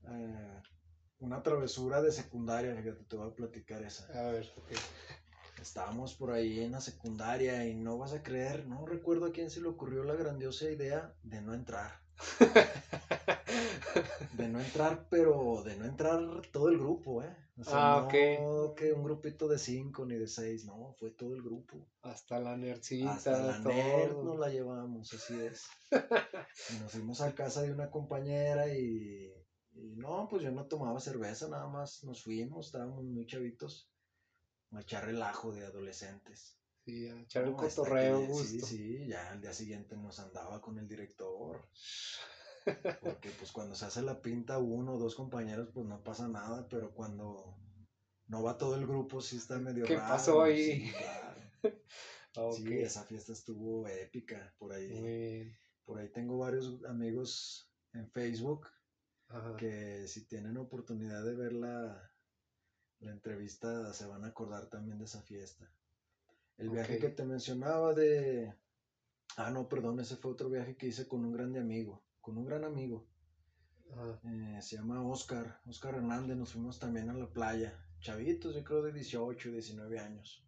eh, 0.09 0.63
una 1.21 1.43
travesura 1.43 2.03
de 2.03 2.13
secundaria, 2.13 2.75
fíjate, 2.75 3.05
te 3.05 3.17
voy 3.17 3.29
a 3.29 3.35
platicar 3.35 3.83
esa. 3.83 4.07
A 4.19 4.31
ver, 4.31 4.47
Estábamos 5.61 6.15
por 6.15 6.33
ahí 6.33 6.61
en 6.61 6.73
la 6.73 6.81
secundaria 6.81 7.67
y 7.67 7.75
no 7.75 7.97
vas 7.97 8.13
a 8.13 8.23
creer, 8.23 8.67
no 8.67 8.87
recuerdo 8.87 9.27
a 9.27 9.33
quién 9.33 9.51
se 9.51 9.61
le 9.61 9.69
ocurrió 9.69 10.05
la 10.05 10.15
grandiosa 10.15 10.71
idea 10.71 11.15
de 11.23 11.41
no 11.41 11.55
entrar. 11.55 12.03
de 14.35 14.49
no 14.49 14.61
entrar, 14.61 15.07
pero 15.09 15.63
de 15.65 15.77
no 15.77 15.87
entrar 15.87 16.21
todo 16.53 16.69
el 16.69 16.79
grupo, 16.79 17.23
¿eh? 17.23 17.35
O 17.59 17.65
sea, 17.65 17.97
ah, 17.97 18.01
no 18.03 18.75
que 18.75 18.93
un 18.93 19.03
grupito 19.03 19.49
de 19.49 19.59
cinco 19.59 20.05
ni 20.05 20.17
de 20.17 20.29
seis, 20.29 20.67
no, 20.67 20.95
fue 20.99 21.11
todo 21.11 21.35
el 21.35 21.43
grupo. 21.43 21.89
Hasta 22.03 22.39
la 22.39 22.55
nerdcita. 22.55 23.15
Hasta 23.15 23.39
la 23.39 23.59
nerd 23.61 24.23
nos 24.23 24.39
la 24.39 24.51
llevamos, 24.51 25.13
así 25.15 25.41
es. 25.41 25.67
y 26.71 26.79
nos 26.81 26.93
fuimos 26.93 27.23
a 27.23 27.35
casa 27.35 27.63
de 27.63 27.73
una 27.73 27.91
compañera 27.91 28.69
y, 28.69 29.33
y 29.79 29.97
no, 29.97 30.27
pues 30.29 30.43
yo 30.43 30.51
no 30.51 30.67
tomaba 30.67 31.01
cerveza, 31.01 31.49
nada 31.49 31.69
más 31.69 32.03
nos 32.05 32.23
fuimos, 32.23 32.67
estábamos 32.67 33.05
muy 33.05 33.27
chavitos 33.27 33.91
a 34.73 34.81
echar 34.81 35.05
relajo 35.05 35.53
de 35.53 35.65
adolescentes. 35.65 36.59
Sí, 36.85 37.09
a 37.09 37.21
echar 37.21 37.45
el 37.45 37.55
cotorreo, 37.55 38.27
Sí, 38.35 38.61
sí, 38.61 39.07
ya 39.07 39.33
al 39.33 39.41
día 39.41 39.53
siguiente 39.53 39.97
nos 39.97 40.19
andaba 40.19 40.61
con 40.61 40.79
el 40.79 40.87
director. 40.89 41.69
Porque 43.03 43.31
pues 43.31 43.53
cuando 43.53 43.75
se 43.75 43.87
hace 43.87 44.03
la 44.03 44.21
pinta 44.21 44.59
uno 44.59 44.95
o 44.95 44.99
dos 44.99 45.15
compañeros, 45.15 45.69
pues 45.73 45.87
no 45.87 46.03
pasa 46.03 46.29
nada, 46.29 46.69
pero 46.69 46.93
cuando 46.93 47.57
no 48.27 48.43
va 48.43 48.59
todo 48.59 48.77
el 48.77 48.87
grupo, 48.87 49.21
sí 49.21 49.37
está 49.37 49.59
medio 49.59 49.85
¿Qué 49.85 49.97
pasó 49.97 50.43
ahí? 50.43 50.93
Sí, 52.53 52.75
esa 52.81 53.05
fiesta 53.05 53.33
estuvo 53.33 53.87
épica 53.89 54.55
por 54.59 54.73
ahí. 54.73 55.53
Por 55.85 55.99
ahí 55.99 56.09
tengo 56.09 56.39
varios 56.39 56.85
amigos 56.85 57.71
en 57.93 58.11
Facebook 58.11 58.67
que 59.59 60.07
si 60.07 60.27
tienen 60.27 60.57
oportunidad 60.57 61.25
de 61.25 61.35
ver 61.35 61.53
la, 61.53 62.11
la 63.01 63.11
entrevista 63.11 63.93
se 63.93 64.07
van 64.07 64.25
a 64.25 64.29
acordar 64.29 64.67
también 64.67 64.99
de 64.99 65.05
esa 65.05 65.23
fiesta. 65.23 65.71
El 66.57 66.71
viaje 66.71 66.99
que 66.99 67.11
te 67.11 67.25
mencionaba 67.25 67.93
de... 67.93 68.55
Ah, 69.37 69.51
no, 69.51 69.69
perdón, 69.69 70.01
ese 70.01 70.17
fue 70.17 70.31
otro 70.33 70.49
viaje 70.49 70.77
que 70.77 70.87
hice 70.87 71.07
con 71.07 71.25
un 71.25 71.33
grande 71.33 71.61
amigo, 71.61 72.03
con 72.21 72.39
un 72.39 72.47
gran 72.47 72.65
amigo. 72.65 73.07
Eh, 74.25 74.59
se 74.63 74.77
llama 74.77 75.07
Oscar, 75.07 75.61
Oscar 75.67 75.97
Hernández, 75.97 76.37
nos 76.37 76.53
fuimos 76.53 76.79
también 76.79 77.11
a 77.11 77.15
la 77.15 77.29
playa, 77.29 77.79
chavitos, 78.01 78.55
yo 78.55 78.65
creo 78.65 78.83
de 78.83 78.93
18, 78.93 79.51
19 79.51 79.99
años. 79.99 80.46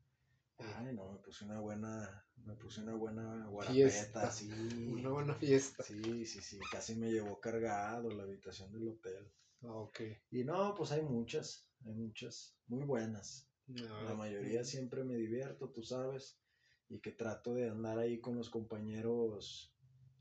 Ay, 0.58 0.92
no, 0.94 1.12
me 1.12 1.18
puse 1.18 1.44
una 1.44 1.60
buena, 1.60 2.26
me 2.44 2.54
puse 2.54 2.80
una 2.80 2.94
buena 2.94 3.46
guarapeta, 3.46 4.30
sí. 4.30 4.50
Una 4.92 5.10
buena 5.10 5.34
fiesta. 5.34 5.84
Sí, 5.84 6.26
sí, 6.26 6.40
sí, 6.40 6.58
casi 6.70 6.96
me 6.96 7.10
llevó 7.10 7.38
cargado 7.40 8.10
la 8.10 8.24
habitación 8.24 8.72
del 8.72 8.88
hotel. 8.88 9.30
Ah, 9.62 9.74
ok. 9.74 10.00
Y 10.30 10.44
no, 10.44 10.74
pues 10.74 10.90
hay 10.92 11.02
muchas, 11.02 11.68
hay 11.84 11.94
muchas 11.94 12.56
muy 12.66 12.84
buenas. 12.84 13.48
la 13.66 14.14
mayoría 14.14 14.64
siempre 14.64 15.04
me 15.04 15.14
divierto, 15.14 15.68
tú 15.70 15.82
sabes, 15.82 16.40
y 16.88 17.00
que 17.00 17.12
trato 17.12 17.54
de 17.54 17.68
andar 17.68 17.98
ahí 17.98 18.20
con 18.20 18.36
los 18.36 18.50
compañeros. 18.50 19.72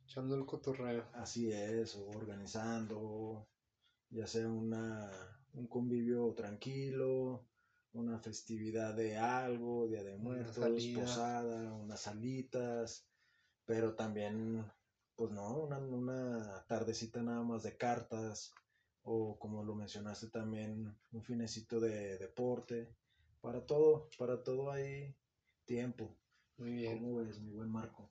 Echando 0.06 0.36
el 0.36 0.46
cotorreo. 0.46 1.10
Así 1.14 1.52
es, 1.52 1.96
o 1.96 2.08
organizando, 2.10 3.50
ya 4.10 4.28
sea 4.28 4.48
una, 4.48 5.12
un 5.54 5.68
convivio 5.68 6.34
tranquilo, 6.34 7.48
una 7.94 8.20
festividad 8.20 8.94
de 8.94 9.18
algo, 9.18 9.88
Día 9.88 10.04
de 10.04 10.16
Muertos, 10.18 10.86
posada, 10.96 11.74
unas 11.74 12.02
salitas, 12.02 13.08
pero 13.66 13.96
también, 13.96 14.66
pues 15.16 15.32
no, 15.32 15.64
una, 15.64 15.78
una 15.80 16.66
tardecita 16.68 17.22
nada 17.22 17.44
más 17.44 17.64
de 17.64 17.76
cartas, 17.78 18.54
o 19.04 19.38
como 19.40 19.64
lo 19.64 19.76
mencionaste 19.76 20.28
también, 20.28 20.96
un 21.12 21.24
finecito 21.24 21.80
de 21.80 22.18
deporte, 22.18 22.96
para 23.42 23.66
todo, 23.66 24.10
para 24.18 24.44
todo 24.44 24.72
hay 24.72 25.16
tiempo. 25.66 26.16
Muy 26.58 26.72
bien. 26.72 27.00
¿Cómo 27.00 27.18
ves, 27.18 27.40
mi 27.40 27.52
buen 27.52 27.70
Marco? 27.70 28.10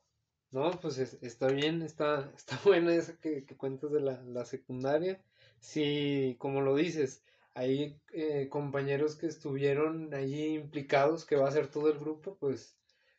No, 0.50 0.70
pues 0.80 0.98
está 0.98 1.48
bien, 1.48 1.82
está, 1.82 2.32
está 2.36 2.58
buena 2.64 2.94
esa 2.94 3.18
que, 3.18 3.44
que 3.44 3.56
cuentas 3.56 3.90
de 3.92 4.00
la, 4.00 4.22
la 4.22 4.44
secundaria. 4.44 5.20
Sí, 5.60 6.36
como 6.38 6.60
lo 6.60 6.76
dices, 6.76 7.24
hay 7.56 7.98
eh, 8.12 8.48
compañeros 8.50 9.16
que 9.16 9.26
estuvieron 9.26 10.12
allí 10.12 10.54
implicados, 10.54 11.24
que 11.24 11.36
va 11.36 11.48
a 11.48 11.52
ser 11.52 11.68
todo 11.68 11.90
el 11.90 11.98
grupo, 11.98 12.36
pues 12.38 12.76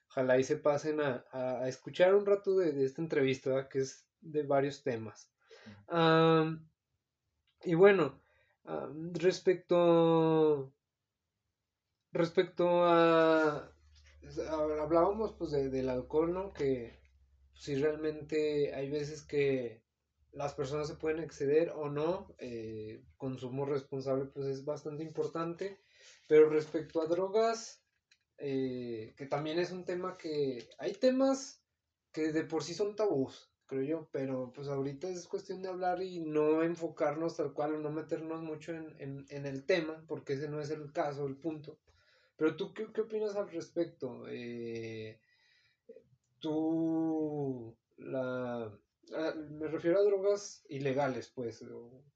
ojalá 0.10 0.38
y 0.38 0.44
se 0.44 0.58
pasen 0.58 1.02
a, 1.02 1.26
a, 1.32 1.68
escuchar 1.68 2.14
un 2.14 2.26
rato 2.26 2.56
de, 2.56 2.86
esta 2.86 3.02
entrevista, 3.02 3.68
que 3.68 3.80
es 3.80 4.08
de 4.22 4.44
varios 4.44 4.84
temas. 4.84 5.32
y 7.64 7.74
bueno, 7.74 8.22
respecto, 9.14 10.72
respecto 12.12 12.86
a, 12.86 13.72
hablábamos 14.52 15.34
pues 15.34 15.52
del 15.52 15.90
alcohol, 15.90 16.32
¿no? 16.32 16.54
Que 16.54 17.00
si 17.56 17.74
realmente 17.74 18.76
hay 18.76 18.92
veces 18.92 19.24
que 19.24 19.82
las 20.32 20.54
personas 20.54 20.88
se 20.88 20.96
pueden 20.96 21.20
exceder 21.20 21.72
o 21.72 21.90
no, 21.90 22.36
eh, 22.38 23.04
consumo 23.18 23.66
responsable 23.66 24.26
pues 24.26 24.48
es 24.48 24.66
bastante 24.66 25.04
importante, 25.04 25.80
pero 26.28 26.50
respecto 26.50 27.02
a 27.02 27.08
drogas, 27.08 27.84
eh, 28.38 29.14
que 29.18 29.26
también 29.26 29.60
es 29.60 29.72
un 29.72 29.86
tema 29.86 30.18
que 30.18 30.70
hay 30.78 30.94
temas 30.94 31.64
que 32.12 32.32
de 32.32 32.44
por 32.44 32.64
sí 32.64 32.74
son 32.74 32.96
tabús, 32.96 33.52
creo 33.66 33.84
yo, 33.84 34.10
pero 34.12 34.52
pues 34.54 34.68
ahorita 34.68 35.10
es 35.10 35.28
cuestión 35.28 35.62
de 35.62 35.70
hablar 35.70 36.02
y 36.02 36.20
no 36.20 36.64
enfocarnos 36.64 37.36
tal 37.38 37.54
cual 37.54 37.76
o 37.76 37.80
no 37.80 37.92
meternos 37.92 38.42
mucho 38.42 38.74
en, 38.74 39.26
el 39.30 39.66
tema, 39.66 40.04
porque 40.08 40.34
ese 40.34 40.50
no 40.50 40.62
es 40.62 40.70
el 40.70 40.92
caso, 40.92 41.26
el 41.28 41.38
punto. 41.38 41.80
Pero 42.38 42.56
tú, 42.56 42.74
¿qué, 42.74 42.88
qué 42.94 43.02
opinas 43.02 43.36
al 43.36 43.50
respecto? 43.50 44.26
Eh, 44.30 45.20
tú, 46.40 47.76
la 47.98 48.72
Me 49.12 49.68
refiero 49.68 50.00
a 50.00 50.04
drogas 50.04 50.66
ilegales, 50.70 51.32
pues, 51.34 51.64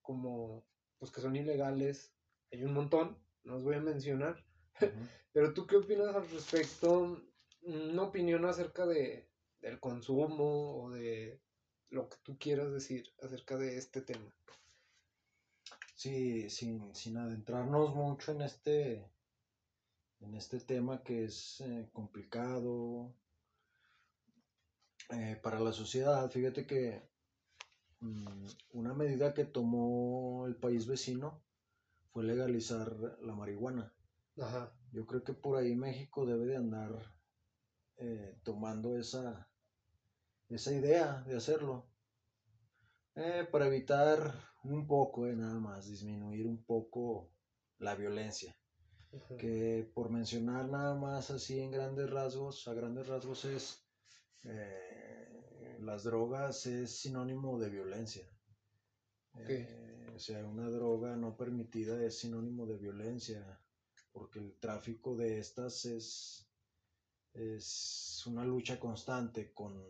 como, 0.02 0.66
pues 1.00 1.12
que 1.12 1.22
son 1.22 1.36
ilegales, 1.36 2.14
hay 2.52 2.64
un 2.64 2.74
montón, 2.74 3.18
no 3.44 3.54
los 3.54 3.64
voy 3.64 3.76
a 3.76 3.82
mencionar, 3.82 4.44
pero 5.34 5.54
tú 5.54 5.66
qué 5.66 5.78
opinas 5.78 6.16
al 6.16 6.30
respecto, 6.30 7.22
una 7.64 8.04
opinión 8.04 8.46
acerca 8.46 8.86
de, 8.86 9.30
del 9.62 9.80
consumo 9.80 10.84
o 10.84 10.90
de 10.92 11.40
lo 11.90 12.10
que 12.10 12.18
tú 12.24 12.38
quieras 12.38 12.72
decir 12.72 13.14
acerca 13.22 13.58
de 13.58 13.78
este 13.78 14.02
tema. 14.02 14.34
Sí, 15.96 16.50
sin, 16.50 16.96
sin 16.96 17.18
adentrarnos 17.18 17.94
mucho 17.94 18.32
en 18.32 18.42
este, 18.42 19.06
en 20.20 20.36
este 20.36 20.60
tema 20.60 21.04
que 21.04 21.26
es 21.26 21.62
eh, 21.62 21.90
complicado, 21.94 23.14
eh, 25.12 25.40
para 25.42 25.60
la 25.60 25.74
sociedad, 25.74 26.30
fíjate 26.30 26.66
que 26.66 27.02
mm, 28.00 28.46
una 28.74 28.94
medida 28.94 29.34
que 29.34 29.46
tomó 29.46 30.46
el 30.48 30.56
país 30.56 30.88
vecino 30.88 31.44
fue 32.12 32.24
legalizar 32.24 32.96
la 33.22 33.36
marihuana. 33.36 33.94
Yo 34.92 35.06
creo 35.06 35.24
que 35.24 35.34
por 35.34 35.58
ahí 35.58 35.76
México 35.76 36.26
debe 36.26 36.46
de 36.46 36.58
andar 36.58 36.92
eh, 37.98 38.40
tomando 38.44 38.98
esa, 38.98 39.50
esa 40.50 40.74
idea 40.74 41.24
de 41.28 41.36
hacerlo. 41.36 41.88
Eh, 43.16 43.46
para 43.52 43.68
evitar 43.68 44.34
un 44.64 44.88
poco, 44.88 45.28
nada 45.28 45.60
más, 45.60 45.88
disminuir 45.88 46.48
un 46.48 46.64
poco 46.64 47.30
la 47.80 47.96
violencia. 47.96 48.56
Que 49.38 49.92
por 49.94 50.10
mencionar 50.10 50.70
nada 50.70 50.96
más 50.96 51.32
así 51.32 51.60
en 51.60 51.72
grandes 51.72 52.10
rasgos, 52.10 52.66
a 52.70 52.74
grandes 52.74 53.08
rasgos 53.08 53.44
es 53.44 53.86
eh, 54.44 55.78
las 55.80 56.04
drogas 56.04 56.66
es 56.66 56.92
sinónimo 56.92 57.60
de 57.60 57.70
violencia. 57.70 58.28
Eh, 59.36 60.12
o 60.14 60.20
sea, 60.20 60.46
una 60.46 60.70
droga 60.70 61.16
no 61.16 61.38
permitida 61.38 62.04
es 62.04 62.20
sinónimo 62.20 62.66
de 62.66 62.78
violencia, 62.78 63.62
porque 64.12 64.40
el 64.40 64.58
tráfico 64.60 65.16
de 65.16 65.40
estas 65.40 65.86
es, 65.86 66.50
es 67.34 68.24
una 68.26 68.44
lucha 68.44 68.80
constante 68.80 69.54
con 69.54 69.82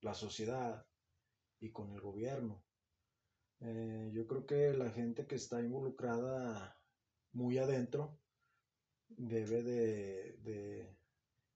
la 0.00 0.14
sociedad 0.14 0.86
y 1.60 1.70
con 1.70 1.92
el 1.92 2.00
gobierno. 2.00 2.64
Eh, 3.60 4.10
yo 4.12 4.26
creo 4.26 4.46
que 4.46 4.72
la 4.74 4.90
gente 4.90 5.26
que 5.26 5.36
está 5.36 5.60
involucrada 5.60 6.76
muy 7.32 7.58
adentro 7.58 8.18
debe 9.08 9.62
de 9.62 11.01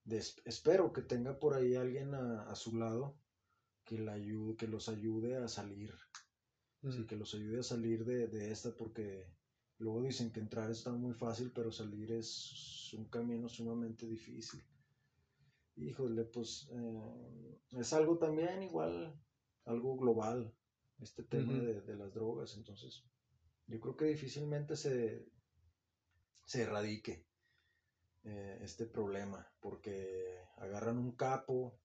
espero 0.08 0.92
que 0.92 1.02
tenga 1.02 1.38
por 1.38 1.54
ahí 1.54 1.74
alguien 1.74 2.14
a, 2.14 2.54
su 2.54 2.76
lado 2.76 3.18
que, 3.84 3.98
la 3.98 4.12
ayude, 4.12 4.56
que 4.56 4.68
los 4.68 4.88
ayude 4.88 5.36
a 5.36 5.48
salir. 5.48 5.94
Sí, 6.88 7.04
que 7.06 7.16
los 7.16 7.34
ayude 7.34 7.60
a 7.60 7.64
salir 7.64 8.04
de, 8.04 8.52
esta 8.52 8.70
porque 8.76 9.26
luego 9.78 10.02
dicen 10.02 10.30
que 10.30 10.38
entrar 10.38 10.70
está 10.70 10.92
muy 10.92 11.14
fácil, 11.14 11.50
pero 11.52 11.72
salir 11.72 12.12
es 12.12 12.92
un 12.96 13.08
camino 13.08 13.48
sumamente 13.48 14.06
difícil. 14.06 14.62
Híjole, 15.74 16.24
pues 16.24 16.68
eh, 16.70 17.58
es 17.72 17.92
algo 17.92 18.18
también 18.18 18.62
igual, 18.62 19.20
algo 19.64 19.96
global, 19.96 20.54
este 21.00 21.24
tema 21.24 21.54
de, 21.54 21.80
de, 21.82 21.96
las 21.96 22.14
drogas. 22.14 22.56
Entonces, 22.56 23.04
yo 23.66 23.80
creo 23.80 23.96
que 23.96 24.04
difícilmente 24.06 24.76
se, 24.76 25.26
se 26.44 26.62
erradique. 26.62 27.26
Eh, 28.28 28.58
este 28.60 28.86
problema, 28.86 29.48
porque 29.60 30.40
agarran 30.56 30.98
un 30.98 31.12
capo 31.12 31.78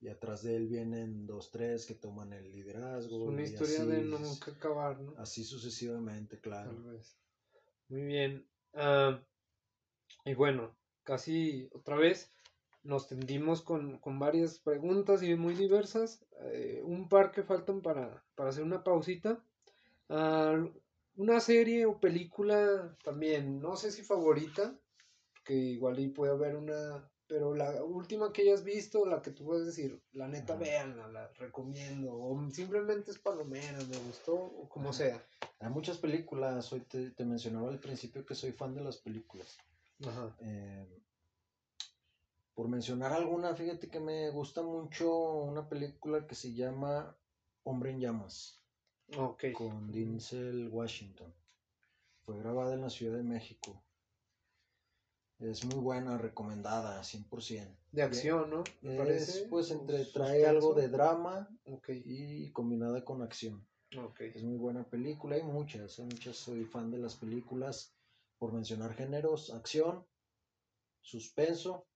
y 0.00 0.08
atrás 0.08 0.42
de 0.42 0.56
él 0.56 0.66
vienen 0.66 1.26
dos, 1.26 1.50
tres 1.50 1.84
que 1.84 1.94
toman 1.94 2.32
el 2.32 2.50
liderazgo. 2.50 3.24
una 3.24 3.42
historia 3.42 3.84
de 3.84 4.02
nunca 4.02 4.52
acabar, 4.52 4.98
¿no? 4.98 5.14
Así 5.18 5.44
sucesivamente, 5.44 6.40
claro. 6.40 6.72
Muy 7.90 8.02
bien. 8.02 8.48
Ah, 8.72 9.22
y 10.24 10.32
bueno, 10.32 10.74
casi 11.02 11.68
otra 11.74 11.96
vez 11.96 12.32
nos 12.82 13.06
tendimos 13.06 13.60
con, 13.60 14.00
varias 14.18 14.58
preguntas 14.58 15.22
y 15.22 15.34
muy 15.34 15.54
diversas. 15.54 16.24
Eh, 16.46 16.80
un 16.82 17.10
par 17.10 17.30
que 17.30 17.42
faltan 17.42 17.82
para, 17.82 18.24
hacer 18.38 18.64
una 18.64 18.82
pausita. 18.82 19.44
Ah, 20.08 20.64
una 21.16 21.40
serie 21.40 21.84
o 21.84 22.00
película 22.00 22.96
también, 23.04 23.60
no 23.60 23.76
sé 23.76 23.92
si 23.92 24.02
favorita, 24.02 24.74
que 25.44 25.54
igual 25.54 25.96
ahí 25.96 26.08
puede 26.08 26.32
haber 26.32 26.56
una, 26.56 27.10
pero 27.26 27.54
la 27.54 27.82
última 27.82 28.32
que 28.32 28.42
hayas 28.42 28.64
visto, 28.64 29.06
la 29.06 29.22
que 29.22 29.30
tú 29.30 29.44
puedes 29.44 29.66
decir, 29.66 30.02
la 30.12 30.28
neta, 30.28 30.54
veanla, 30.56 31.08
la 31.08 31.28
recomiendo, 31.34 32.14
o 32.14 32.50
simplemente 32.50 33.10
es 33.10 33.18
palomera, 33.18 33.78
me 33.78 33.98
gustó, 33.98 34.34
o 34.34 34.68
como 34.68 34.92
sea. 34.92 35.24
Hay 35.60 35.70
muchas 35.70 35.98
películas, 35.98 36.72
hoy 36.72 36.80
te, 36.80 37.24
mencionaba 37.24 37.68
al 37.68 37.80
principio 37.80 38.26
que 38.26 38.34
soy 38.34 38.52
fan 38.52 38.74
de 38.74 38.82
las 38.82 38.98
películas. 38.98 39.56
Ajá. 40.06 40.36
Eh, 40.40 41.02
por 42.54 42.68
mencionar 42.68 43.12
alguna, 43.12 43.54
fíjate 43.54 43.88
que 43.88 44.00
me 44.00 44.30
gusta 44.30 44.62
mucho 44.62 45.10
una 45.42 45.68
película 45.68 46.26
que 46.26 46.34
se 46.34 46.52
llama 46.52 47.16
Hombre 47.62 47.92
en 47.92 48.00
Llamas. 48.00 48.62
Okay. 49.16 49.52
Con 49.52 49.90
Denzel 49.90 50.68
Washington. 50.68 51.34
Fue 52.24 52.38
grabada 52.38 52.74
en 52.74 52.82
la 52.82 52.90
Ciudad 52.90 53.16
de 53.16 53.22
México. 53.22 53.82
Es 55.42 55.64
muy 55.64 55.80
buena, 55.80 56.18
recomendada, 56.18 57.02
100%. 57.02 57.76
De 57.90 58.02
acción, 58.02 58.48
¿no? 58.48 58.64
Me 58.80 58.96
parece. 58.96 59.48
Pues 59.48 59.70
entre, 59.70 60.04
trae 60.06 60.46
algo 60.46 60.72
de 60.74 60.88
drama 60.88 61.48
y 61.88 62.50
combinada 62.52 63.04
con 63.04 63.22
acción. 63.22 63.66
Es 64.18 64.42
muy 64.42 64.56
buena 64.56 64.88
película, 64.88 65.36
hay 65.36 65.42
muchas, 65.42 65.98
hay 65.98 66.06
muchas, 66.06 66.36
soy 66.36 66.64
fan 66.64 66.90
de 66.90 66.98
las 66.98 67.16
películas, 67.16 67.94
por 68.38 68.52
mencionar 68.52 68.94
géneros, 68.94 69.52
acción, 69.52 70.06
suspenso 71.00 71.86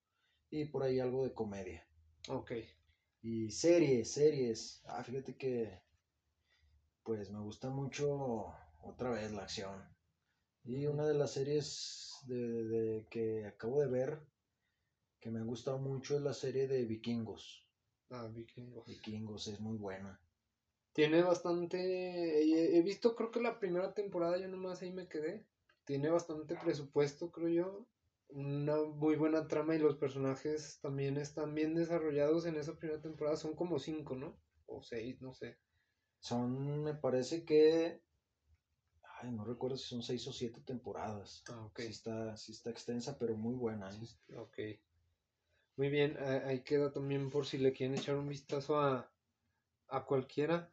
y 0.50 0.66
por 0.66 0.82
ahí 0.82 1.00
algo 1.00 1.24
de 1.24 1.32
comedia. 1.32 1.86
Ok. 2.28 2.52
Y 3.22 3.50
series, 3.50 4.12
series. 4.12 4.82
Ah, 4.86 5.02
fíjate 5.02 5.36
que 5.36 5.80
pues 7.02 7.30
me 7.30 7.40
gusta 7.40 7.70
mucho 7.70 8.52
otra 8.82 9.10
vez 9.10 9.32
la 9.32 9.42
acción. 9.42 9.95
Y 10.66 10.86
una 10.86 11.06
de 11.06 11.14
las 11.14 11.32
series 11.32 12.18
de, 12.26 13.06
que 13.08 13.46
acabo 13.46 13.80
de 13.80 13.86
ver 13.86 14.18
que 15.20 15.30
me 15.30 15.38
ha 15.38 15.44
gustado 15.44 15.78
mucho 15.78 16.16
es 16.16 16.22
la 16.22 16.34
serie 16.34 16.66
de 16.66 16.84
Vikingos. 16.84 17.64
Ah, 18.10 18.26
Vikingos. 18.26 18.86
Vikingos 18.86 19.46
es 19.46 19.60
muy 19.60 19.76
buena. 19.76 20.20
Tiene 20.92 21.22
bastante. 21.22 22.78
He 22.78 22.82
visto, 22.82 23.14
creo 23.14 23.30
que 23.30 23.40
la 23.40 23.60
primera 23.60 23.94
temporada, 23.94 24.38
yo 24.38 24.48
nomás 24.48 24.82
ahí 24.82 24.92
me 24.92 25.08
quedé. 25.08 25.46
Tiene 25.84 26.10
bastante 26.10 26.56
presupuesto, 26.56 27.30
creo 27.30 27.48
yo. 27.48 27.86
Una 28.28 28.82
muy 28.82 29.14
buena 29.14 29.46
trama 29.46 29.76
y 29.76 29.78
los 29.78 29.96
personajes 29.96 30.80
también 30.80 31.16
están 31.16 31.54
bien 31.54 31.74
desarrollados 31.74 32.44
en 32.46 32.56
esa 32.56 32.76
primera 32.76 33.00
temporada. 33.00 33.36
Son 33.36 33.54
como 33.54 33.78
cinco, 33.78 34.16
¿no? 34.16 34.36
O 34.66 34.82
seis, 34.82 35.20
no 35.20 35.32
sé. 35.32 35.58
Son, 36.18 36.82
me 36.82 36.94
parece 36.94 37.44
que 37.44 38.00
Ay, 39.18 39.30
no 39.32 39.44
recuerdo 39.44 39.76
si 39.76 39.88
son 39.88 40.02
seis 40.02 40.26
o 40.26 40.32
siete 40.32 40.60
temporadas. 40.60 41.42
Ah, 41.48 41.64
ok. 41.66 41.80
Sí 41.80 41.86
está, 41.88 42.36
sí 42.36 42.52
está 42.52 42.70
extensa, 42.70 43.18
pero 43.18 43.34
muy 43.36 43.54
buena. 43.54 43.88
¿eh? 43.90 44.36
ok. 44.36 44.58
Muy 45.76 45.90
bien, 45.90 46.16
ahí 46.46 46.62
queda 46.62 46.90
también 46.90 47.30
por 47.30 47.44
si 47.46 47.58
le 47.58 47.72
quieren 47.72 47.98
echar 47.98 48.16
un 48.16 48.28
vistazo 48.28 48.80
a, 48.80 49.10
a 49.88 50.04
cualquiera. 50.04 50.70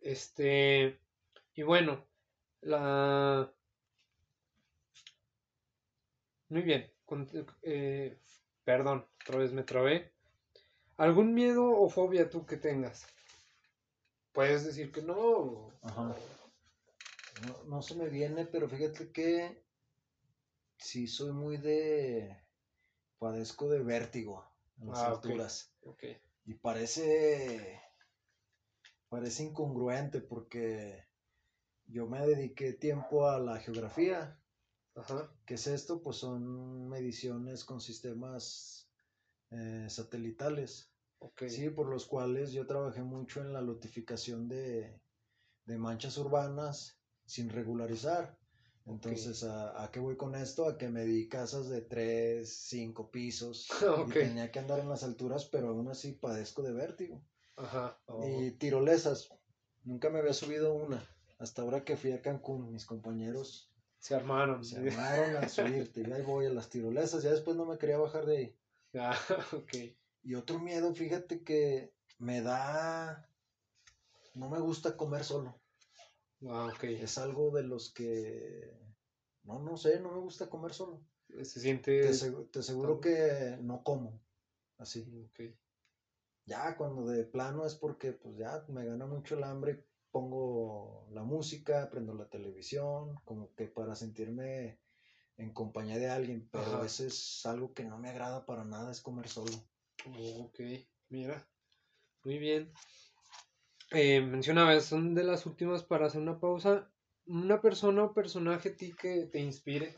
Este, 0.00 0.98
y 1.54 1.62
bueno, 1.62 2.06
la... 2.62 3.52
Muy 6.48 6.62
bien, 6.62 6.90
eh, 7.62 8.18
perdón, 8.64 9.06
otra 9.24 9.38
vez 9.38 9.52
me 9.52 9.64
trabé. 9.64 10.12
¿Algún 10.96 11.34
miedo 11.34 11.66
o 11.66 11.88
fobia 11.88 12.30
tú 12.30 12.46
que 12.46 12.56
tengas? 12.56 13.06
Puedes 14.36 14.66
decir 14.66 14.92
que 14.92 15.00
no. 15.00 15.72
Ajá. 15.82 16.14
No, 17.66 17.82
se 17.82 17.94
me 17.94 18.08
viene, 18.08 18.44
pero 18.44 18.68
fíjate 18.68 19.10
que 19.10 19.64
sí 20.76 21.08
soy 21.08 21.32
muy 21.32 21.56
de. 21.56 22.36
Padezco 23.18 23.70
de 23.70 23.82
vértigo 23.82 24.46
en 24.78 24.88
las 24.88 24.98
ah, 24.98 25.08
alturas. 25.08 25.72
Y 26.44 26.54
parece. 26.54 27.80
Parece 29.08 29.44
incongruente 29.44 30.20
porque 30.20 31.08
yo 31.86 32.06
me 32.06 32.26
dediqué 32.26 32.74
tiempo 32.74 33.26
a 33.26 33.38
la 33.38 33.58
geografía. 33.58 34.38
Ajá. 34.94 35.32
¿Qué 35.46 35.54
es 35.54 35.66
esto? 35.66 36.02
Pues 36.02 36.16
son 36.18 36.88
mediciones 36.88 37.64
con 37.64 37.80
sistemas 37.80 38.90
eh, 39.50 39.86
satelitales. 39.88 40.92
Sí, 41.48 41.70
por 41.70 41.88
los 41.88 42.06
cuales 42.06 42.52
yo 42.52 42.66
trabajé 42.66 43.02
mucho 43.02 43.40
en 43.40 43.52
la 43.52 43.60
notificación 43.60 44.48
de, 44.48 45.00
manchas 45.66 46.16
urbanas 46.18 46.98
sin 47.24 47.48
regularizar. 47.48 48.38
Entonces, 48.86 49.42
¿a, 49.42 49.90
qué 49.92 49.98
voy 49.98 50.16
con 50.16 50.36
esto? 50.36 50.68
A 50.68 50.78
que 50.78 50.88
me 50.88 51.04
di 51.04 51.28
casas 51.28 51.68
de 51.68 51.82
tres, 51.82 52.56
cinco 52.68 53.10
pisos. 53.10 53.68
Y 54.06 54.10
tenía 54.10 54.52
que 54.52 54.60
andar 54.60 54.78
en 54.78 54.88
las 54.88 55.02
alturas, 55.02 55.46
pero 55.46 55.68
aún 55.68 55.88
así 55.88 56.12
padezco 56.12 56.62
de 56.62 56.72
vértigo. 56.72 57.24
Ajá. 57.56 57.98
Oh. 58.06 58.24
Y 58.24 58.52
tirolesas. 58.52 59.28
Nunca 59.82 60.10
me 60.10 60.20
había 60.20 60.34
subido 60.34 60.74
una. 60.74 61.04
Hasta 61.38 61.62
ahora 61.62 61.84
que 61.84 61.96
fui 61.96 62.12
a 62.12 62.22
Cancún, 62.22 62.72
mis 62.72 62.86
compañeros 62.86 63.72
se 63.98 64.14
armaron. 64.14 64.64
Se 64.64 64.78
armaron 64.78 65.36
a 65.36 65.48
subirte. 65.48 66.02
y 66.02 66.12
ahí 66.12 66.22
voy 66.22 66.46
a 66.46 66.50
las 66.50 66.70
tirolesas. 66.70 67.24
Ya 67.24 67.30
después 67.30 67.56
no 67.56 67.64
me 67.64 67.78
quería 67.78 67.98
bajar 67.98 68.26
de 68.26 68.36
ahí. 68.36 68.56
Ah, 68.98 69.18
ok. 69.52 69.74
Y 70.26 70.34
otro 70.34 70.58
miedo, 70.58 70.92
fíjate 70.92 71.44
que 71.44 71.94
me 72.18 72.42
da... 72.42 73.30
No 74.34 74.50
me 74.50 74.58
gusta 74.58 74.96
comer 74.96 75.22
solo. 75.22 75.62
Ah, 76.48 76.68
ok. 76.74 76.82
Es 76.82 77.16
algo 77.16 77.52
de 77.52 77.62
los 77.62 77.94
que... 77.94 78.76
No, 79.44 79.60
no 79.60 79.76
sé, 79.76 80.00
no 80.00 80.10
me 80.10 80.18
gusta 80.18 80.50
comer 80.50 80.74
solo. 80.74 81.06
Se 81.28 81.60
siente... 81.60 82.00
Te, 82.50 82.58
aseguro 82.58 83.00
que 83.00 83.56
no 83.60 83.84
como. 83.84 84.20
Así. 84.78 85.08
Ok. 85.30 85.54
Ya 86.44 86.76
cuando 86.76 87.06
de 87.06 87.22
plano 87.22 87.64
es 87.64 87.76
porque 87.76 88.12
pues 88.12 88.36
ya 88.36 88.64
me 88.66 88.84
gana 88.84 89.06
mucho 89.06 89.36
el 89.36 89.44
hambre, 89.44 89.86
pongo 90.10 91.06
la 91.12 91.22
música, 91.22 91.88
prendo 91.88 92.14
la 92.14 92.28
televisión, 92.28 93.14
como 93.24 93.54
que 93.54 93.68
para 93.68 93.94
sentirme 93.94 94.80
en 95.36 95.52
compañía 95.52 95.98
de 95.98 96.10
alguien, 96.10 96.48
pero 96.50 96.84
eso 96.84 97.06
es 97.06 97.46
algo 97.46 97.74
que 97.74 97.84
no 97.84 97.96
me 97.98 98.08
agrada 98.08 98.44
para 98.44 98.64
nada, 98.64 98.90
es 98.90 99.00
comer 99.00 99.28
solo. 99.28 99.52
Ok, 100.04 100.60
mira. 101.08 101.48
Muy 102.24 102.38
bien. 102.38 102.72
Eh, 103.92 104.20
mencionabas, 104.20 104.84
son 104.84 105.14
de 105.14 105.24
las 105.24 105.46
últimas 105.46 105.84
para 105.84 106.06
hacer 106.06 106.20
una 106.20 106.40
pausa. 106.40 106.90
Una 107.26 107.60
persona 107.60 108.04
o 108.04 108.14
personaje 108.14 108.70
ti 108.70 108.92
que 108.92 109.26
te 109.26 109.40
inspire 109.40 109.96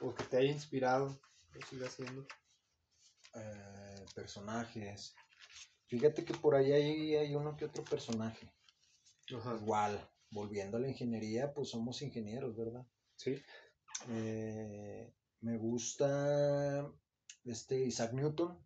o 0.00 0.14
que 0.14 0.24
te 0.24 0.38
haya 0.38 0.50
inspirado, 0.50 1.20
lo 1.52 1.66
siga 1.66 1.86
haciendo. 1.86 2.26
Eh, 3.34 4.06
personajes. 4.14 5.14
Fíjate 5.86 6.24
que 6.24 6.34
por 6.34 6.54
ahí 6.54 6.72
hay, 6.72 7.34
uno 7.34 7.56
que 7.56 7.64
otro 7.64 7.84
personaje. 7.84 8.52
Igual, 9.28 10.08
volviendo 10.30 10.76
a 10.76 10.80
la 10.80 10.88
ingeniería, 10.88 11.52
pues 11.52 11.70
somos 11.70 12.02
ingenieros, 12.02 12.56
¿verdad? 12.56 12.86
Sí. 13.16 13.40
Eh, 14.08 15.12
me 15.40 15.58
gusta 15.58 16.90
este 17.44 17.84
Isaac 17.84 18.12
Newton. 18.12 18.58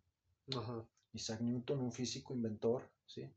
Isaac 1.13 1.41
Newton, 1.41 1.79
un 1.79 1.91
físico 1.91 2.33
inventor, 2.33 2.89
¿sí? 3.05 3.29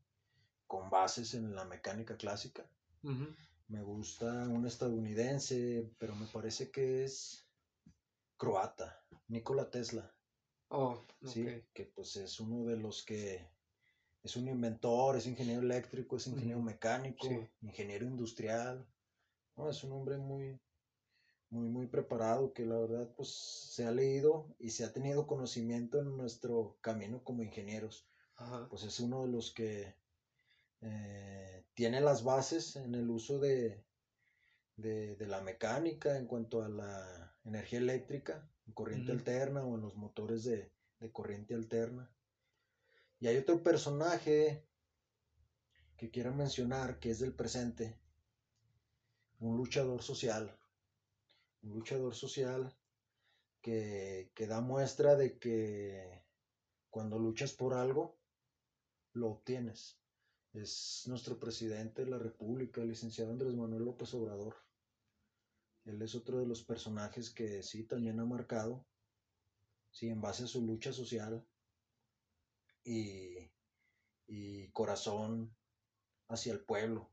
Con 0.66 0.90
bases 0.90 1.34
en 1.34 1.54
la 1.54 1.64
mecánica 1.64 2.16
clásica. 2.16 2.68
Me 3.68 3.82
gusta 3.82 4.26
un 4.48 4.66
estadounidense, 4.66 5.90
pero 5.98 6.14
me 6.16 6.26
parece 6.26 6.70
que 6.70 7.04
es 7.04 7.46
croata, 8.36 9.04
Nikola 9.28 9.70
Tesla. 9.70 10.14
Oh, 10.70 11.02
sí, 11.24 11.46
que 11.72 11.86
pues 11.86 12.16
es 12.16 12.40
uno 12.40 12.64
de 12.64 12.76
los 12.76 13.02
que 13.02 13.48
es 14.22 14.36
un 14.36 14.48
inventor, 14.48 15.16
es 15.16 15.26
ingeniero 15.26 15.62
eléctrico, 15.62 16.16
es 16.16 16.26
ingeniero 16.26 16.60
mecánico, 16.60 17.26
ingeniero 17.62 18.04
industrial. 18.04 18.86
es 19.68 19.84
un 19.84 19.92
hombre 19.92 20.18
muy, 20.18 20.60
muy, 21.50 21.68
muy 21.68 21.86
preparado, 21.86 22.52
que 22.52 22.66
la 22.66 22.78
verdad 22.78 23.10
pues 23.16 23.28
se 23.30 23.86
ha 23.86 23.90
leído 23.90 24.54
y 24.58 24.70
se 24.70 24.84
ha 24.84 24.92
tenido 24.92 25.26
conocimiento 25.26 26.00
en 26.00 26.16
nuestro 26.16 26.76
camino 26.80 27.22
como 27.24 27.42
ingenieros. 27.42 28.06
Pues 28.70 28.84
es 28.84 29.00
uno 29.00 29.22
de 29.22 29.32
los 29.32 29.52
que 29.52 29.96
eh, 30.82 31.64
tiene 31.74 32.00
las 32.00 32.22
bases 32.22 32.76
en 32.76 32.94
el 32.94 33.10
uso 33.10 33.40
de, 33.40 33.84
de, 34.76 35.26
la 35.26 35.40
mecánica 35.40 36.16
en 36.16 36.26
cuanto 36.26 36.62
a 36.62 36.68
la 36.68 37.36
energía 37.44 37.80
eléctrica, 37.80 38.48
en 38.66 38.74
corriente 38.74 39.10
alterna 39.10 39.64
o 39.64 39.74
en 39.74 39.80
los 39.80 39.96
motores 39.96 40.44
de, 40.44 40.70
de 41.00 41.10
corriente 41.10 41.54
alterna. 41.54 42.12
Y 43.18 43.26
hay 43.26 43.38
otro 43.38 43.62
personaje 43.62 44.64
que 45.96 46.10
quiero 46.10 46.32
mencionar 46.32 47.00
que 47.00 47.10
es 47.10 47.18
del 47.18 47.34
presente, 47.34 47.98
un 49.40 49.56
luchador 49.56 50.02
social 50.02 50.57
un 51.62 51.70
luchador 51.70 52.14
social 52.14 52.76
que, 53.60 54.46
da 54.48 54.60
muestra 54.60 55.16
de 55.16 55.38
que 55.38 56.24
cuando 56.90 57.18
luchas 57.18 57.52
por 57.52 57.74
algo, 57.74 58.18
lo 59.12 59.30
obtienes. 59.30 59.98
Es 60.52 61.04
nuestro 61.06 61.38
presidente 61.38 62.04
de 62.04 62.10
la 62.10 62.18
República, 62.18 62.80
el 62.80 62.88
licenciado 62.88 63.30
Andrés 63.30 63.54
Manuel 63.54 63.84
López 63.84 64.14
Obrador. 64.14 64.56
Él 65.84 66.00
es 66.02 66.14
otro 66.14 66.38
de 66.38 66.46
los 66.46 66.62
personajes 66.64 67.30
que 67.30 67.62
sí 67.62 67.84
también 67.84 68.20
ha 68.20 68.24
marcado, 68.24 68.86
sí, 69.90 70.08
en 70.08 70.20
base 70.20 70.44
a 70.44 70.46
su 70.46 70.64
lucha 70.64 70.92
social 70.92 71.46
y, 72.84 73.50
y 74.26 74.68
corazón 74.70 75.54
hacia 76.28 76.52
el 76.52 76.60
pueblo. 76.60 77.10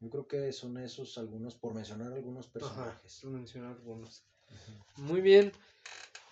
Yo 0.00 0.10
creo 0.10 0.26
que 0.28 0.52
son 0.52 0.78
esos 0.78 1.18
algunos, 1.18 1.54
por 1.54 1.74
mencionar 1.74 2.12
algunos 2.12 2.46
personajes. 2.46 3.20
por 3.20 3.30
mencionar 3.32 3.72
algunos. 3.72 4.24
Muy 4.96 5.20
bien. 5.20 5.52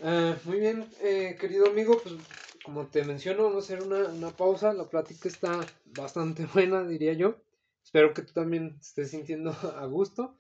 Eh, 0.00 0.36
muy 0.44 0.60
bien, 0.60 0.88
eh, 1.00 1.36
querido 1.40 1.66
amigo, 1.66 1.98
pues 2.02 2.14
como 2.62 2.86
te 2.86 3.04
menciono, 3.04 3.44
vamos 3.44 3.64
a 3.64 3.74
hacer 3.74 3.86
una, 3.86 4.08
una, 4.08 4.30
pausa. 4.30 4.72
La 4.72 4.88
plática 4.88 5.28
está 5.28 5.60
bastante 5.84 6.46
buena, 6.54 6.84
diría 6.84 7.12
yo. 7.14 7.36
Espero 7.82 8.12
que 8.12 8.22
tú 8.22 8.32
también 8.32 8.76
estés 8.80 9.10
sintiendo 9.10 9.50
a 9.76 9.86
gusto. 9.86 10.36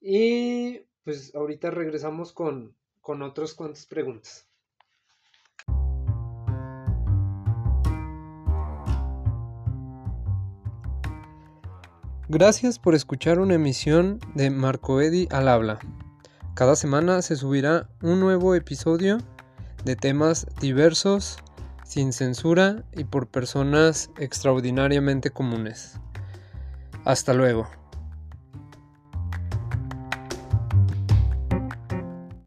Y 0.00 0.80
pues 1.04 1.34
ahorita 1.34 1.70
regresamos 1.70 2.32
con, 2.32 2.76
con 3.00 3.22
otras 3.22 3.54
cuantas 3.54 3.86
preguntas. 3.86 4.49
Gracias 12.32 12.78
por 12.78 12.94
escuchar 12.94 13.40
una 13.40 13.54
emisión 13.54 14.20
de 14.36 14.50
Marco 14.50 15.00
Eddy 15.00 15.26
al 15.32 15.48
habla. 15.48 15.80
Cada 16.54 16.76
semana 16.76 17.22
se 17.22 17.34
subirá 17.34 17.88
un 18.02 18.20
nuevo 18.20 18.54
episodio 18.54 19.18
de 19.84 19.96
temas 19.96 20.46
diversos, 20.60 21.38
sin 21.82 22.12
censura 22.12 22.84
y 22.92 23.02
por 23.02 23.26
personas 23.26 24.10
extraordinariamente 24.16 25.30
comunes. 25.30 25.98
Hasta 27.04 27.34
luego. 27.34 27.79